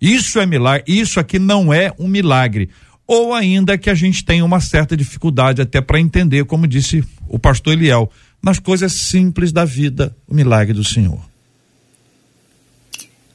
Isso 0.01 0.39
é 0.39 0.47
milagre, 0.47 0.85
isso 0.87 1.19
aqui 1.19 1.39
não 1.39 1.73
é 1.73 1.93
um 1.99 2.09
milagre. 2.09 2.71
Ou 3.07 3.35
ainda 3.35 3.77
que 3.77 3.91
a 3.91 3.95
gente 3.95 4.25
tenha 4.25 4.45
uma 4.45 4.61
certa 4.61 4.97
dificuldade 4.97 5.61
até 5.61 5.81
para 5.81 6.01
entender, 6.01 6.45
como 6.45 6.67
disse 6.67 7.05
o 7.29 7.39
pastor 7.39 7.75
Eliel, 7.75 8.11
nas 8.43 8.59
coisas 8.59 8.93
simples 8.93 9.53
da 9.53 9.65
vida, 9.65 10.17
o 10.27 10.35
milagre 10.35 10.73
do 10.73 10.85
Senhor. 10.85 11.32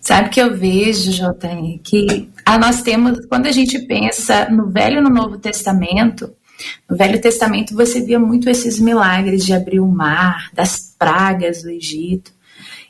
Sabe 0.07 0.29
que 0.29 0.41
eu 0.41 0.55
vejo, 0.55 1.11
Jotem, 1.11 1.81
que 1.83 2.29
a 2.45 2.57
nós 2.57 2.81
temos, 2.81 3.25
quando 3.25 3.47
a 3.47 3.51
gente 3.51 3.77
pensa 3.79 4.49
no 4.49 4.69
Velho 4.69 4.99
e 4.99 5.01
no 5.01 5.09
Novo 5.09 5.37
Testamento, 5.37 6.33
no 6.89 6.95
Velho 6.95 7.19
Testamento 7.19 7.75
você 7.75 7.99
via 7.99 8.17
muito 8.17 8.49
esses 8.49 8.79
milagres 8.79 9.45
de 9.45 9.51
abrir 9.51 9.81
o 9.81 9.85
mar, 9.85 10.49
das 10.53 10.95
pragas 10.97 11.61
do 11.61 11.69
Egito. 11.69 12.31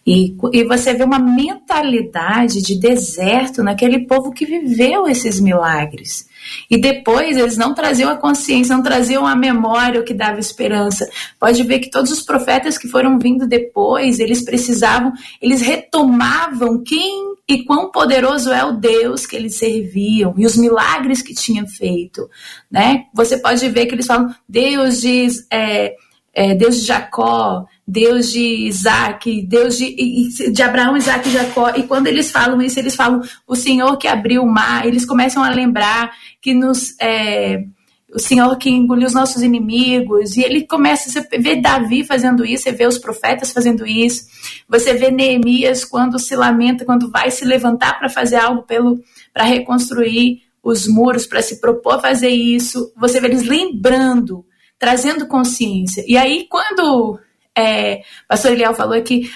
E, 0.06 0.38
e 0.54 0.64
você 0.66 0.94
vê 0.94 1.04
uma 1.04 1.18
mentalidade 1.18 2.62
de 2.62 2.80
deserto 2.80 3.64
naquele 3.64 4.06
povo 4.06 4.32
que 4.32 4.46
viveu 4.46 5.08
esses 5.08 5.40
milagres. 5.40 6.28
E 6.70 6.80
depois 6.80 7.38
eles 7.38 7.58
não 7.58 7.74
traziam 7.74 8.10
a 8.10 8.16
consciência, 8.16 8.76
não 8.76 8.84
traziam 8.84 9.26
a 9.26 9.36
memória 9.36 10.00
o 10.00 10.04
que 10.04 10.14
dava 10.14 10.40
esperança. 10.40 11.10
Pode 11.40 11.64
ver 11.64 11.80
que 11.80 11.90
todos 11.90 12.12
os 12.12 12.22
profetas 12.22 12.78
que 12.78 12.88
foram 12.88 13.18
vindo 13.20 13.48
depois, 13.48 14.20
eles 14.20 14.44
precisavam, 14.44 15.14
eles 15.42 15.62
retomavam 15.62 16.84
quem 16.84 17.36
e 17.48 17.64
quão 17.64 17.92
poderoso 17.92 18.52
é 18.52 18.64
o 18.66 18.74
Deus 18.74 19.26
que 19.26 19.36
eles 19.36 19.56
serviam 19.56 20.34
e 20.38 20.46
os 20.46 20.58
milagres 20.58 21.22
que 21.22 21.34
tinham 21.34 21.66
feito, 21.66 22.30
né? 22.70 23.06
Você 23.14 23.38
pode 23.38 23.68
ver 23.70 23.86
que 23.86 23.96
eles 23.96 24.06
falam 24.06 24.34
Deus 24.48 25.00
de, 25.00 25.28
é, 25.50 25.96
é, 26.34 26.56
Deus 26.56 26.82
de 26.82 26.86
Jacó, 26.86 27.66
Deus 27.88 28.32
de 28.32 28.68
Isaac, 28.68 29.44
Deus 29.44 29.78
de, 29.78 30.52
de 30.52 30.62
Abraão, 30.62 30.98
Isaac 30.98 31.30
e 31.30 31.32
Jacó. 31.32 31.70
E 31.70 31.84
quando 31.84 32.08
eles 32.08 32.30
falam 32.30 32.62
isso, 32.62 32.78
eles 32.78 32.96
falam 32.96 33.22
o 33.48 33.56
Senhor 33.56 33.96
que 33.98 34.08
abriu 34.08 34.44
o 34.44 34.52
mar. 34.52 34.86
Eles 34.86 35.06
começam 35.06 35.42
a 35.42 35.50
lembrar 35.50 36.12
que 36.42 36.54
nos 36.54 36.94
é, 37.00 37.64
o 38.14 38.20
Senhor 38.20 38.58
que 38.58 38.70
engoliu 38.70 39.08
os 39.08 39.14
nossos 39.14 39.42
inimigos. 39.42 40.36
E 40.36 40.42
ele 40.42 40.66
começa, 40.66 41.10
você 41.10 41.22
vê 41.40 41.56
Davi 41.56 42.04
fazendo 42.04 42.44
isso, 42.46 42.64
você 42.64 42.72
vê 42.74 42.86
os 42.86 42.98
profetas 42.98 43.52
fazendo 43.52 43.86
isso, 43.86 44.26
você 44.68 44.94
vê 44.94 45.10
Neemias 45.10 45.86
quando 45.86 46.20
se 46.20 46.36
lamenta, 46.36 46.84
quando 46.84 47.10
vai 47.10 47.32
se 47.32 47.46
levantar 47.46 47.98
para 48.00 48.10
fazer 48.10 48.36
algo 48.36 48.64
pelo 48.64 49.00
para 49.34 49.44
reconstruir 49.44 50.42
os 50.62 50.88
muros, 50.88 51.26
para 51.26 51.42
se 51.42 51.62
propor 51.62 51.96
a 51.96 52.00
fazer 52.00 52.30
isso. 52.30 52.92
Você 52.98 53.22
vê 53.22 53.28
eles 53.28 53.44
lembrando, 53.44 54.46
trazendo 54.78 55.28
consciência. 55.28 56.04
E 56.08 56.18
aí, 56.18 56.48
quando 56.50 57.20
é, 57.58 58.04
pastor 58.28 58.52
Eliel 58.52 58.76
falou 58.76 59.02
que 59.02 59.32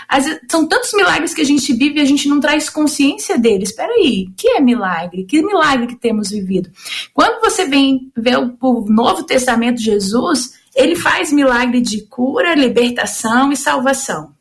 são 0.48 0.68
tantos 0.68 0.94
milagres 0.94 1.34
que 1.34 1.42
a 1.42 1.46
gente 1.46 1.74
vive 1.74 1.98
e 1.98 2.02
a 2.02 2.06
gente 2.06 2.30
não 2.30 2.40
traz 2.40 2.70
consciência 2.70 3.38
deles. 3.38 3.70
Espera 3.70 3.92
aí, 3.94 4.28
que 4.38 4.48
é 4.48 4.60
milagre? 4.60 5.24
Que 5.24 5.42
milagre 5.42 5.88
que 5.88 5.96
temos 5.96 6.30
vivido? 6.30 6.70
Quando 7.16 7.42
você 7.42 7.66
vem 7.66 8.12
ver 8.16 8.38
o, 8.38 8.56
o 8.62 8.86
Novo 8.88 9.24
Testamento 9.24 9.78
de 9.78 9.86
Jesus, 9.86 10.54
ele 10.76 10.96
faz 10.96 11.32
milagre 11.32 11.82
de 11.82 12.02
cura, 12.06 12.54
libertação 12.54 13.52
e 13.52 13.56
salvação. 13.56 14.34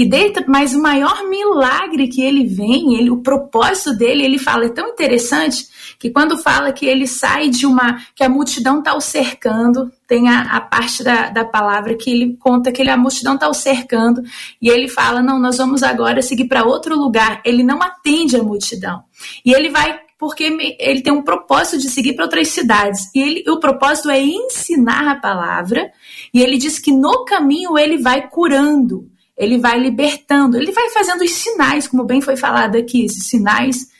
E 0.00 0.06
dentro, 0.06 0.42
mas 0.48 0.74
o 0.74 0.80
maior 0.80 1.28
milagre 1.28 2.08
que 2.08 2.22
ele 2.22 2.46
vem, 2.46 2.96
ele, 2.96 3.10
o 3.10 3.18
propósito 3.18 3.92
dele, 3.92 4.24
ele 4.24 4.38
fala, 4.38 4.64
é 4.64 4.70
tão 4.70 4.88
interessante 4.88 5.68
que 5.98 6.08
quando 6.08 6.38
fala 6.38 6.72
que 6.72 6.86
ele 6.86 7.06
sai 7.06 7.50
de 7.50 7.66
uma. 7.66 8.00
que 8.14 8.24
a 8.24 8.28
multidão 8.30 8.78
está 8.78 8.94
o 8.94 9.00
cercando, 9.02 9.92
tem 10.08 10.26
a, 10.26 10.56
a 10.56 10.60
parte 10.62 11.04
da, 11.04 11.28
da 11.28 11.44
palavra 11.44 11.94
que 11.94 12.10
ele 12.10 12.34
conta 12.40 12.72
que 12.72 12.80
ele, 12.80 12.88
a 12.88 12.96
multidão 12.96 13.34
está 13.34 13.46
o 13.46 13.52
cercando, 13.52 14.22
e 14.62 14.70
ele 14.70 14.88
fala: 14.88 15.20
não, 15.20 15.38
nós 15.38 15.58
vamos 15.58 15.82
agora 15.82 16.22
seguir 16.22 16.46
para 16.46 16.64
outro 16.64 16.96
lugar. 16.96 17.42
Ele 17.44 17.62
não 17.62 17.82
atende 17.82 18.36
a 18.36 18.42
multidão. 18.42 19.04
E 19.44 19.52
ele 19.52 19.68
vai 19.68 20.00
porque 20.18 20.76
ele 20.78 21.02
tem 21.02 21.12
um 21.12 21.22
propósito 21.22 21.76
de 21.76 21.90
seguir 21.90 22.14
para 22.14 22.24
outras 22.24 22.48
cidades. 22.48 23.10
E 23.14 23.20
ele, 23.20 23.50
o 23.50 23.60
propósito 23.60 24.08
é 24.08 24.18
ensinar 24.18 25.10
a 25.10 25.16
palavra, 25.16 25.92
e 26.32 26.42
ele 26.42 26.56
diz 26.56 26.78
que 26.78 26.90
no 26.90 27.26
caminho 27.26 27.76
ele 27.78 27.98
vai 27.98 28.30
curando, 28.30 29.10
ele 29.36 29.58
vai 29.58 29.78
libertando, 29.78 30.56
ele 30.56 30.72
vai 30.72 30.90
fazendo 30.90 31.22
os 31.22 31.32
sinais, 31.32 31.88
como 31.88 32.04
bem 32.04 32.20
foi 32.20 32.36
falado 32.36 32.76
aqui, 32.76 33.04
esses 33.04 33.28
sinais 33.28 33.90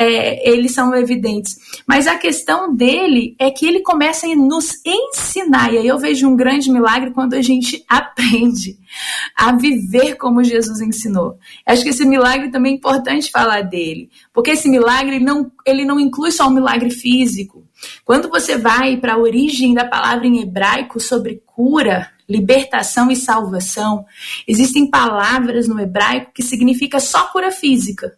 é, 0.00 0.50
eles 0.50 0.72
são 0.72 0.94
evidentes. 0.94 1.58
Mas 1.86 2.06
a 2.06 2.16
questão 2.16 2.74
dele 2.74 3.36
é 3.38 3.50
que 3.50 3.66
ele 3.66 3.80
começa 3.80 4.26
a 4.26 4.34
nos 4.34 4.80
ensinar, 4.84 5.74
e 5.74 5.78
aí 5.78 5.86
eu 5.86 5.98
vejo 5.98 6.26
um 6.26 6.34
grande 6.34 6.70
milagre 6.70 7.10
quando 7.10 7.34
a 7.34 7.42
gente 7.42 7.84
aprende 7.86 8.78
a 9.36 9.52
viver 9.52 10.16
como 10.16 10.42
Jesus 10.42 10.80
ensinou. 10.80 11.38
Acho 11.66 11.82
que 11.82 11.90
esse 11.90 12.06
milagre 12.06 12.50
também 12.50 12.72
é 12.72 12.76
importante 12.76 13.30
falar 13.30 13.60
dele, 13.60 14.08
porque 14.32 14.52
esse 14.52 14.70
milagre 14.70 15.20
não, 15.20 15.52
ele 15.66 15.84
não 15.84 16.00
inclui 16.00 16.32
só 16.32 16.48
um 16.48 16.54
milagre 16.54 16.88
físico. 16.88 17.62
Quando 18.02 18.30
você 18.30 18.56
vai 18.56 18.96
para 18.96 19.14
a 19.14 19.18
origem 19.18 19.74
da 19.74 19.84
palavra 19.84 20.26
em 20.26 20.40
hebraico 20.40 20.98
sobre 20.98 21.42
cura, 21.44 22.10
libertação 22.30 23.10
e 23.10 23.16
salvação, 23.16 24.06
existem 24.46 24.88
palavras 24.88 25.66
no 25.66 25.80
hebraico 25.80 26.32
que 26.32 26.42
significa 26.42 27.00
só 27.00 27.24
cura 27.24 27.50
física 27.50 28.16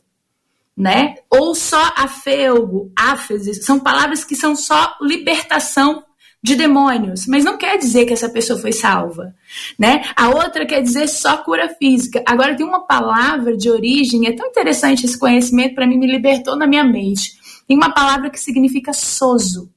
né? 0.76 1.16
Ou 1.30 1.54
só 1.54 1.92
afeugo, 1.96 2.90
áfesis, 2.96 3.64
são 3.64 3.78
palavras 3.78 4.24
que 4.24 4.34
são 4.34 4.56
só 4.56 4.96
libertação 5.00 6.02
de 6.42 6.56
demônios, 6.56 7.26
mas 7.28 7.44
não 7.44 7.56
quer 7.56 7.78
dizer 7.78 8.04
que 8.04 8.12
essa 8.12 8.28
pessoa 8.28 8.58
foi 8.58 8.72
salva, 8.72 9.32
né? 9.78 10.02
A 10.16 10.30
outra 10.30 10.66
quer 10.66 10.82
dizer 10.82 11.06
só 11.08 11.36
cura 11.36 11.68
física. 11.68 12.22
Agora 12.26 12.56
tem 12.56 12.66
uma 12.66 12.84
palavra 12.84 13.56
de 13.56 13.70
origem, 13.70 14.26
é 14.26 14.32
tão 14.32 14.48
interessante 14.48 15.06
esse 15.06 15.16
conhecimento 15.16 15.74
para 15.74 15.86
mim 15.86 15.98
me 15.98 16.10
libertou 16.10 16.56
na 16.56 16.66
minha 16.66 16.82
mente. 16.82 17.34
Tem 17.68 17.76
uma 17.76 17.94
palavra 17.94 18.28
que 18.28 18.40
significa 18.40 18.92
soso. 18.92 19.72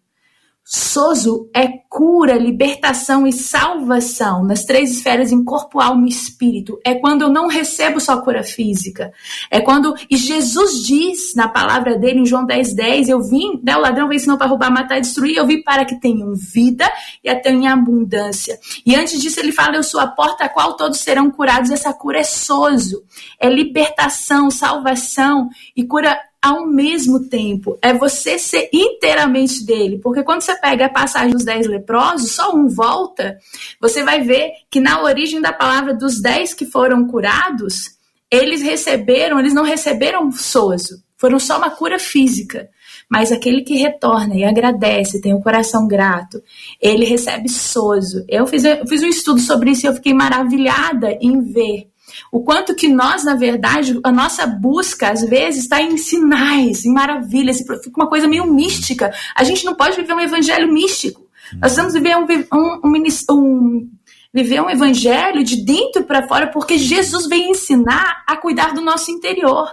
Sozo 0.68 1.48
é 1.54 1.68
cura, 1.88 2.40
libertação 2.40 3.28
e 3.28 3.32
salvação 3.32 4.44
nas 4.44 4.64
três 4.64 4.90
esferas 4.90 5.32
em 5.32 5.44
corpo, 5.44 5.80
alma 5.80 6.08
e 6.08 6.10
espírito. 6.10 6.80
É 6.84 6.96
quando 6.96 7.22
eu 7.22 7.30
não 7.30 7.48
recebo 7.48 8.00
só 8.00 8.20
cura 8.20 8.42
física. 8.42 9.14
É 9.52 9.62
quando. 9.62 9.94
E 10.10 10.18
Jesus 10.18 10.84
diz 10.84 11.36
na 11.36 11.48
palavra 11.48 12.00
dele, 12.00 12.22
em 12.22 12.26
João 12.26 12.48
10, 12.48 12.74
10, 12.74 13.10
eu 13.10 13.22
vim, 13.22 13.62
né, 13.64 13.78
o 13.78 13.80
ladrão 13.80 14.08
veio 14.08 14.20
senão 14.20 14.40
para 14.40 14.48
roubar, 14.48 14.72
matar 14.72 14.98
e 14.98 15.02
destruir, 15.02 15.38
eu 15.38 15.46
vim 15.46 15.62
para 15.62 15.86
que 15.86 16.00
tenham 16.00 16.34
vida 16.34 16.92
e 17.24 17.30
a 17.30 17.40
tenham 17.40 17.72
abundância. 17.72 18.58
E 18.84 18.96
antes 18.96 19.22
disso 19.22 19.40
ele 19.40 19.52
fala, 19.52 19.76
eu 19.76 19.84
sou 19.84 20.00
a 20.00 20.08
porta 20.08 20.46
a 20.46 20.50
qual 20.50 20.76
todos 20.76 21.00
serão 21.00 21.30
curados. 21.30 21.70
Essa 21.70 21.94
cura 21.94 22.22
é 22.22 22.24
sozo, 22.24 23.04
é 23.40 23.48
libertação, 23.48 24.50
salvação 24.50 25.48
e 25.76 25.84
cura 25.84 26.20
ao 26.46 26.68
mesmo 26.68 27.28
tempo. 27.28 27.76
É 27.82 27.92
você 27.92 28.38
ser 28.38 28.70
inteiramente 28.72 29.66
dele. 29.66 29.98
Porque 29.98 30.22
quando 30.22 30.42
você 30.42 30.56
pega 30.60 30.86
a 30.86 30.90
passagem 30.90 31.32
dos 31.32 31.44
dez 31.44 31.66
leprosos, 31.66 32.34
só 32.34 32.56
um 32.56 32.68
volta, 32.68 33.40
você 33.82 34.04
vai 34.04 34.22
ver 34.22 34.52
que 34.70 34.80
na 34.80 35.02
origem 35.02 35.42
da 35.42 35.52
palavra 35.52 35.92
dos 35.92 36.22
dez 36.22 36.54
que 36.54 36.68
foram 36.68 37.08
curados, 37.08 37.96
eles 38.30 38.62
receberam, 38.62 39.40
eles 39.40 39.56
não 39.56 39.64
receberam 39.64 40.32
sozo, 40.32 41.02
foram 41.18 41.40
só 41.40 41.58
uma 41.58 41.72
cura 41.72 41.98
física. 41.98 42.70
Mas 43.10 43.32
aquele 43.32 43.64
que 43.64 43.76
retorna 43.78 44.36
e 44.36 44.44
agradece, 44.44 45.22
tem 45.22 45.34
um 45.34 45.42
coração 45.42 45.88
grato, 45.88 46.40
ele 46.80 47.06
recebe 47.06 47.50
sozo. 47.50 48.24
Eu 48.30 48.46
fiz, 48.46 48.64
eu 48.64 48.86
fiz 48.86 49.02
um 49.02 49.08
estudo 49.08 49.40
sobre 49.40 49.72
isso 49.72 49.88
e 49.88 49.90
eu 49.90 49.96
fiquei 49.96 50.14
maravilhada 50.14 51.18
em 51.20 51.42
ver 51.42 51.88
o 52.32 52.44
quanto 52.44 52.76
que 52.76 52.88
nós, 52.88 53.24
na 53.24 53.36
verdade, 53.36 54.00
a 54.04 54.12
nossa 54.12 54.46
busca, 54.46 55.10
às 55.10 55.22
vezes, 55.22 55.64
está 55.64 55.82
em 55.82 55.98
sinais, 55.98 56.86
em 56.86 56.94
maravilhas, 56.94 57.60
fica 57.60 57.98
uma 57.98 58.10
coisa 58.10 58.28
meio 58.28 58.46
mística. 58.46 59.14
A 59.36 59.44
gente 59.44 59.66
não 59.66 59.76
pode 59.76 59.96
viver 59.96 60.14
um 60.14 60.20
evangelho 60.20 60.72
místico. 60.72 61.26
Nós 61.54 61.74
precisamos 61.74 61.94
viver 61.94 62.16
um, 62.16 62.26
um, 62.54 62.82
um, 62.84 63.04
um 63.32 63.90
viver 64.34 64.62
um 64.62 64.70
evangelho 64.70 65.44
de 65.44 65.64
dentro 65.64 66.04
para 66.04 66.28
fora, 66.28 66.48
porque 66.48 66.78
Jesus 66.78 67.28
veio 67.28 67.50
ensinar 67.50 68.24
a 68.28 68.36
cuidar 68.36 68.74
do 68.74 68.82
nosso 68.82 69.10
interior 69.10 69.70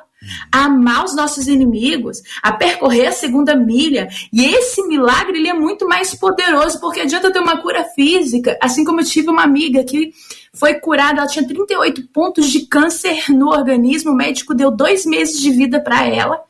a 0.51 0.64
amar 0.64 1.05
os 1.05 1.14
nossos 1.14 1.49
inimigos, 1.49 2.23
a 2.43 2.53
percorrer 2.53 3.09
a 3.09 3.12
segunda 3.12 3.55
milha. 3.55 4.09
E 4.33 4.45
esse 4.45 4.87
milagre 4.87 5.39
ele 5.39 5.49
é 5.49 5.55
muito 5.55 5.87
mais 5.87 6.14
poderoso, 6.14 6.81
porque 6.81 7.01
adianta 7.01 7.33
ter 7.33 7.41
uma 7.41 7.61
cura 7.61 7.85
física, 7.85 8.59
assim 8.61 8.85
como 8.85 9.01
eu 9.01 9.05
tive 9.05 9.31
uma 9.31 9.43
amiga 9.43 9.85
que 9.85 10.12
foi 10.53 10.75
curada, 10.75 11.20
ela 11.20 11.27
tinha 11.27 11.47
38 11.47 12.09
pontos 12.09 12.51
de 12.51 12.66
câncer 12.66 13.31
no 13.31 13.49
organismo, 13.49 14.12
o 14.12 14.16
médico 14.16 14.55
deu 14.55 14.70
dois 14.70 15.07
meses 15.07 15.41
de 15.41 15.51
vida 15.51 15.81
para 15.81 16.07
ela. 16.07 16.43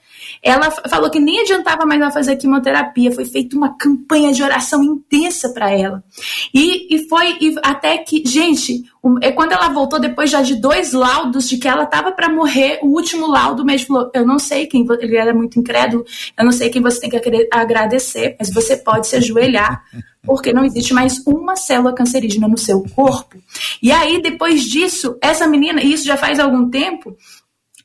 Ela 0.42 0.70
falou 0.70 1.08
que 1.08 1.20
nem 1.20 1.40
adiantava 1.40 1.86
mais 1.86 2.00
ela 2.00 2.10
fazer 2.10 2.36
quimioterapia, 2.36 3.12
foi 3.12 3.24
feita 3.24 3.56
uma 3.56 3.76
campanha 3.76 4.32
de 4.32 4.42
oração 4.42 4.82
intensa 4.82 5.50
para 5.50 5.70
ela. 5.70 6.02
E, 6.52 6.94
e 6.94 7.08
foi 7.08 7.36
e 7.40 7.54
até 7.62 7.98
que, 7.98 8.24
gente, 8.26 8.82
é 9.20 9.30
quando 9.30 9.52
ela 9.52 9.68
voltou 9.68 10.00
depois 10.00 10.30
já 10.30 10.42
de 10.42 10.56
dois 10.56 10.92
laudos 10.92 11.48
de 11.48 11.58
que 11.58 11.68
ela 11.68 11.84
estava 11.84 12.10
para 12.10 12.28
morrer, 12.28 12.80
o 12.82 12.88
último 12.88 13.28
laudo 13.28 13.62
o 13.62 13.66
médico 13.66 13.94
falou: 13.94 14.10
"Eu 14.12 14.26
não 14.26 14.38
sei 14.38 14.66
quem, 14.66 14.84
ele 15.00 15.16
era 15.16 15.32
muito 15.32 15.60
incrédulo, 15.60 16.04
eu 16.36 16.44
não 16.44 16.52
sei 16.52 16.70
quem 16.70 16.82
você 16.82 17.00
tem 17.00 17.10
que 17.10 17.48
agradecer, 17.52 18.34
mas 18.38 18.52
você 18.52 18.76
pode 18.76 19.06
se 19.06 19.16
ajoelhar 19.16 19.84
porque 20.24 20.52
não 20.52 20.64
existe 20.64 20.94
mais 20.94 21.24
uma 21.26 21.56
célula 21.56 21.92
cancerígena 21.92 22.46
no 22.46 22.56
seu 22.56 22.82
corpo. 22.94 23.38
E 23.82 23.90
aí, 23.90 24.22
depois 24.22 24.62
disso, 24.62 25.16
essa 25.20 25.46
menina, 25.46 25.82
e 25.82 25.92
isso 25.92 26.04
já 26.04 26.16
faz 26.16 26.38
algum 26.38 26.70
tempo, 26.70 27.16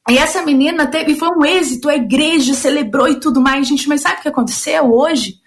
e 0.09 0.17
essa 0.17 0.41
menina 0.43 0.87
teve, 0.87 1.15
foi 1.15 1.29
um 1.29 1.45
êxito, 1.45 1.89
a 1.89 1.95
igreja 1.95 2.53
celebrou 2.53 3.07
e 3.07 3.19
tudo 3.19 3.41
mais, 3.41 3.67
gente, 3.67 3.87
mas 3.87 4.01
sabe 4.01 4.19
o 4.19 4.21
que 4.21 4.27
aconteceu 4.27 4.91
hoje? 4.93 5.39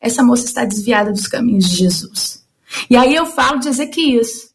Essa 0.00 0.22
moça 0.22 0.44
está 0.44 0.64
desviada 0.64 1.12
dos 1.12 1.26
caminhos 1.26 1.68
de 1.68 1.76
Jesus. 1.76 2.44
E 2.90 2.96
aí 2.96 3.14
eu 3.14 3.26
falo 3.26 3.58
de 3.58 3.68
Ezequias, 3.68 4.52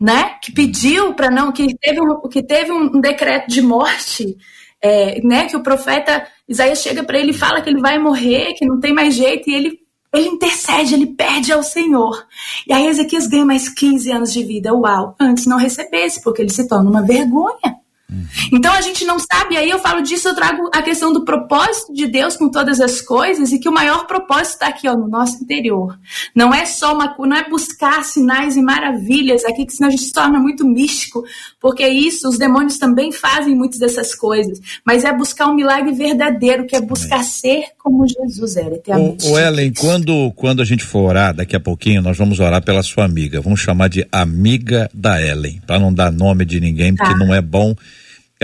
né? 0.00 0.36
Que 0.42 0.52
pediu 0.52 1.14
para 1.14 1.30
não, 1.30 1.52
que 1.52 1.76
teve 1.76 2.00
um, 2.00 2.28
que 2.28 2.42
teve 2.42 2.72
um 2.72 3.00
decreto 3.00 3.48
de 3.48 3.62
morte, 3.62 4.36
é, 4.80 5.20
né? 5.22 5.46
Que 5.46 5.56
o 5.56 5.62
profeta 5.62 6.26
Isaías 6.48 6.82
chega 6.82 7.02
para 7.02 7.18
ele 7.18 7.30
e 7.30 7.34
fala 7.34 7.60
que 7.60 7.70
ele 7.70 7.80
vai 7.80 7.98
morrer, 7.98 8.54
que 8.54 8.66
não 8.66 8.80
tem 8.80 8.92
mais 8.92 9.14
jeito, 9.14 9.48
e 9.48 9.54
ele 9.54 9.82
ele 10.12 10.28
intercede, 10.28 10.92
ele 10.92 11.06
pede 11.06 11.52
ao 11.52 11.62
Senhor. 11.62 12.26
E 12.66 12.72
aí 12.72 12.86
Ezequias 12.86 13.26
ganha 13.26 13.46
mais 13.46 13.70
15 13.70 14.12
anos 14.12 14.32
de 14.32 14.44
vida. 14.44 14.74
Uau! 14.74 15.16
Antes 15.18 15.46
não 15.46 15.56
recebesse, 15.56 16.22
porque 16.22 16.42
ele 16.42 16.50
se 16.50 16.68
torna 16.68 16.90
uma 16.90 17.02
vergonha. 17.02 17.81
Uhum. 18.12 18.26
Então 18.52 18.72
a 18.72 18.80
gente 18.80 19.04
não 19.04 19.18
sabe, 19.18 19.56
aí 19.56 19.70
eu 19.70 19.78
falo 19.78 20.02
disso, 20.02 20.28
eu 20.28 20.34
trago 20.34 20.70
a 20.72 20.82
questão 20.82 21.12
do 21.12 21.24
propósito 21.24 21.92
de 21.94 22.06
Deus 22.06 22.36
com 22.36 22.50
todas 22.50 22.80
as 22.80 23.00
coisas 23.00 23.52
e 23.52 23.58
que 23.58 23.68
o 23.68 23.72
maior 23.72 24.06
propósito 24.06 24.54
está 24.54 24.68
aqui, 24.68 24.88
ó, 24.88 24.94
no 24.94 25.08
nosso 25.08 25.42
interior. 25.42 25.98
Não 26.34 26.52
é 26.52 26.66
só 26.66 26.94
uma, 26.94 27.16
não 27.18 27.36
é 27.36 27.48
buscar 27.48 28.04
sinais 28.04 28.56
e 28.56 28.62
maravilhas 28.62 29.44
aqui, 29.44 29.64
que 29.64 29.72
senão 29.72 29.88
a 29.88 29.90
gente 29.90 30.04
se 30.04 30.12
torna 30.12 30.38
muito 30.38 30.66
místico, 30.66 31.24
porque 31.60 31.86
isso, 31.88 32.28
os 32.28 32.38
demônios 32.38 32.78
também 32.78 33.10
fazem 33.10 33.54
muitas 33.54 33.78
dessas 33.78 34.14
coisas, 34.14 34.60
mas 34.84 35.04
é 35.04 35.12
buscar 35.12 35.46
um 35.46 35.54
milagre 35.54 35.92
verdadeiro, 35.92 36.66
que 36.66 36.76
é 36.76 36.80
buscar 36.80 37.22
ser 37.24 37.64
como 37.78 38.06
Jesus 38.06 38.56
era, 38.56 38.74
eternamente. 38.74 39.26
O, 39.26 39.32
o 39.32 39.38
Ellen, 39.38 39.72
quando, 39.72 40.32
quando 40.32 40.60
a 40.60 40.64
gente 40.64 40.84
for 40.84 41.08
orar, 41.08 41.34
daqui 41.34 41.56
a 41.56 41.60
pouquinho, 41.60 42.02
nós 42.02 42.18
vamos 42.18 42.40
orar 42.40 42.62
pela 42.62 42.82
sua 42.82 43.04
amiga, 43.04 43.40
vamos 43.40 43.60
chamar 43.60 43.88
de 43.88 44.06
amiga 44.12 44.90
da 44.92 45.20
Ellen, 45.20 45.60
para 45.66 45.78
não 45.78 45.92
dar 45.92 46.12
nome 46.12 46.44
de 46.44 46.60
ninguém, 46.60 46.94
porque 46.94 47.12
tá. 47.12 47.18
não 47.18 47.34
é 47.34 47.40
bom 47.40 47.74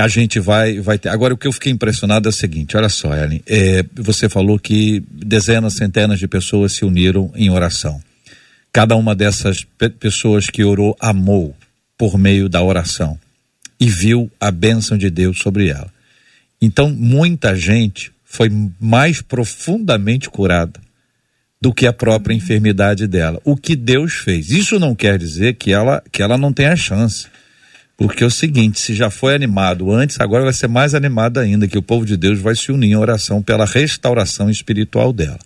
a 0.00 0.08
gente 0.08 0.38
vai, 0.38 0.80
vai 0.80 0.98
ter. 0.98 1.08
Agora, 1.08 1.34
o 1.34 1.36
que 1.36 1.46
eu 1.46 1.52
fiquei 1.52 1.72
impressionado 1.72 2.28
é 2.28 2.30
o 2.30 2.32
seguinte: 2.32 2.76
olha 2.76 2.88
só, 2.88 3.14
Ellen, 3.14 3.42
é, 3.46 3.84
você 3.94 4.28
falou 4.28 4.58
que 4.58 5.02
dezenas, 5.10 5.74
centenas 5.74 6.18
de 6.18 6.28
pessoas 6.28 6.72
se 6.72 6.84
uniram 6.84 7.30
em 7.34 7.50
oração. 7.50 8.00
Cada 8.72 8.94
uma 8.96 9.14
dessas 9.14 9.64
pe 9.64 9.88
pessoas 9.88 10.46
que 10.46 10.62
orou 10.62 10.96
amou 11.00 11.56
por 11.96 12.18
meio 12.18 12.48
da 12.48 12.62
oração 12.62 13.18
e 13.80 13.86
viu 13.86 14.30
a 14.40 14.50
bênção 14.50 14.96
de 14.96 15.10
Deus 15.10 15.38
sobre 15.38 15.68
ela. 15.68 15.92
Então, 16.60 16.90
muita 16.90 17.56
gente 17.56 18.12
foi 18.24 18.50
mais 18.80 19.22
profundamente 19.22 20.28
curada 20.28 20.80
do 21.60 21.72
que 21.72 21.86
a 21.86 21.92
própria 21.92 22.34
enfermidade 22.34 23.06
dela. 23.06 23.40
O 23.44 23.56
que 23.56 23.74
Deus 23.74 24.14
fez. 24.14 24.50
Isso 24.50 24.78
não 24.78 24.94
quer 24.94 25.18
dizer 25.18 25.54
que 25.54 25.72
ela, 25.72 26.02
que 26.12 26.22
ela 26.22 26.38
não 26.38 26.52
tenha 26.52 26.76
chance. 26.76 27.26
Porque 27.98 28.22
é 28.22 28.26
o 28.28 28.30
seguinte, 28.30 28.78
se 28.78 28.94
já 28.94 29.10
foi 29.10 29.34
animado 29.34 29.90
antes, 29.90 30.20
agora 30.20 30.44
vai 30.44 30.52
ser 30.52 30.68
mais 30.68 30.94
animado 30.94 31.38
ainda, 31.40 31.66
que 31.66 31.76
o 31.76 31.82
povo 31.82 32.06
de 32.06 32.16
Deus 32.16 32.38
vai 32.38 32.54
se 32.54 32.70
unir 32.70 32.92
em 32.92 32.96
oração 32.96 33.42
pela 33.42 33.66
restauração 33.66 34.48
espiritual 34.48 35.12
dela. 35.12 35.40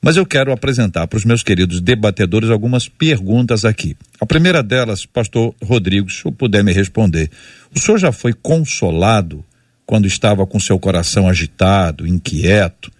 Mas 0.00 0.16
eu 0.16 0.24
quero 0.24 0.50
apresentar 0.50 1.06
para 1.06 1.18
os 1.18 1.26
meus 1.26 1.42
queridos 1.42 1.82
debatedores 1.82 2.48
algumas 2.48 2.88
perguntas 2.88 3.66
aqui. 3.66 3.94
A 4.18 4.24
primeira 4.24 4.62
delas, 4.62 5.04
pastor 5.04 5.54
Rodrigo, 5.62 6.08
se 6.10 6.26
o 6.26 6.32
puder 6.32 6.64
me 6.64 6.72
responder. 6.72 7.30
O 7.76 7.78
senhor 7.78 7.98
já 7.98 8.10
foi 8.10 8.32
consolado 8.32 9.44
quando 9.84 10.06
estava 10.06 10.46
com 10.46 10.58
seu 10.58 10.78
coração 10.78 11.28
agitado, 11.28 12.06
inquieto, 12.06 12.90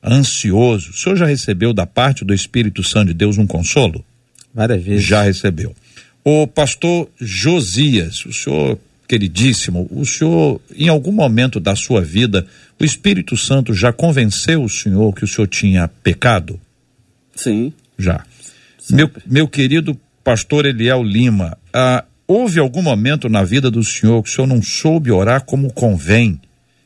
ansioso? 0.00 0.90
O 0.90 0.94
senhor 0.94 1.16
já 1.16 1.26
recebeu 1.26 1.72
da 1.72 1.86
parte 1.86 2.24
do 2.24 2.32
Espírito 2.32 2.84
Santo 2.84 3.08
de 3.08 3.14
Deus 3.14 3.36
um 3.36 3.48
consolo? 3.48 4.04
Várias 4.54 4.80
vezes. 4.80 5.04
Já 5.04 5.22
recebeu. 5.22 5.74
O 6.24 6.46
pastor 6.46 7.10
Josias, 7.20 8.24
o 8.24 8.32
senhor 8.32 8.78
queridíssimo, 9.06 9.86
o 9.90 10.04
senhor, 10.06 10.60
em 10.74 10.88
algum 10.88 11.12
momento 11.12 11.60
da 11.60 11.76
sua 11.76 12.00
vida, 12.00 12.46
O 12.80 12.84
Espírito 12.84 13.36
Santo 13.36 13.72
já 13.72 13.92
convenceu 13.92 14.64
o 14.64 14.68
senhor 14.68 15.14
que 15.14 15.24
o 15.24 15.28
senhor 15.28 15.46
tinha 15.46 15.86
pecado? 15.86 16.60
Sim. 17.36 17.72
Já. 17.98 18.24
Meu, 18.90 19.10
meu 19.24 19.46
querido 19.46 19.98
pastor 20.24 20.66
Eliel 20.66 21.02
Lima, 21.02 21.56
ah, 21.72 22.04
houve 22.26 22.58
algum 22.58 22.82
momento 22.82 23.28
na 23.28 23.44
vida 23.44 23.70
do 23.70 23.82
senhor 23.84 24.22
que 24.22 24.30
o 24.30 24.32
senhor 24.32 24.46
não 24.46 24.62
soube 24.62 25.10
orar 25.10 25.44
como 25.44 25.72
convém 25.72 26.40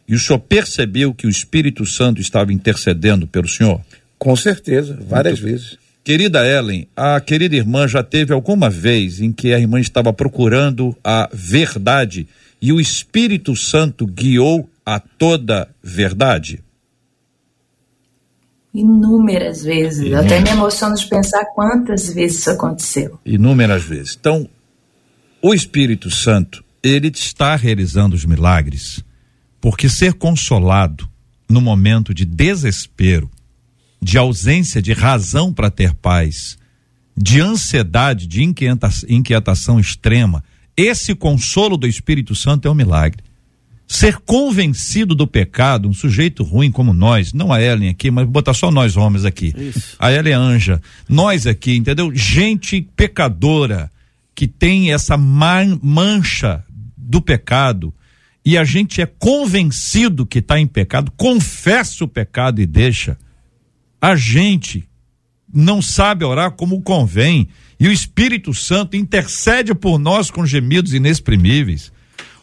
e 0.06 0.14
o 0.14 0.18
senhor 0.18 0.38
percebeu 0.38 1.14
que 1.14 1.26
o 1.26 1.30
Espírito 1.30 1.84
Santo 1.84 2.20
estava 2.20 2.52
intercedendo 2.52 3.26
pelo 3.26 3.48
senhor? 3.48 3.80
Com 4.18 4.34
certeza, 4.34 4.98
várias 5.08 5.40
Muito... 5.40 5.52
vezes. 5.52 5.78
Querida 6.08 6.42
Ellen, 6.46 6.88
a 6.96 7.20
querida 7.20 7.54
irmã 7.54 7.86
já 7.86 8.02
teve 8.02 8.32
alguma 8.32 8.70
vez 8.70 9.20
em 9.20 9.30
que 9.30 9.52
a 9.52 9.60
irmã 9.60 9.78
estava 9.78 10.10
procurando 10.10 10.96
a 11.04 11.28
verdade 11.30 12.26
e 12.62 12.72
o 12.72 12.80
Espírito 12.80 13.54
Santo 13.54 14.06
guiou 14.06 14.70
a 14.86 14.98
toda 14.98 15.68
verdade? 15.82 16.64
Inúmeras 18.72 19.62
vezes. 19.62 19.98
Inúmeras. 19.98 20.30
Eu 20.30 20.38
até 20.38 20.40
me 20.40 20.48
emociono 20.48 20.96
de 20.96 21.06
pensar 21.06 21.44
quantas 21.54 22.10
vezes 22.10 22.38
isso 22.38 22.50
aconteceu. 22.52 23.20
Inúmeras 23.22 23.84
vezes. 23.84 24.16
Então, 24.18 24.48
o 25.42 25.52
Espírito 25.52 26.10
Santo, 26.10 26.64
ele 26.82 27.08
está 27.08 27.54
realizando 27.54 28.16
os 28.16 28.24
milagres, 28.24 29.04
porque 29.60 29.90
ser 29.90 30.14
consolado 30.14 31.06
no 31.46 31.60
momento 31.60 32.14
de 32.14 32.24
desespero, 32.24 33.30
de 34.00 34.16
ausência 34.18 34.80
de 34.80 34.92
razão 34.92 35.52
para 35.52 35.70
ter 35.70 35.94
paz, 35.94 36.56
de 37.16 37.40
ansiedade, 37.40 38.26
de 38.26 38.42
inquietação 38.42 39.80
extrema, 39.80 40.44
esse 40.76 41.14
consolo 41.14 41.76
do 41.76 41.86
Espírito 41.86 42.34
Santo 42.34 42.68
é 42.68 42.70
um 42.70 42.74
milagre. 42.74 43.22
Ser 43.86 44.18
convencido 44.18 45.14
do 45.14 45.26
pecado, 45.26 45.88
um 45.88 45.94
sujeito 45.94 46.44
ruim 46.44 46.70
como 46.70 46.92
nós, 46.92 47.32
não 47.32 47.52
a 47.52 47.60
Ellen 47.60 47.88
aqui, 47.88 48.10
mas 48.10 48.28
botar 48.28 48.52
só 48.52 48.70
nós 48.70 48.96
homens 48.96 49.24
aqui. 49.24 49.52
Isso. 49.56 49.96
A 49.98 50.12
Ellen 50.12 50.34
Anja, 50.34 50.80
nós 51.08 51.46
aqui, 51.46 51.74
entendeu? 51.74 52.14
Gente 52.14 52.86
pecadora 52.94 53.90
que 54.34 54.46
tem 54.46 54.92
essa 54.92 55.16
man 55.16 55.80
mancha 55.82 56.62
do 56.96 57.20
pecado 57.20 57.92
e 58.44 58.56
a 58.56 58.62
gente 58.62 59.00
é 59.00 59.06
convencido 59.06 60.24
que 60.24 60.38
está 60.38 60.60
em 60.60 60.66
pecado, 60.66 61.10
confessa 61.16 62.04
o 62.04 62.08
pecado 62.08 62.60
e 62.60 62.66
deixa. 62.66 63.18
A 64.00 64.14
gente 64.14 64.88
não 65.52 65.80
sabe 65.82 66.24
orar 66.24 66.52
como 66.52 66.82
convém 66.82 67.48
e 67.80 67.88
o 67.88 67.92
Espírito 67.92 68.52
Santo 68.52 68.96
intercede 68.96 69.74
por 69.74 69.98
nós 69.98 70.30
com 70.30 70.44
gemidos 70.44 70.92
inexprimíveis. 70.92 71.92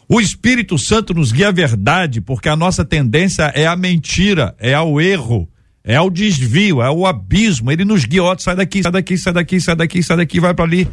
O 0.08 0.20
Espírito 0.20 0.78
Santo 0.78 1.12
nos 1.12 1.32
guia 1.32 1.48
a 1.48 1.52
verdade, 1.52 2.20
porque 2.20 2.48
a 2.48 2.56
nossa 2.56 2.84
tendência 2.84 3.50
é 3.54 3.66
a 3.66 3.74
mentira, 3.74 4.54
é 4.58 4.72
ao 4.72 5.00
erro, 5.00 5.48
é 5.82 5.96
ao 5.96 6.08
desvio, 6.08 6.80
é 6.80 6.86
ao 6.86 7.04
abismo. 7.04 7.72
Ele 7.72 7.84
nos 7.84 8.04
guia, 8.04 8.22
sai 8.38 8.54
daqui, 8.54 8.82
sai 8.82 8.92
daqui, 8.92 9.18
sai 9.18 9.32
daqui, 9.32 9.60
sai 9.60 9.76
daqui, 9.76 10.02
sai 10.02 10.16
daqui, 10.16 10.40
vai 10.40 10.54
para 10.54 10.64
ali. 10.64 10.88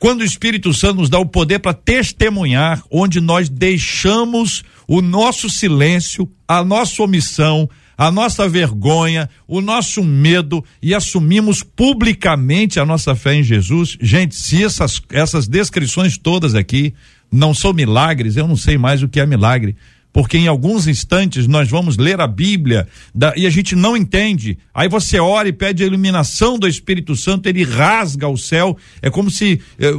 Quando 0.00 0.22
o 0.22 0.24
Espírito 0.24 0.72
Santo 0.72 0.96
nos 0.96 1.10
dá 1.10 1.18
o 1.18 1.26
poder 1.26 1.58
para 1.60 1.74
testemunhar, 1.74 2.82
onde 2.90 3.20
nós 3.20 3.48
deixamos 3.48 4.64
o 4.88 5.00
nosso 5.00 5.48
silêncio, 5.48 6.28
a 6.48 6.64
nossa 6.64 7.02
omissão, 7.02 7.68
a 8.00 8.10
nossa 8.10 8.48
vergonha, 8.48 9.28
o 9.46 9.60
nosso 9.60 10.02
medo 10.02 10.64
e 10.80 10.94
assumimos 10.94 11.62
publicamente 11.62 12.80
a 12.80 12.86
nossa 12.86 13.14
fé 13.14 13.34
em 13.34 13.42
Jesus. 13.42 13.98
Gente, 14.00 14.34
se 14.34 14.64
essas, 14.64 15.02
essas 15.10 15.46
descrições 15.46 16.16
todas 16.16 16.54
aqui 16.54 16.94
não 17.30 17.52
são 17.52 17.74
milagres, 17.74 18.38
eu 18.38 18.48
não 18.48 18.56
sei 18.56 18.78
mais 18.78 19.02
o 19.02 19.08
que 19.08 19.20
é 19.20 19.26
milagre 19.26 19.76
porque 20.14 20.38
em 20.38 20.48
alguns 20.48 20.88
instantes 20.88 21.46
nós 21.46 21.68
vamos 21.68 21.98
ler 21.98 22.20
a 22.20 22.26
Bíblia 22.26 22.88
da, 23.14 23.34
e 23.36 23.46
a 23.46 23.50
gente 23.50 23.76
não 23.76 23.94
entende. 23.94 24.56
Aí 24.74 24.88
você 24.88 25.20
ora 25.20 25.48
e 25.48 25.52
pede 25.52 25.84
a 25.84 25.86
iluminação 25.86 26.58
do 26.58 26.66
Espírito 26.66 27.14
Santo, 27.14 27.48
ele 27.48 27.62
rasga 27.62 28.26
o 28.26 28.36
céu, 28.36 28.76
é 29.02 29.08
como 29.08 29.30
se 29.30 29.60
eh, 29.78 29.92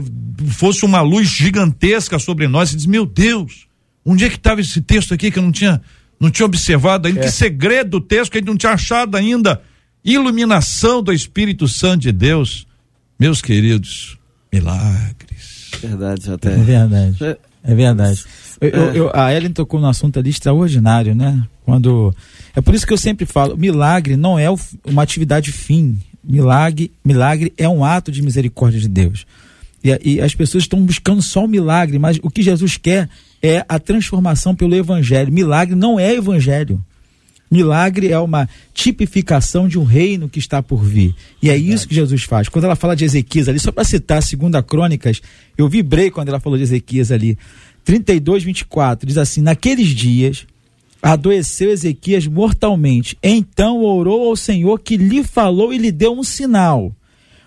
fosse 0.48 0.84
uma 0.84 1.02
luz 1.02 1.30
gigantesca 1.30 2.20
sobre 2.20 2.48
nós. 2.48 2.74
e 2.74 2.76
diz: 2.76 2.88
Meu 2.88 3.06
Deus, 3.06 3.68
onde 4.04 4.26
é 4.26 4.30
que 4.30 4.36
estava 4.36 4.60
esse 4.60 4.82
texto 4.82 5.14
aqui 5.14 5.32
que 5.32 5.40
eu 5.40 5.44
não 5.44 5.52
tinha 5.52 5.82
não 6.22 6.30
tinha 6.30 6.46
observado 6.46 7.08
ainda, 7.08 7.20
é. 7.20 7.24
que 7.24 7.32
segredo 7.32 7.90
do 7.90 8.02
texto 8.02 8.32
que 8.32 8.38
a 8.38 8.42
gente 8.42 8.48
não 8.48 8.56
tinha 8.56 8.74
achado 8.74 9.18
ainda. 9.18 9.60
Iluminação 10.06 11.02
do 11.02 11.12
Espírito 11.12 11.68
Santo 11.68 12.02
de 12.04 12.12
Deus. 12.12 12.68
Meus 13.20 13.42
queridos, 13.42 14.20
milagres. 14.54 15.72
Verdade, 15.82 16.32
até. 16.32 16.54
É 16.54 16.58
verdade. 16.58 17.24
É, 17.24 17.38
é 17.64 17.76
verdade. 17.76 18.24
Eu, 18.62 18.70
eu, 18.94 19.12
a 19.16 19.34
Ellen 19.34 19.52
tocou 19.52 19.80
no 19.80 19.88
assunto 19.88 20.20
ali 20.20 20.30
extraordinário, 20.30 21.16
né? 21.16 21.44
Quando. 21.66 22.16
É 22.56 22.62
por 22.62 22.76
isso 22.76 22.86
que 22.86 22.94
eu 22.94 22.98
sempre 22.98 23.26
falo: 23.26 23.58
milagre 23.58 24.16
não 24.16 24.38
é 24.38 24.48
uma 24.86 25.02
atividade 25.02 25.52
fim. 25.52 25.98
Milagre, 26.24 26.92
milagre 27.04 27.52
é 27.58 27.68
um 27.68 27.84
ato 27.84 28.12
de 28.12 28.22
misericórdia 28.22 28.80
de 28.80 28.88
Deus. 28.88 29.26
E, 29.84 30.14
e 30.14 30.22
as 30.22 30.36
pessoas 30.36 30.66
estão 30.66 30.84
buscando 30.84 31.24
só 31.24 31.46
o 31.46 31.48
milagre, 31.48 31.98
mas 31.98 32.20
o 32.22 32.30
que 32.30 32.44
Jesus 32.44 32.78
quer 32.78 33.10
é 33.42 33.66
a 33.68 33.80
transformação 33.80 34.56
pelo 34.56 34.76
evangelho. 34.76 35.32
Milagre 35.32 35.76
não 35.76 36.00
é 36.00 36.14
evangelho. 36.14 36.84
Milagre 37.52 38.12
é 38.12 38.18
uma 38.18 38.48
tipificação 38.74 39.68
de 39.68 39.78
um 39.78 39.84
reino 39.84 40.30
que 40.30 40.40
está 40.40 40.64
por 40.64 40.82
vir. 40.82 41.14
E 41.42 41.50
é 41.50 41.54
Verdade. 41.54 41.74
isso 41.74 41.88
que 41.88 41.96
Jesus 41.96 42.24
faz. 42.24 42.48
Quando 42.48 42.64
ela 42.64 42.78
fala 42.78 42.96
de 42.96 43.04
Ezequias 43.04 43.50
ali, 43.50 43.60
só 43.60 43.74
para 43.74 43.84
citar 43.84 44.24
segunda 44.24 44.64
Crônicas, 44.64 45.22
eu 45.58 45.68
vibrei 45.68 46.10
quando 46.10 46.30
ela 46.30 46.40
falou 46.40 46.58
de 46.58 46.64
Ezequias 46.64 47.12
ali. 47.12 47.38
32, 47.84 48.44
24, 48.44 49.06
diz 49.06 49.18
assim: 49.18 49.42
Naqueles 49.42 49.90
dias 49.90 50.46
adoeceu 51.02 51.72
Ezequias 51.72 52.26
mortalmente. 52.26 53.18
Então 53.22 53.82
orou 53.84 54.30
ao 54.30 54.36
Senhor 54.38 54.80
que 54.80 54.96
lhe 54.96 55.22
falou 55.22 55.74
e 55.74 55.78
lhe 55.78 55.92
deu 55.92 56.18
um 56.18 56.24
sinal. 56.24 56.96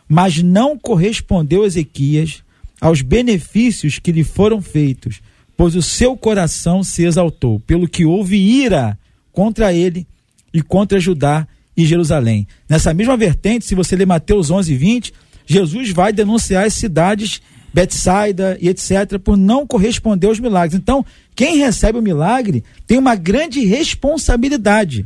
Mas 0.06 0.42
não 0.42 0.78
correspondeu 0.78 1.64
Ezequias 1.64 2.42
aos 2.78 3.00
benefícios 3.00 3.98
que 3.98 4.12
lhe 4.12 4.22
foram 4.22 4.60
feitos 4.60 5.22
pois 5.56 5.74
o 5.74 5.82
seu 5.82 6.16
coração 6.16 6.82
se 6.82 7.04
exaltou, 7.04 7.60
pelo 7.60 7.88
que 7.88 8.04
houve 8.04 8.36
ira 8.36 8.98
contra 9.32 9.72
ele 9.72 10.06
e 10.52 10.62
contra 10.62 11.00
Judá 11.00 11.46
e 11.76 11.84
Jerusalém. 11.84 12.46
Nessa 12.68 12.94
mesma 12.94 13.16
vertente, 13.16 13.64
se 13.64 13.74
você 13.74 13.96
ler 13.96 14.06
Mateus 14.06 14.50
11, 14.50 14.74
20, 14.74 15.12
Jesus 15.46 15.90
vai 15.90 16.12
denunciar 16.12 16.64
as 16.64 16.74
cidades 16.74 17.40
Betsaida 17.74 18.56
e 18.60 18.68
etc., 18.68 19.18
por 19.18 19.36
não 19.36 19.66
corresponder 19.66 20.28
aos 20.28 20.38
milagres. 20.38 20.78
Então, 20.78 21.04
quem 21.34 21.58
recebe 21.58 21.98
o 21.98 22.02
milagre 22.02 22.62
tem 22.86 22.96
uma 22.96 23.16
grande 23.16 23.64
responsabilidade, 23.64 25.04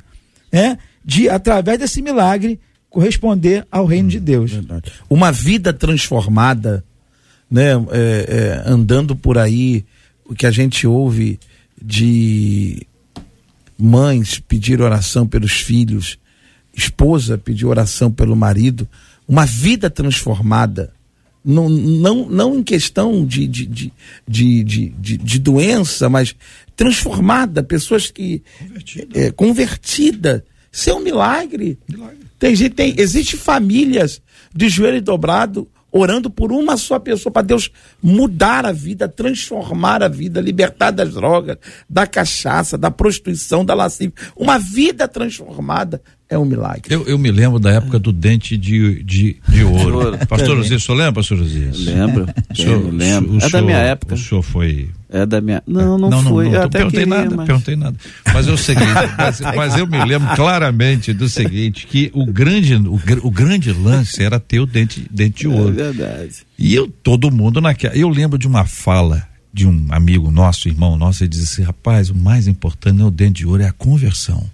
né, 0.53 0.77
de, 1.03 1.31
através 1.31 1.79
desse 1.79 2.03
milagre, 2.03 2.61
corresponder 2.91 3.67
ao 3.73 3.87
reino 3.87 4.09
hum, 4.09 4.11
de 4.11 4.21
Deus. 4.21 4.53
Verdade. 4.53 4.93
Uma 5.09 5.33
vida 5.33 5.73
transformada, 5.73 6.85
né, 7.51 7.73
é, 7.91 8.63
é, 8.67 8.71
andando 8.71 9.17
por 9.17 9.39
aí, 9.39 9.87
o 10.29 10.35
que 10.35 10.47
a 10.47 10.51
gente 10.51 10.87
ouve 10.87 11.41
de 11.81 12.87
mães 13.79 14.39
pedir 14.39 14.81
oração 14.81 15.27
pelos 15.27 15.53
filhos, 15.53 16.19
esposa 16.75 17.39
pedir 17.39 17.65
oração 17.65 18.13
pelo 18.13 18.37
marido, 18.37 18.87
uma 19.27 19.47
vida 19.47 19.89
transformada. 19.89 20.93
Não, 21.45 21.69
não, 21.69 22.29
não 22.29 22.59
em 22.59 22.63
questão 22.63 23.25
de, 23.25 23.47
de, 23.47 23.67
de, 23.67 23.93
de, 24.27 24.65
de, 24.65 24.89
de, 24.91 25.17
de 25.17 25.39
doença, 25.39 26.09
mas 26.09 26.35
transformada, 26.77 27.63
pessoas 27.63 28.11
que. 28.11 28.43
Convertida. 28.59 29.19
É, 29.19 29.31
convertida. 29.31 30.45
Isso 30.71 30.91
é 30.91 30.95
um 30.95 31.01
milagre. 31.01 31.79
milagre. 31.89 32.19
Tem 32.39 32.55
gente, 32.55 32.75
tem, 32.75 32.95
existe 32.99 33.37
famílias 33.37 34.21
de 34.55 34.69
joelho 34.69 35.01
dobrado 35.01 35.67
orando 35.91 36.31
por 36.31 36.53
uma 36.53 36.77
só 36.77 36.99
pessoa, 36.99 37.33
para 37.33 37.47
Deus 37.47 37.71
mudar 38.03 38.67
a 38.67 38.73
vida, 38.73 39.09
transformar 39.09 40.03
a 40.03 40.09
vida, 40.09 40.41
libertar 40.41 40.91
das 40.91 41.15
drogas, 41.15 41.57
da 41.89 42.07
cachaça, 42.07 42.77
da 42.77 42.91
prostituição, 42.91 43.65
da 43.65 43.75
lascívia. 43.75 44.15
Uma 44.37 44.59
vida 44.59 45.09
transformada 45.09 46.01
é 46.31 46.39
um 46.39 46.45
milagre. 46.45 46.83
Eu, 46.95 47.07
eu 47.07 47.19
me 47.19 47.31
lembro 47.31 47.59
da 47.59 47.71
época 47.71 47.99
do 47.99 48.13
dente 48.13 48.57
de, 48.57 49.03
de, 49.03 49.37
de 49.49 49.65
ouro. 49.65 50.19
Pastor 50.29 50.59
Osias, 50.59 50.83
o 50.83 50.85
senhor 50.85 50.99
lembra, 50.99 51.13
pastor 51.15 51.39
Osias? 51.41 51.79
Lembro. 51.79 52.27
Senhor, 52.55 52.93
lembro. 52.93 53.33
O, 53.33 53.39
é 53.43 53.49
da 53.49 53.63
minha 53.63 53.79
época. 53.79 54.15
O 54.15 54.19
senhor 54.19 54.43
foi. 54.43 54.91
É 55.09 55.25
da 55.25 55.41
minha. 55.41 55.63
Não, 55.67 55.97
não, 55.97 56.11
não 56.11 56.23
foi. 56.23 56.45
Não, 56.45 56.53
não, 56.53 56.59
eu 56.59 56.67
até 56.67 56.79
perguntei 56.79 57.05
queria, 57.05 57.19
nada, 57.19 57.37
mas... 57.37 57.47
perguntei 57.47 57.77
nada. 57.77 57.97
Mas 58.35 58.47
é 58.47 58.53
o 58.53 58.59
seguinte, 58.59 58.93
mas, 59.17 59.41
mas, 59.41 59.79
eu 59.79 59.87
me 59.87 60.05
lembro 60.05 60.29
claramente 60.37 61.15
do 61.15 61.31
seguinte, 61.31 61.87
que 61.87 62.11
o 62.13 62.27
grande, 62.27 62.75
o, 62.75 63.01
o 63.23 63.31
grande 63.31 63.73
lance 63.73 64.23
era 64.23 64.39
ter 64.39 64.61
o 64.61 64.67
dente, 64.67 65.07
dente 65.11 65.41
de 65.41 65.49
ouro. 65.49 65.71
É 65.71 65.91
verdade. 65.93 66.35
E 66.59 66.75
eu, 66.75 66.89
todo 67.03 67.31
mundo 67.31 67.59
naquela. 67.59 67.97
Eu 67.97 68.11
lembro 68.11 68.39
de 68.39 68.47
uma 68.47 68.67
fala 68.67 69.27
de 69.51 69.67
um 69.67 69.87
amigo 69.89 70.31
nosso, 70.31 70.69
irmão 70.69 70.99
nosso, 70.99 71.23
ele 71.23 71.31
disse 71.31 71.55
assim: 71.55 71.63
rapaz, 71.63 72.11
o 72.11 72.15
mais 72.15 72.47
importante 72.47 72.99
não 72.99 73.07
é 73.07 73.09
o 73.09 73.11
dente 73.11 73.39
de 73.39 73.47
ouro, 73.47 73.63
é 73.63 73.67
a 73.67 73.73
conversão. 73.73 74.45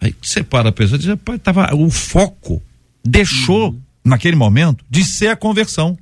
Aí 0.00 0.14
você 0.20 0.42
para 0.42 0.70
a 0.70 0.72
pessoa 0.72 0.96
e 0.96 0.98
diz, 0.98 1.08
rapaz, 1.08 1.40
tava, 1.42 1.74
o 1.74 1.90
foco 1.90 2.62
deixou, 3.04 3.70
uhum. 3.70 3.80
naquele 4.04 4.36
momento, 4.36 4.84
de 4.88 5.04
ser 5.04 5.28
a 5.28 5.36
conversão. 5.36 5.98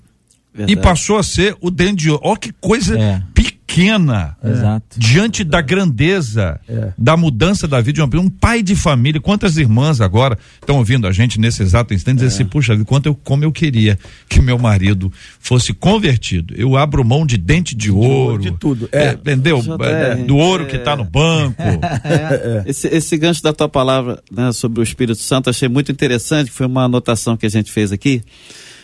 Verdade. 0.54 0.78
E 0.78 0.82
passou 0.82 1.18
a 1.18 1.22
ser 1.22 1.56
o 1.60 1.70
dente 1.70 2.02
de 2.02 2.10
ouro. 2.10 2.22
Olha 2.24 2.38
que 2.38 2.52
coisa 2.52 2.98
é. 2.98 3.22
pequena 3.34 3.57
pequena 3.78 4.36
é. 4.42 4.80
diante 4.96 5.44
da 5.44 5.60
grandeza 5.60 6.60
é. 6.68 6.92
da 6.98 7.16
mudança 7.16 7.68
da 7.68 7.80
vida 7.80 7.92
de 7.94 8.02
uma 8.02 8.18
um 8.18 8.28
pai 8.28 8.62
de 8.62 8.74
família. 8.74 9.20
Quantas 9.20 9.56
irmãs 9.56 10.00
agora 10.00 10.36
estão 10.60 10.78
ouvindo 10.78 11.06
a 11.06 11.12
gente 11.12 11.38
nesse 11.38 11.62
exato 11.62 11.94
instante 11.94 12.16
dizer 12.16 12.28
assim, 12.28 12.44
puxa, 12.44 12.76
quanto 12.84 13.06
eu, 13.06 13.14
como 13.14 13.44
eu 13.44 13.52
queria 13.52 13.96
que 14.28 14.40
meu 14.40 14.58
marido 14.58 15.12
fosse 15.38 15.72
convertido. 15.72 16.54
Eu 16.56 16.76
abro 16.76 17.04
mão 17.04 17.24
de 17.24 17.36
dente 17.36 17.76
de, 17.76 17.86
de 17.86 17.90
ouro. 17.92 18.42
De 18.42 18.50
tudo. 18.50 18.88
É. 18.90 19.12
entendeu? 19.12 19.62
É, 19.80 20.16
do 20.16 20.36
ouro 20.36 20.66
que 20.66 20.76
está 20.76 20.96
no 20.96 21.04
banco. 21.04 21.62
Esse, 22.66 22.88
esse 22.88 23.16
gancho 23.16 23.42
da 23.42 23.52
tua 23.52 23.68
palavra 23.68 24.20
né, 24.30 24.52
sobre 24.52 24.80
o 24.80 24.82
Espírito 24.82 25.20
Santo 25.20 25.48
achei 25.48 25.68
muito 25.68 25.92
interessante, 25.92 26.50
foi 26.50 26.66
uma 26.66 26.84
anotação 26.84 27.36
que 27.36 27.46
a 27.46 27.48
gente 27.48 27.70
fez 27.70 27.92
aqui 27.92 28.22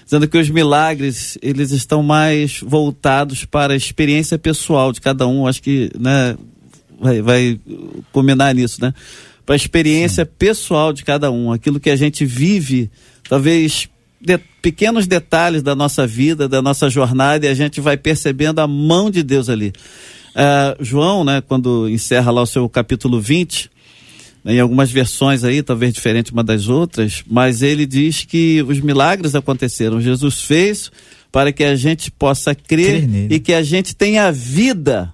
dizendo 0.05 0.29
que 0.29 0.39
os 0.39 0.51
milagres 0.51 1.39
eles 1.43 1.71
estão 1.71 2.03
mais 2.03 2.61
voltados 2.61 3.45
para 3.45 3.73
a 3.73 3.77
experiência 3.77 4.39
pessoal 4.39 4.93
de 4.93 5.01
cada 5.01 5.27
um. 5.27 5.47
Acho 5.47 5.63
que 5.63 5.91
né, 5.99 6.37
vai, 7.01 7.23
vai 7.23 7.61
combinar 8.13 8.55
nisso, 8.55 8.81
né? 8.81 8.93
Para 9.45 9.55
a 9.55 9.57
experiência 9.57 10.25
Sim. 10.25 10.31
pessoal 10.39 10.93
de 10.93 11.05
cada 11.05 11.31
um, 11.31 11.53
aquilo 11.53 11.79
que 11.79 11.91
a 11.91 11.97
gente 11.97 12.25
vive, 12.25 12.91
talvez 13.29 13.89
de, 14.21 14.39
pequenos 14.63 15.07
detalhes 15.07 15.63
da 15.63 15.75
nossa 15.75 16.07
vida, 16.07 16.49
da 16.49 16.63
nossa 16.63 16.89
jornada, 16.89 17.45
e 17.45 17.49
a 17.49 17.55
gente 17.55 17.81
vai 17.81 17.97
percebendo 17.97 18.61
a 18.61 18.67
mão 18.67 19.11
de 19.11 19.23
Deus 19.23 19.51
ali. 19.51 19.73
Uh, 20.35 20.83
João, 20.83 21.25
né, 21.25 21.43
quando 21.47 21.89
encerra 21.89 22.31
lá 22.31 22.43
o 22.43 22.47
seu 22.47 22.69
capítulo 22.69 23.21
20, 23.21 23.71
em 24.45 24.61
algumas 24.61 24.91
versões 24.91 25.43
aí, 25.43 25.63
talvez 25.63 25.93
diferente 25.93 26.33
uma 26.33 26.45
das 26.45 26.69
outras, 26.69 27.25
mas 27.27 27.63
ele 27.63 27.87
diz 27.87 28.25
que 28.25 28.63
os 28.63 28.79
milagres 28.81 29.35
aconteceram. 29.35 30.01
Jesus 30.01 30.43
fez 30.43 30.91
para 31.33 31.51
que 31.51 31.65
a 31.65 31.75
gente 31.75 32.11
possa 32.11 32.55
crer, 32.55 33.09
crer 33.09 33.33
e 33.33 33.41
que 33.41 33.55
a 33.55 33.63
gente 33.63 33.97
tenha 33.97 34.31
vida, 34.31 35.13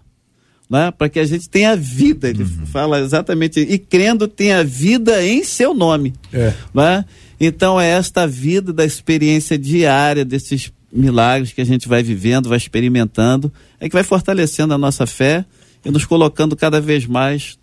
né? 0.68 0.90
Para 0.90 1.08
que 1.08 1.20
a 1.20 1.24
gente 1.24 1.48
tenha 1.48 1.76
vida. 1.76 2.28
Ele 2.28 2.42
uhum. 2.42 2.66
fala 2.66 3.00
exatamente 3.00 3.60
e 3.60 3.78
crendo 3.78 4.26
tenha 4.26 4.64
vida 4.64 5.24
em 5.24 5.44
seu 5.44 5.72
nome, 5.72 6.12
é. 6.32 6.52
né? 6.74 7.04
Então 7.40 7.80
é 7.80 7.88
esta 7.88 8.26
vida 8.26 8.72
da 8.72 8.84
experiência 8.84 9.56
diária 9.56 10.24
desses 10.24 10.72
milagres 10.92 11.52
que 11.52 11.60
a 11.60 11.64
gente 11.64 11.88
vai 11.88 12.02
vivendo, 12.02 12.48
vai 12.48 12.58
experimentando, 12.58 13.52
é 13.78 13.88
que 13.88 13.94
vai 13.94 14.02
fortalecendo 14.02 14.74
a 14.74 14.78
nossa 14.78 15.06
fé 15.06 15.44
e 15.84 15.90
nos 15.90 16.04
colocando 16.04 16.56
cada 16.56 16.80
vez 16.80 17.06
mais 17.06 17.59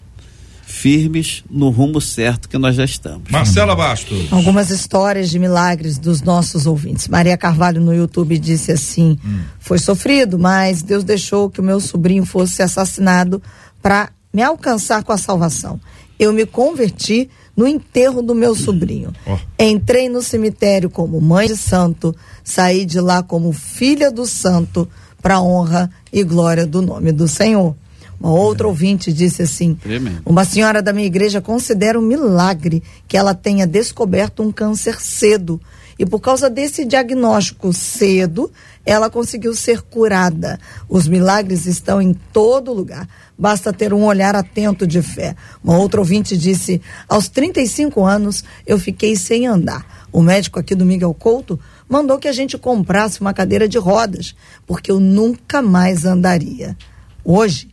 firmes 0.68 1.46
no 1.50 1.70
rumo 1.70 2.02
certo 2.02 2.50
que 2.50 2.58
nós 2.58 2.76
já 2.76 2.84
estamos. 2.84 3.32
Marcela 3.32 3.74
Bastos. 3.74 4.28
Algumas 4.30 4.70
histórias 4.70 5.30
de 5.30 5.40
milagres 5.40 5.98
dos 5.98 6.22
nossos 6.22 6.66
ouvintes. 6.66 7.08
Maria 7.08 7.38
Carvalho 7.38 7.80
no 7.80 7.96
YouTube 7.96 8.38
disse 8.38 8.74
assim: 8.74 9.18
hum. 9.26 9.40
foi 9.60 9.80
sofrido, 9.80 10.38
mas 10.38 10.82
Deus 10.82 11.06
deixou 11.06 11.50
que 11.50 11.62
o 11.62 11.64
meu 11.64 11.80
sobrinho 11.80 12.26
fosse 12.26 12.62
assassinado 12.62 13.42
para 13.82 14.10
me 14.34 14.44
alcançar 14.44 15.06
com 15.06 15.14
a 15.14 15.18
salvação. 15.18 15.80
Eu 16.20 16.34
me 16.34 16.46
converti 16.46 17.30
no 17.56 17.66
enterro 17.66 18.22
do 18.22 18.36
meu 18.36 18.54
sobrinho. 18.54 19.14
Oh. 19.26 19.38
Entrei 19.58 20.10
no 20.10 20.22
cemitério 20.22 20.90
como 20.90 21.22
mãe 21.22 21.48
de 21.48 21.56
santo, 21.56 22.14
saí 22.44 22.86
de 22.86 23.00
lá 23.00 23.24
como 23.24 23.54
filha 23.54 24.12
do 24.12 24.26
santo, 24.26 24.88
para 25.22 25.40
honra 25.40 25.90
e 26.12 26.24
glória 26.24 26.68
do 26.68 26.82
nome 26.82 27.14
do 27.14 27.28
Senhor. 27.28 27.74
Uma 28.20 28.32
outra 28.32 28.66
é. 28.66 28.70
ouvinte 28.70 29.14
disse 29.14 29.42
assim: 29.44 29.76
Tremendo. 29.76 30.22
Uma 30.26 30.46
senhora 30.46 30.82
da 30.82 30.94
minha 30.94 31.08
igreja 31.08 31.42
considera 31.42 32.00
um 32.00 32.02
milagre 32.02 32.84
que 33.08 33.18
ela 33.18 33.34
tenha 33.34 33.68
descoberto 33.68 34.42
um 34.42 34.52
câncer 34.52 35.00
cedo. 35.00 35.62
E 36.00 36.06
por 36.06 36.20
causa 36.20 36.48
desse 36.50 36.86
diagnóstico 36.86 37.74
cedo, 37.74 38.52
ela 38.86 39.10
conseguiu 39.10 39.56
ser 39.56 39.82
curada. 39.82 40.60
Os 40.88 41.08
milagres 41.08 41.66
estão 41.66 42.00
em 42.00 42.14
todo 42.14 42.74
lugar. 42.74 43.08
Basta 43.38 43.74
ter 43.74 43.94
um 43.94 44.06
olhar 44.06 44.36
atento 44.36 44.86
de 44.86 45.02
fé. 45.02 45.36
Uma 45.64 45.78
outra 45.78 46.00
ouvinte 46.00 46.38
disse: 46.38 46.82
Aos 47.10 47.28
35 47.28 48.04
anos, 48.04 48.44
eu 48.66 48.80
fiquei 48.80 49.16
sem 49.16 49.48
andar. 49.48 50.08
O 50.12 50.22
médico 50.22 50.60
aqui 50.60 50.76
do 50.76 50.86
Miguel 50.86 51.14
Couto 51.14 51.60
mandou 51.90 52.18
que 52.20 52.28
a 52.28 52.32
gente 52.32 52.58
comprasse 52.58 53.20
uma 53.22 53.34
cadeira 53.34 53.68
de 53.68 53.78
rodas, 53.78 54.36
porque 54.66 54.92
eu 54.92 55.00
nunca 55.00 55.62
mais 55.62 56.06
andaria. 56.06 56.78
Hoje, 57.24 57.70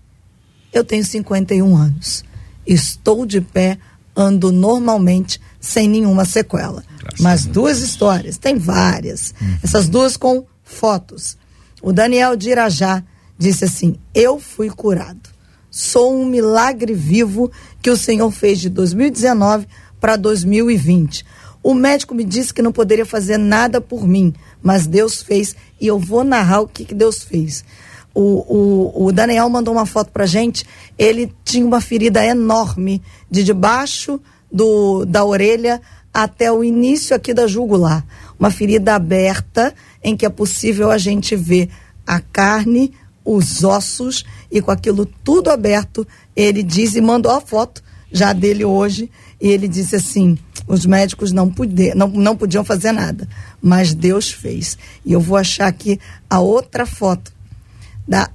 eu 0.75 0.85
tenho 0.85 1.05
51 1.05 1.77
anos. 1.77 2.25
Estou 2.67 3.25
de 3.25 3.41
pé, 3.41 3.79
ando 4.17 4.51
normalmente, 4.51 5.41
sem 5.61 5.89
nenhuma 5.89 6.25
sequela. 6.25 6.85
Graças 6.99 7.21
Mas 7.21 7.47
duas 7.47 7.81
histórias, 7.81 8.37
tem 8.37 8.59
várias. 8.59 9.33
Uhum. 9.41 9.57
Essas 9.63 9.89
duas 9.89 10.17
com 10.17 10.45
fotos. 10.63 11.39
O 11.81 11.93
Daniel 11.93 12.35
de 12.37 12.51
Irajá 12.51 13.03
disse 13.39 13.65
assim: 13.65 13.97
Eu 14.13 14.41
fui 14.41 14.69
curado. 14.69 15.33
Sou 15.71 16.15
um 16.15 16.27
milagre 16.27 16.95
vivo 16.95 17.51
que 17.83 17.91
o 17.91 17.97
Senhor 17.97 18.31
fez 18.31 18.61
de 18.61 18.69
2019 18.69 19.67
para 20.01 20.17
2020. 20.17 21.25
O 21.63 21.73
médico 21.73 22.15
me 22.15 22.25
disse 22.25 22.53
que 22.53 22.63
não 22.63 22.71
poderia 22.71 23.07
fazer 23.07 23.39
nada 23.39 23.81
por 23.81 24.07
mim, 24.07 24.35
mas 24.63 24.87
Deus 24.87 25.23
fez 25.23 25.57
e 25.81 25.87
eu 25.87 25.99
vou 25.99 26.23
narrar 26.23 26.61
o 26.61 26.69
que, 26.69 26.85
que 26.85 26.95
Deus 26.95 27.23
fez. 27.23 27.65
O, 28.15 28.21
o, 29.01 29.07
o 29.07 29.13
Daniel 29.13 29.49
mandou 29.49 29.75
uma 29.75 29.87
foto 29.87 30.13
pra 30.13 30.27
gente. 30.27 30.65
Ele 30.97 31.33
tinha 31.45 31.67
uma 31.67 31.81
ferida 31.81 32.25
enorme 32.25 33.03
de 33.31 33.43
debaixo 33.43 34.21
do, 34.51 35.05
da 35.05 35.25
orelha 35.25 35.81
até 36.13 36.53
o 36.53 36.63
início 36.63 37.17
aqui 37.17 37.35
da 37.35 37.47
jugular. 37.47 38.07
Uma 38.39 38.51
ferida 38.51 38.95
aberta 38.95 39.75
em 40.03 40.17
que 40.17 40.25
é 40.25 40.29
possível 40.29 40.91
a 40.91 40.99
gente 40.99 41.35
ver 41.35 41.69
a 42.07 42.21
carne, 42.21 42.93
os 43.25 43.65
ossos 43.65 44.25
e 44.51 44.61
com 44.61 44.71
aquilo 44.71 45.07
tudo 45.25 45.51
aberto, 45.51 46.07
ele 46.37 46.63
diz 46.63 46.95
e 46.95 47.01
mandou 47.01 47.33
a 47.33 47.41
foto 47.41 47.83
já 48.13 48.33
dele 48.33 48.65
hoje 48.65 49.11
e 49.41 49.49
ele 49.49 49.67
disse 49.67 49.97
assim: 49.97 50.39
os 50.69 50.87
médicos 50.87 51.33
não, 51.33 51.51
poder, 51.51 51.97
não, 51.97 52.07
não 52.09 52.37
podiam 52.37 52.65
fazer 52.65 52.93
nada, 52.93 53.29
mas 53.61 53.93
Deus 53.93 54.31
fez. 54.31 54.79
E 55.05 55.13
eu 55.13 55.21
vou 55.21 55.37
achar 55.37 55.67
aqui 55.67 55.99
a 56.31 56.39
outra 56.39 56.87
foto 56.87 57.34
da 58.07 58.29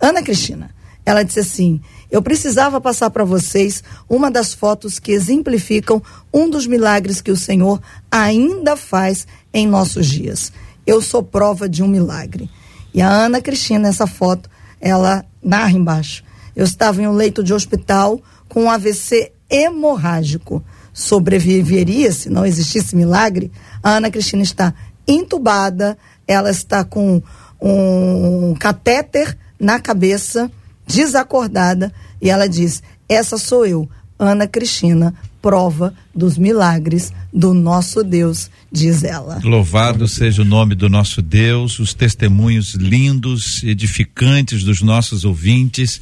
Ana 0.00 0.22
Cristina. 0.22 0.70
Ela 1.04 1.22
disse 1.22 1.40
assim: 1.40 1.80
Eu 2.10 2.22
precisava 2.22 2.80
passar 2.80 3.10
para 3.10 3.24
vocês 3.24 3.82
uma 4.08 4.30
das 4.30 4.54
fotos 4.54 4.98
que 4.98 5.12
exemplificam 5.12 6.02
um 6.32 6.48
dos 6.48 6.66
milagres 6.66 7.20
que 7.20 7.30
o 7.30 7.36
Senhor 7.36 7.80
ainda 8.10 8.76
faz 8.76 9.26
em 9.52 9.66
nossos 9.66 10.06
dias. 10.06 10.52
Eu 10.86 11.00
sou 11.00 11.22
prova 11.22 11.68
de 11.68 11.82
um 11.82 11.88
milagre. 11.88 12.50
E 12.92 13.00
a 13.00 13.08
Ana 13.08 13.40
Cristina, 13.40 13.88
essa 13.88 14.06
foto, 14.06 14.50
ela 14.80 15.24
narra 15.42 15.72
embaixo. 15.72 16.24
Eu 16.54 16.64
estava 16.64 17.00
em 17.00 17.06
um 17.06 17.12
leito 17.12 17.44
de 17.44 17.54
hospital 17.54 18.20
com 18.48 18.64
um 18.64 18.70
AVC 18.70 19.32
hemorrágico. 19.48 20.62
Sobreviveria 20.92 22.12
se 22.12 22.28
não 22.28 22.44
existisse 22.44 22.96
milagre? 22.96 23.50
A 23.82 23.90
Ana 23.90 24.10
Cristina 24.10 24.42
está 24.42 24.74
entubada, 25.06 25.96
ela 26.26 26.50
está 26.50 26.84
com 26.84 27.22
um 27.60 28.54
catéter 28.58 29.36
na 29.58 29.78
cabeça, 29.78 30.50
desacordada, 30.86 31.92
e 32.20 32.30
ela 32.30 32.48
diz: 32.48 32.82
Essa 33.08 33.36
sou 33.36 33.66
eu, 33.66 33.88
Ana 34.18 34.46
Cristina, 34.46 35.14
prova 35.40 35.94
dos 36.14 36.36
milagres 36.36 37.12
do 37.32 37.54
nosso 37.54 38.02
Deus, 38.02 38.50
diz 38.70 39.02
ela. 39.02 39.40
Louvado 39.42 40.06
seja 40.06 40.42
o 40.42 40.44
nome 40.44 40.74
do 40.74 40.88
nosso 40.88 41.22
Deus, 41.22 41.78
os 41.78 41.94
testemunhos 41.94 42.74
lindos, 42.74 43.62
edificantes 43.62 44.62
dos 44.62 44.82
nossos 44.82 45.24
ouvintes, 45.24 46.00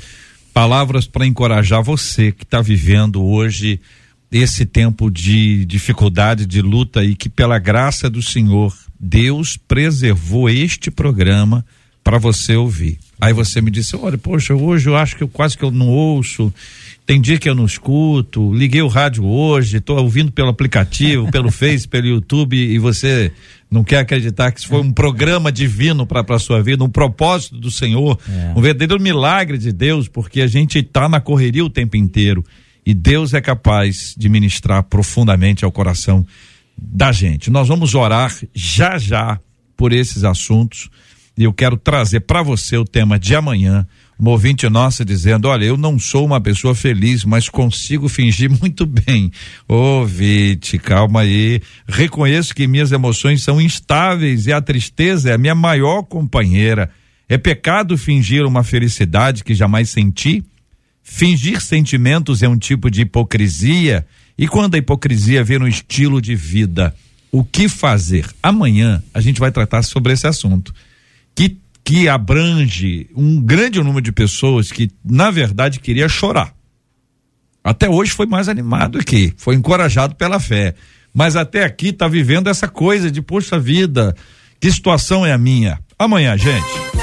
palavras 0.52 1.06
para 1.06 1.26
encorajar 1.26 1.82
você 1.82 2.32
que 2.32 2.44
está 2.44 2.60
vivendo 2.60 3.22
hoje 3.22 3.80
esse 4.30 4.66
tempo 4.66 5.10
de 5.10 5.64
dificuldade, 5.64 6.46
de 6.46 6.60
luta 6.60 7.02
e 7.04 7.14
que 7.14 7.28
pela 7.28 7.58
graça 7.58 8.10
do 8.10 8.22
Senhor 8.22 8.74
Deus 9.00 9.56
preservou 9.56 10.50
este 10.50 10.90
programa 10.90 11.64
para 12.04 12.18
você 12.18 12.56
ouvir. 12.56 12.98
Aí 13.20 13.32
você 13.32 13.60
me 13.60 13.70
disse, 13.70 13.96
olha, 13.96 14.16
poxa, 14.16 14.54
hoje 14.54 14.88
eu 14.88 14.96
acho 14.96 15.16
que 15.16 15.22
eu 15.22 15.28
quase 15.28 15.58
que 15.58 15.64
eu 15.64 15.70
não 15.70 15.88
ouço, 15.88 16.52
tem 17.04 17.20
dia 17.20 17.38
que 17.38 17.48
eu 17.48 17.54
não 17.54 17.64
escuto, 17.64 18.52
liguei 18.52 18.80
o 18.80 18.86
rádio 18.86 19.24
hoje, 19.24 19.78
estou 19.78 19.98
ouvindo 19.98 20.30
pelo 20.30 20.48
aplicativo, 20.48 21.28
pelo 21.32 21.50
Face, 21.50 21.88
pelo 21.88 22.06
YouTube, 22.06 22.56
e 22.56 22.78
você 22.78 23.32
não 23.70 23.82
quer 23.82 23.98
acreditar 23.98 24.52
que 24.52 24.60
isso 24.60 24.68
foi 24.68 24.80
um 24.80 24.92
programa 24.92 25.50
divino 25.50 26.06
para 26.06 26.24
a 26.34 26.38
sua 26.38 26.62
vida, 26.62 26.84
um 26.84 26.88
propósito 26.88 27.56
do 27.56 27.70
Senhor, 27.70 28.18
é. 28.28 28.52
um 28.56 28.60
verdadeiro 28.60 29.02
milagre 29.02 29.58
de 29.58 29.72
Deus, 29.72 30.06
porque 30.06 30.40
a 30.40 30.46
gente 30.46 30.78
está 30.78 31.08
na 31.08 31.20
correria 31.20 31.64
o 31.64 31.70
tempo 31.70 31.96
inteiro. 31.96 32.44
E 32.88 32.94
Deus 32.94 33.34
é 33.34 33.40
capaz 33.42 34.14
de 34.16 34.30
ministrar 34.30 34.82
profundamente 34.82 35.62
ao 35.62 35.70
coração 35.70 36.26
da 36.74 37.12
gente. 37.12 37.50
Nós 37.50 37.68
vamos 37.68 37.94
orar 37.94 38.34
já 38.54 38.96
já 38.96 39.38
por 39.76 39.92
esses 39.92 40.24
assuntos 40.24 40.88
e 41.36 41.44
eu 41.44 41.52
quero 41.52 41.76
trazer 41.76 42.20
para 42.20 42.42
você 42.42 42.78
o 42.78 42.86
tema 42.86 43.18
de 43.18 43.34
amanhã. 43.36 43.86
Uma 44.18 44.30
ouvinte 44.30 44.66
nossa 44.70 45.04
dizendo: 45.04 45.48
Olha, 45.48 45.66
eu 45.66 45.76
não 45.76 45.98
sou 45.98 46.24
uma 46.24 46.40
pessoa 46.40 46.74
feliz, 46.74 47.26
mas 47.26 47.50
consigo 47.50 48.08
fingir 48.08 48.48
muito 48.58 48.86
bem. 48.86 49.30
Ouvinte, 49.68 50.78
calma 50.78 51.20
aí. 51.20 51.60
Reconheço 51.86 52.54
que 52.54 52.66
minhas 52.66 52.90
emoções 52.90 53.42
são 53.42 53.60
instáveis 53.60 54.46
e 54.46 54.52
a 54.54 54.62
tristeza 54.62 55.28
é 55.28 55.34
a 55.34 55.38
minha 55.38 55.54
maior 55.54 56.04
companheira. 56.04 56.88
É 57.28 57.36
pecado 57.36 57.98
fingir 57.98 58.46
uma 58.46 58.64
felicidade 58.64 59.44
que 59.44 59.54
jamais 59.54 59.90
senti? 59.90 60.42
Fingir 61.10 61.60
sentimentos 61.60 62.42
é 62.42 62.48
um 62.48 62.56
tipo 62.56 62.88
de 62.88 63.00
hipocrisia? 63.00 64.06
E 64.36 64.46
quando 64.46 64.74
a 64.74 64.78
hipocrisia 64.78 65.42
vira 65.42 65.64
um 65.64 65.66
estilo 65.66 66.20
de 66.20 66.36
vida, 66.36 66.94
o 67.32 67.42
que 67.42 67.68
fazer? 67.68 68.28
Amanhã 68.40 69.02
a 69.12 69.20
gente 69.20 69.40
vai 69.40 69.50
tratar 69.50 69.82
sobre 69.82 70.12
esse 70.12 70.26
assunto, 70.28 70.72
que, 71.34 71.56
que 71.82 72.08
abrange 72.08 73.08
um 73.16 73.40
grande 73.40 73.80
número 73.80 74.02
de 74.02 74.12
pessoas 74.12 74.70
que, 74.70 74.90
na 75.02 75.30
verdade, 75.30 75.80
queria 75.80 76.08
chorar. 76.08 76.54
Até 77.64 77.88
hoje 77.88 78.12
foi 78.12 78.26
mais 78.26 78.46
animado 78.46 78.98
aqui, 78.98 79.32
foi 79.38 79.56
encorajado 79.56 80.14
pela 80.14 80.38
fé. 80.38 80.74
Mas 81.12 81.34
até 81.34 81.64
aqui 81.64 81.88
está 81.88 82.06
vivendo 82.06 82.48
essa 82.48 82.68
coisa 82.68 83.10
de, 83.10 83.20
poxa 83.20 83.58
vida, 83.58 84.14
que 84.60 84.70
situação 84.70 85.26
é 85.26 85.32
a 85.32 85.38
minha? 85.38 85.80
Amanhã, 85.98 86.36
gente. 86.36 86.97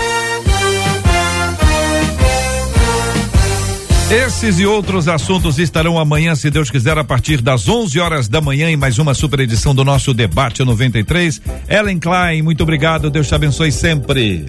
Esses 4.12 4.60
e 4.60 4.66
outros 4.68 5.08
assuntos 5.08 5.58
estarão 5.58 5.98
amanhã, 5.98 6.36
se 6.36 6.52
Deus 6.52 6.70
quiser, 6.70 6.96
a 6.96 7.04
partir 7.04 7.42
das 7.42 7.68
11 7.68 8.00
horas 8.00 8.28
da 8.28 8.40
manhã, 8.40 8.70
em 8.70 8.78
mais 8.78 9.00
uma 9.00 9.16
super 9.16 9.40
edição 9.40 9.74
do 9.74 9.84
nosso 9.84 10.14
Debate 10.14 10.64
93. 10.64 11.42
Ellen 11.68 11.98
Klein, 11.98 12.44
muito 12.44 12.62
obrigado. 12.62 13.10
Deus 13.10 13.28
te 13.28 13.34
abençoe 13.34 13.72
sempre. 13.72 14.46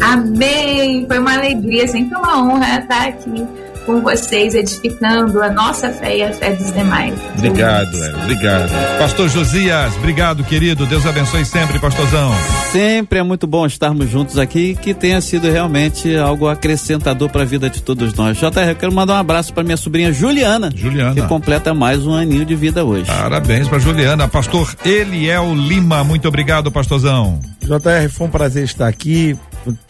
Amém. 0.00 1.06
Foi 1.06 1.18
uma 1.18 1.34
alegria, 1.34 1.86
sempre 1.86 2.16
uma 2.16 2.42
honra 2.42 2.80
estar 2.80 3.08
aqui 3.08 3.69
com 3.84 4.00
vocês, 4.00 4.54
edificando 4.54 5.42
a 5.42 5.50
nossa 5.50 5.90
fé 5.90 6.18
e 6.18 6.22
a 6.22 6.32
fé 6.32 6.52
dos 6.52 6.72
demais. 6.72 7.14
Obrigado, 7.36 7.96
Ellen. 7.96 8.22
Obrigado. 8.22 8.70
Pastor 8.98 9.28
Josias, 9.28 9.94
obrigado, 9.96 10.44
querido. 10.44 10.86
Deus 10.86 11.04
abençoe 11.06 11.44
sempre, 11.44 11.78
pastorzão. 11.78 12.32
Sempre 12.70 13.18
é 13.18 13.22
muito 13.22 13.46
bom 13.46 13.66
estarmos 13.66 14.08
juntos 14.08 14.38
aqui, 14.38 14.74
que 14.74 14.94
tenha 14.94 15.20
sido 15.20 15.50
realmente 15.50 16.16
algo 16.16 16.48
acrescentador 16.48 17.28
para 17.28 17.42
a 17.42 17.46
vida 17.46 17.68
de 17.68 17.82
todos 17.82 18.14
nós. 18.14 18.36
JR, 18.38 18.68
eu 18.68 18.76
quero 18.76 18.92
mandar 18.92 19.14
um 19.14 19.18
abraço 19.18 19.52
para 19.52 19.62
minha 19.62 19.76
sobrinha 19.76 20.12
Juliana, 20.12 20.70
Juliana, 20.74 21.14
que 21.14 21.22
completa 21.22 21.74
mais 21.74 22.06
um 22.06 22.14
aninho 22.14 22.44
de 22.44 22.54
vida 22.54 22.84
hoje. 22.84 23.06
Parabéns 23.06 23.68
para 23.68 23.78
Juliana. 23.78 24.28
Pastor 24.28 24.74
Eliel 24.84 25.54
Lima, 25.54 26.04
muito 26.04 26.28
obrigado, 26.28 26.70
pastorzão. 26.70 27.40
JR, 27.62 28.08
foi 28.10 28.26
um 28.26 28.30
prazer 28.30 28.64
estar 28.64 28.88
aqui, 28.88 29.36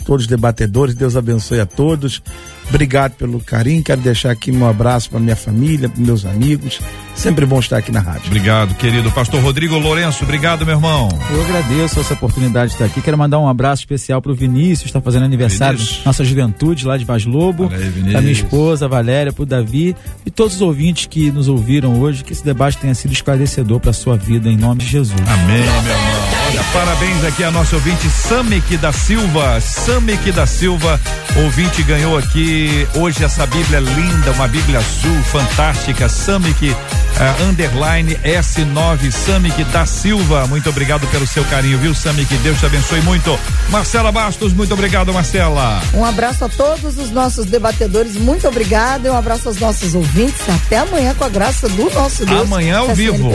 todos 0.04 0.24
os 0.24 0.28
debatedores, 0.28 0.94
Deus 0.94 1.16
abençoe 1.16 1.60
a 1.60 1.66
todos. 1.66 2.22
Obrigado 2.70 3.12
pelo 3.12 3.40
carinho. 3.40 3.82
Quero 3.82 4.00
deixar 4.00 4.30
aqui 4.30 4.50
meu 4.50 4.68
abraço 4.68 5.10
para 5.10 5.20
minha 5.20 5.36
família, 5.36 5.88
para 5.88 6.00
meus 6.00 6.24
amigos. 6.24 6.80
Sempre 7.14 7.44
bom 7.44 7.58
estar 7.58 7.76
aqui 7.76 7.92
na 7.92 8.00
rádio. 8.00 8.28
Obrigado, 8.28 8.74
querido 8.76 9.10
pastor 9.10 9.42
Rodrigo 9.42 9.76
Lourenço. 9.76 10.24
Obrigado, 10.24 10.64
meu 10.64 10.76
irmão. 10.76 11.08
Eu 11.30 11.42
agradeço 11.42 12.00
essa 12.00 12.14
oportunidade 12.14 12.68
de 12.68 12.74
estar 12.76 12.86
aqui. 12.86 13.02
Quero 13.02 13.18
mandar 13.18 13.38
um 13.38 13.48
abraço 13.48 13.82
especial 13.82 14.22
para 14.22 14.32
o 14.32 14.34
Vinícius, 14.34 14.86
está 14.86 15.00
fazendo 15.00 15.24
aniversário, 15.24 15.78
Vinícius. 15.78 16.04
nossa 16.04 16.24
juventude 16.24 16.86
lá 16.86 16.96
de 16.96 17.04
Vaz 17.04 17.26
Lobo. 17.26 17.68
Para 17.68 18.20
minha 18.20 18.32
esposa 18.32 18.88
Valéria, 18.88 19.32
para 19.32 19.42
o 19.42 19.46
Davi 19.46 19.94
e 20.24 20.30
todos 20.30 20.54
os 20.54 20.62
ouvintes 20.62 21.06
que 21.06 21.30
nos 21.30 21.48
ouviram 21.48 22.00
hoje. 22.00 22.24
Que 22.24 22.32
esse 22.32 22.44
debate 22.44 22.78
tenha 22.78 22.94
sido 22.94 23.12
esclarecedor 23.12 23.80
para 23.80 23.90
a 23.90 23.94
sua 23.94 24.16
vida, 24.16 24.48
em 24.48 24.56
nome 24.56 24.80
de 24.80 24.86
Jesus. 24.86 25.20
Amém, 25.26 25.58
meu 25.58 25.92
irmão. 25.92 26.39
Olha, 26.50 26.64
parabéns 26.72 27.24
aqui 27.24 27.44
a 27.44 27.50
nosso 27.50 27.76
ouvinte 27.76 28.10
Samik 28.10 28.76
da 28.78 28.92
Silva. 28.92 29.60
Samik 29.60 30.32
da 30.32 30.46
Silva, 30.46 31.00
ouvinte 31.44 31.80
ganhou 31.84 32.18
aqui 32.18 32.88
hoje 32.96 33.24
essa 33.24 33.46
Bíblia 33.46 33.78
linda, 33.78 34.32
uma 34.32 34.48
Bíblia 34.48 34.78
azul 34.78 35.22
fantástica. 35.22 36.08
Samik 36.08 36.70
uh, 36.70 37.44
underline 37.48 38.16
S9 38.24 39.12
Samik 39.12 39.62
da 39.64 39.86
Silva. 39.86 40.44
Muito 40.48 40.68
obrigado 40.68 41.06
pelo 41.08 41.24
seu 41.24 41.44
carinho, 41.44 41.78
viu, 41.78 41.94
Samik? 41.94 42.34
Deus 42.38 42.58
te 42.58 42.66
abençoe 42.66 43.00
muito. 43.02 43.38
Marcela 43.68 44.10
Bastos, 44.10 44.52
muito 44.52 44.74
obrigado, 44.74 45.14
Marcela. 45.14 45.80
Um 45.94 46.04
abraço 46.04 46.44
a 46.44 46.48
todos 46.48 46.98
os 46.98 47.12
nossos 47.12 47.46
debatedores, 47.46 48.16
muito 48.16 48.48
obrigado. 48.48 49.06
E 49.06 49.10
um 49.10 49.16
abraço 49.16 49.46
aos 49.46 49.60
nossos 49.60 49.94
ouvintes. 49.94 50.40
Até 50.48 50.78
amanhã, 50.78 51.14
com 51.14 51.22
a 51.22 51.28
graça 51.28 51.68
do 51.68 51.88
nosso 51.90 52.26
Deus. 52.26 52.40
Amanhã 52.40 52.78
ao 52.78 52.92
vivo. 52.92 53.30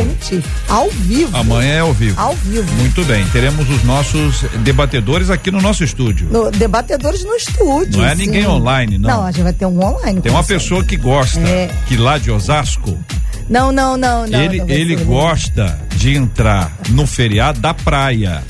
Ao 0.67 0.89
vivo. 0.89 1.37
Amanhã 1.37 1.75
é 1.75 1.79
ao 1.79 1.93
vivo. 1.93 2.19
Ao 2.19 2.35
vivo. 2.35 2.73
Muito 2.73 3.04
bem. 3.05 3.25
Teremos 3.27 3.69
os 3.69 3.83
nossos 3.83 4.41
debatedores 4.63 5.29
aqui 5.29 5.51
no 5.51 5.61
nosso 5.61 5.83
estúdio. 5.83 6.27
No, 6.29 6.51
debatedores 6.51 7.23
no 7.23 7.35
estúdio. 7.35 7.99
Não 7.99 8.05
é 8.05 8.15
sim. 8.15 8.25
ninguém 8.25 8.47
online, 8.47 8.97
não. 8.97 9.09
Não, 9.09 9.25
a 9.25 9.31
gente 9.31 9.43
vai 9.43 9.53
ter 9.53 9.65
um 9.65 9.83
online. 9.83 10.21
Tem 10.21 10.31
uma 10.31 10.43
pessoa 10.43 10.83
que 10.83 10.97
gosta, 10.97 11.39
é... 11.39 11.69
que 11.87 11.95
lá 11.95 12.17
de 12.17 12.31
Osasco 12.31 12.97
não, 13.49 13.71
não, 13.71 13.95
não, 13.95 14.25
não. 14.25 14.41
Ele, 14.41 14.59
não 14.59 14.69
ele 14.69 14.95
gosta 14.95 15.77
de 15.95 16.15
entrar 16.15 16.71
no 16.89 17.05
feriado 17.05 17.59
da 17.59 17.73
praia. 17.73 18.43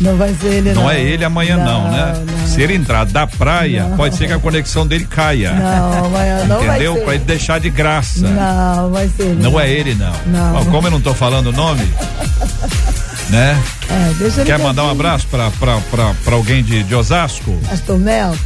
Não 0.00 0.16
vai 0.16 0.32
ser 0.34 0.46
ele, 0.46 0.72
não. 0.72 0.82
Não 0.82 0.90
é 0.90 0.98
ele 0.98 1.24
amanhã, 1.24 1.58
não, 1.58 1.82
não 1.82 1.90
né? 1.90 2.24
Não. 2.26 2.46
Se 2.46 2.62
ele 2.62 2.74
entrar 2.74 3.04
da 3.04 3.26
praia, 3.26 3.84
não. 3.84 3.96
pode 3.98 4.16
ser 4.16 4.28
que 4.28 4.32
a 4.32 4.38
conexão 4.38 4.86
dele 4.86 5.04
caia. 5.04 5.52
Não, 5.52 6.06
amanhã 6.06 6.44
não 6.44 6.64
Entendeu? 6.64 6.94
Vai. 6.94 7.02
Pra 7.02 7.14
ele 7.16 7.24
deixar 7.24 7.60
de 7.60 7.68
graça. 7.68 8.26
Não, 8.26 8.90
vai 8.90 9.08
ser 9.08 9.24
ele. 9.24 9.42
Não, 9.42 9.60
é 9.60 9.70
ele, 9.70 9.94
não. 9.94 10.12
Não. 10.26 10.64
como 10.66 10.86
eu 10.86 10.90
não 10.92 11.00
tô 11.00 11.12
falando 11.12 11.48
o 11.48 11.52
nome, 11.52 11.86
né? 13.30 13.62
É, 13.88 14.44
Quer 14.44 14.58
mandar 14.58 14.84
um 14.84 14.90
abraço 14.90 15.26
pra, 15.28 15.50
pra, 15.52 15.78
pra, 15.90 16.14
pra 16.24 16.34
alguém 16.34 16.62
de, 16.62 16.82
de 16.82 16.94
Osasco? 16.94 17.58
Pastor 17.68 17.98
Mel. 17.98 18.36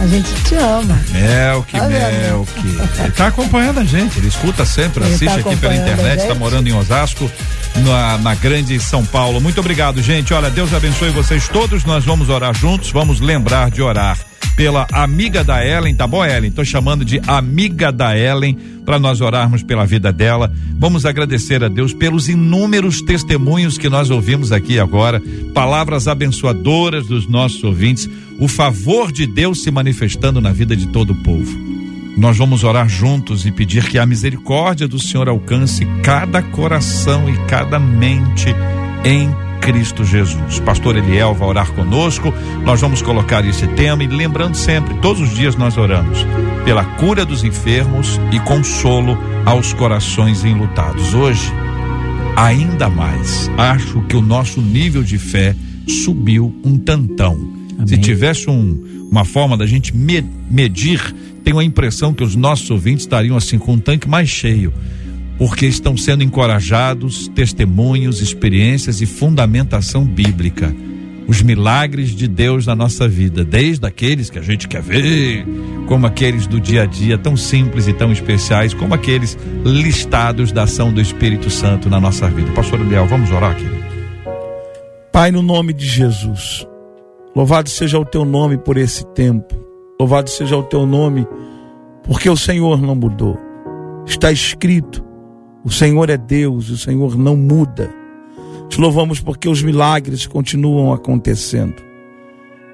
A 0.00 0.06
gente 0.06 0.32
te 0.44 0.54
ama. 0.54 0.96
Melk, 1.10 1.72
tá 1.72 1.88
Melk. 1.88 2.52
Ele 3.00 3.12
tá 3.12 3.26
acompanhando 3.26 3.80
a 3.80 3.84
gente, 3.84 4.16
ele 4.18 4.28
escuta 4.28 4.64
sempre, 4.64 5.02
ele 5.02 5.12
assiste 5.12 5.42
tá 5.42 5.50
aqui 5.50 5.56
pela 5.56 5.74
internet, 5.74 6.20
está 6.20 6.36
morando 6.36 6.68
em 6.68 6.72
Osasco, 6.72 7.28
na, 7.76 8.16
na 8.18 8.34
grande 8.36 8.78
São 8.78 9.04
Paulo. 9.04 9.40
Muito 9.40 9.58
obrigado, 9.58 10.00
gente. 10.00 10.32
Olha, 10.32 10.50
Deus 10.50 10.72
abençoe 10.72 11.10
vocês 11.10 11.48
todos. 11.48 11.84
Nós 11.84 12.04
vamos 12.04 12.28
orar 12.28 12.54
juntos, 12.54 12.92
vamos 12.92 13.18
lembrar 13.18 13.72
de 13.72 13.82
orar 13.82 14.16
pela 14.58 14.88
amiga 14.92 15.44
da 15.44 15.64
Ellen, 15.64 15.94
tá 15.94 16.04
bom, 16.04 16.24
Ellen? 16.24 16.50
Tô 16.50 16.64
chamando 16.64 17.04
de 17.04 17.20
amiga 17.28 17.92
da 17.92 18.18
Ellen 18.18 18.58
para 18.84 18.98
nós 18.98 19.20
orarmos 19.20 19.62
pela 19.62 19.86
vida 19.86 20.12
dela. 20.12 20.52
Vamos 20.76 21.06
agradecer 21.06 21.62
a 21.62 21.68
Deus 21.68 21.94
pelos 21.94 22.28
inúmeros 22.28 23.00
testemunhos 23.00 23.78
que 23.78 23.88
nós 23.88 24.10
ouvimos 24.10 24.50
aqui 24.50 24.80
agora, 24.80 25.22
palavras 25.54 26.08
abençoadoras 26.08 27.06
dos 27.06 27.28
nossos 27.28 27.62
ouvintes 27.62 28.10
o 28.40 28.48
favor 28.48 29.12
de 29.12 29.28
Deus 29.28 29.62
se 29.62 29.70
manifestando 29.70 30.40
na 30.40 30.50
vida 30.50 30.74
de 30.74 30.88
todo 30.88 31.12
o 31.12 31.22
povo. 31.22 31.56
Nós 32.16 32.36
vamos 32.36 32.64
orar 32.64 32.88
juntos 32.88 33.46
e 33.46 33.52
pedir 33.52 33.84
que 33.84 33.96
a 33.96 34.04
misericórdia 34.04 34.88
do 34.88 34.98
Senhor 34.98 35.28
alcance 35.28 35.86
cada 36.02 36.42
coração 36.42 37.32
e 37.32 37.36
cada 37.46 37.78
mente 37.78 38.52
em 39.04 39.47
Cristo 39.60 40.04
Jesus. 40.04 40.60
Pastor 40.60 40.96
Eliel 40.96 41.34
vai 41.34 41.48
orar 41.48 41.72
conosco. 41.72 42.32
Nós 42.64 42.80
vamos 42.80 43.02
colocar 43.02 43.44
esse 43.44 43.66
tema 43.68 44.04
e 44.04 44.06
lembrando 44.06 44.54
sempre, 44.54 44.94
todos 44.96 45.20
os 45.22 45.34
dias 45.34 45.56
nós 45.56 45.76
oramos 45.76 46.26
pela 46.64 46.84
cura 46.84 47.24
dos 47.24 47.44
enfermos 47.44 48.20
e 48.32 48.38
consolo 48.40 49.18
aos 49.44 49.72
corações 49.72 50.44
enlutados. 50.44 51.14
Hoje, 51.14 51.52
ainda 52.36 52.88
mais, 52.88 53.50
acho 53.56 54.00
que 54.02 54.16
o 54.16 54.22
nosso 54.22 54.60
nível 54.60 55.02
de 55.02 55.18
fé 55.18 55.54
subiu 55.86 56.54
um 56.64 56.76
tantão 56.76 57.58
Amém. 57.78 57.86
Se 57.86 57.98
tivesse 57.98 58.50
um, 58.50 59.06
uma 59.10 59.24
forma 59.24 59.56
da 59.56 59.64
gente 59.64 59.96
me, 59.96 60.24
medir, 60.50 61.14
tenho 61.44 61.58
a 61.60 61.64
impressão 61.64 62.12
que 62.12 62.24
os 62.24 62.34
nossos 62.34 62.68
ouvintes 62.70 63.04
estariam 63.04 63.36
assim 63.36 63.56
com 63.56 63.74
um 63.74 63.78
tanque 63.78 64.08
mais 64.08 64.28
cheio, 64.28 64.72
porque 65.38 65.66
estão 65.66 65.96
sendo 65.96 66.24
encorajados, 66.24 67.28
testemunhos, 67.28 68.20
experiências 68.20 69.00
e 69.00 69.06
fundamentação 69.06 70.04
bíblica. 70.04 70.74
Os 71.28 71.42
milagres 71.42 72.10
de 72.10 72.26
Deus 72.26 72.66
na 72.66 72.74
nossa 72.74 73.06
vida, 73.06 73.44
desde 73.44 73.86
aqueles 73.86 74.30
que 74.30 74.38
a 74.38 74.42
gente 74.42 74.66
quer 74.66 74.82
ver, 74.82 75.46
como 75.86 76.06
aqueles 76.06 76.46
do 76.46 76.58
dia 76.58 76.82
a 76.82 76.86
dia, 76.86 77.16
tão 77.16 77.36
simples 77.36 77.86
e 77.86 77.92
tão 77.92 78.10
especiais, 78.10 78.74
como 78.74 78.94
aqueles 78.94 79.38
listados 79.64 80.50
da 80.50 80.64
ação 80.64 80.92
do 80.92 81.00
Espírito 81.00 81.50
Santo 81.50 81.88
na 81.88 82.00
nossa 82.00 82.28
vida. 82.28 82.50
Pastor 82.52 82.80
Eliel, 82.80 83.06
vamos 83.06 83.30
orar 83.30 83.52
aqui. 83.52 83.66
Pai, 85.12 85.30
no 85.30 85.42
nome 85.42 85.72
de 85.72 85.86
Jesus, 85.86 86.66
Louvado 87.38 87.68
seja 87.68 87.98
o 87.98 88.04
teu 88.04 88.24
nome 88.24 88.58
por 88.58 88.76
esse 88.76 89.06
tempo. 89.14 89.54
Louvado 90.00 90.28
seja 90.28 90.56
o 90.56 90.62
teu 90.64 90.84
nome, 90.84 91.24
porque 92.02 92.28
o 92.28 92.36
Senhor 92.36 92.80
não 92.80 92.96
mudou. 92.96 93.38
Está 94.06 94.32
escrito: 94.32 95.04
o 95.68 95.72
Senhor 95.72 96.08
é 96.10 96.16
Deus, 96.16 96.70
o 96.70 96.78
Senhor 96.78 97.16
não 97.16 97.36
muda. 97.36 97.92
Te 98.68 98.80
louvamos 98.80 99.20
porque 99.20 99.48
os 99.48 99.62
milagres 99.62 100.26
continuam 100.26 100.92
acontecendo. 100.92 101.82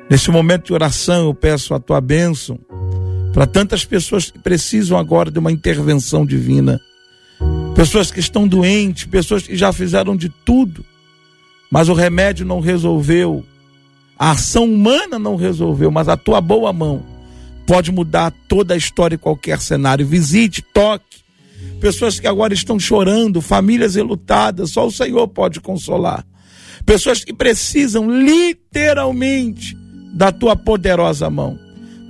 Nesse 0.09 0.31
momento 0.31 0.67
de 0.67 0.73
oração, 0.73 1.27
eu 1.27 1.35
peço 1.35 1.75
a 1.75 1.81
tua 1.81 2.01
bênção 2.01 2.59
para 3.33 3.47
tantas 3.47 3.85
pessoas 3.85 4.31
que 4.31 4.39
precisam 4.39 4.97
agora 4.99 5.31
de 5.31 5.39
uma 5.39 5.51
intervenção 5.51 6.25
divina. 6.25 6.81
Pessoas 7.75 8.11
que 8.11 8.21
estão 8.21 8.47
doentes, 8.47 9.05
pessoas 9.05 9.47
que 9.47 9.57
já 9.57 9.73
fizeram 9.73 10.17
de 10.17 10.29
tudo, 10.29 10.85
mas 11.71 11.89
o 11.89 11.95
remédio 11.95 12.47
não 12.47 12.61
resolveu 12.61 13.45
a 14.19 14.31
ação 14.31 14.65
humana 14.65 15.19
não 15.19 15.37
resolveu, 15.37 15.91
mas 15.91 16.09
a 16.09 16.17
tua 16.17 16.41
boa 16.41 16.73
mão 16.73 17.03
pode 17.67 17.91
mudar 17.91 18.33
toda 18.47 18.75
a 18.75 18.77
história 18.77 19.17
e 19.17 19.19
qualquer 19.19 19.61
cenário. 19.61 20.07
Visite, 20.07 20.63
toque. 20.63 21.24
Pessoas 21.85 22.19
que 22.19 22.27
agora 22.27 22.55
estão 22.55 22.81
chorando, 22.81 23.43
famílias 23.43 23.95
relutadas, 23.95 24.71
só 24.71 24.87
o 24.87 24.91
Senhor 24.91 25.29
pode 25.29 25.61
consolar. 25.61 26.25
Pessoas 26.87 27.23
que 27.23 27.35
precisam 27.35 28.11
literalmente 28.11 29.77
da 30.15 30.33
tua 30.33 30.57
poderosa 30.57 31.29
mão. 31.29 31.59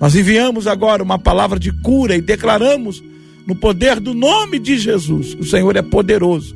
Nós 0.00 0.14
enviamos 0.14 0.68
agora 0.68 1.02
uma 1.02 1.18
palavra 1.18 1.58
de 1.58 1.72
cura 1.82 2.14
e 2.14 2.20
declaramos 2.20 3.02
no 3.48 3.56
poder 3.56 3.98
do 3.98 4.14
nome 4.14 4.60
de 4.60 4.78
Jesus. 4.78 5.34
O 5.40 5.44
Senhor 5.44 5.74
é 5.74 5.82
poderoso 5.82 6.54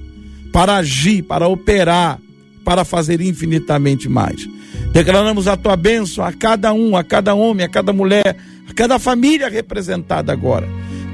para 0.52 0.76
agir, 0.76 1.22
para 1.22 1.48
operar, 1.48 2.20
para 2.64 2.84
fazer 2.84 3.20
infinitamente 3.20 4.08
mais. 4.08 4.48
Declaramos 4.92 5.48
a 5.48 5.56
tua 5.56 5.74
bênção 5.74 6.24
a 6.24 6.32
cada 6.32 6.72
um, 6.72 6.96
a 6.96 7.02
cada 7.02 7.34
homem, 7.34 7.66
a 7.66 7.68
cada 7.68 7.92
mulher, 7.92 8.36
a 8.68 8.72
cada 8.72 8.96
família 8.96 9.48
representada 9.48 10.32
agora. 10.32 10.68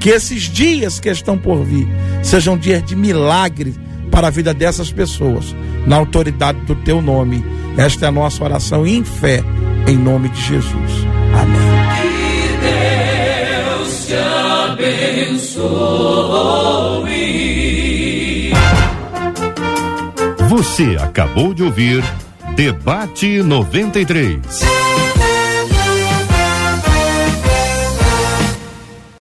Que 0.05 0.11
esses 0.11 0.43
dias 0.43 0.99
que 0.99 1.09
estão 1.09 1.35
por 1.35 1.63
vir 1.63 1.87
sejam 2.21 2.55
dias 2.55 2.83
de 2.85 2.95
milagre 2.95 3.73
para 4.11 4.27
a 4.27 4.29
vida 4.29 4.53
dessas 4.53 4.91
pessoas, 4.91 5.55
na 5.87 5.95
autoridade 5.95 6.59
do 6.59 6.75
teu 6.75 7.01
nome. 7.01 7.43
Esta 7.75 8.05
é 8.05 8.09
a 8.09 8.11
nossa 8.11 8.43
oração 8.43 8.85
em 8.85 9.03
fé, 9.03 9.41
em 9.87 9.97
nome 9.97 10.29
de 10.29 10.39
Jesus. 10.39 10.91
Amém. 11.33 11.57
Que 11.97 12.49
Deus 13.81 14.05
te 14.05 14.13
abençoe. 15.33 15.73
Você 20.47 20.97
acabou 21.01 21.51
de 21.51 21.63
ouvir 21.63 22.03
Debate 22.55 23.41
93. 23.41 24.84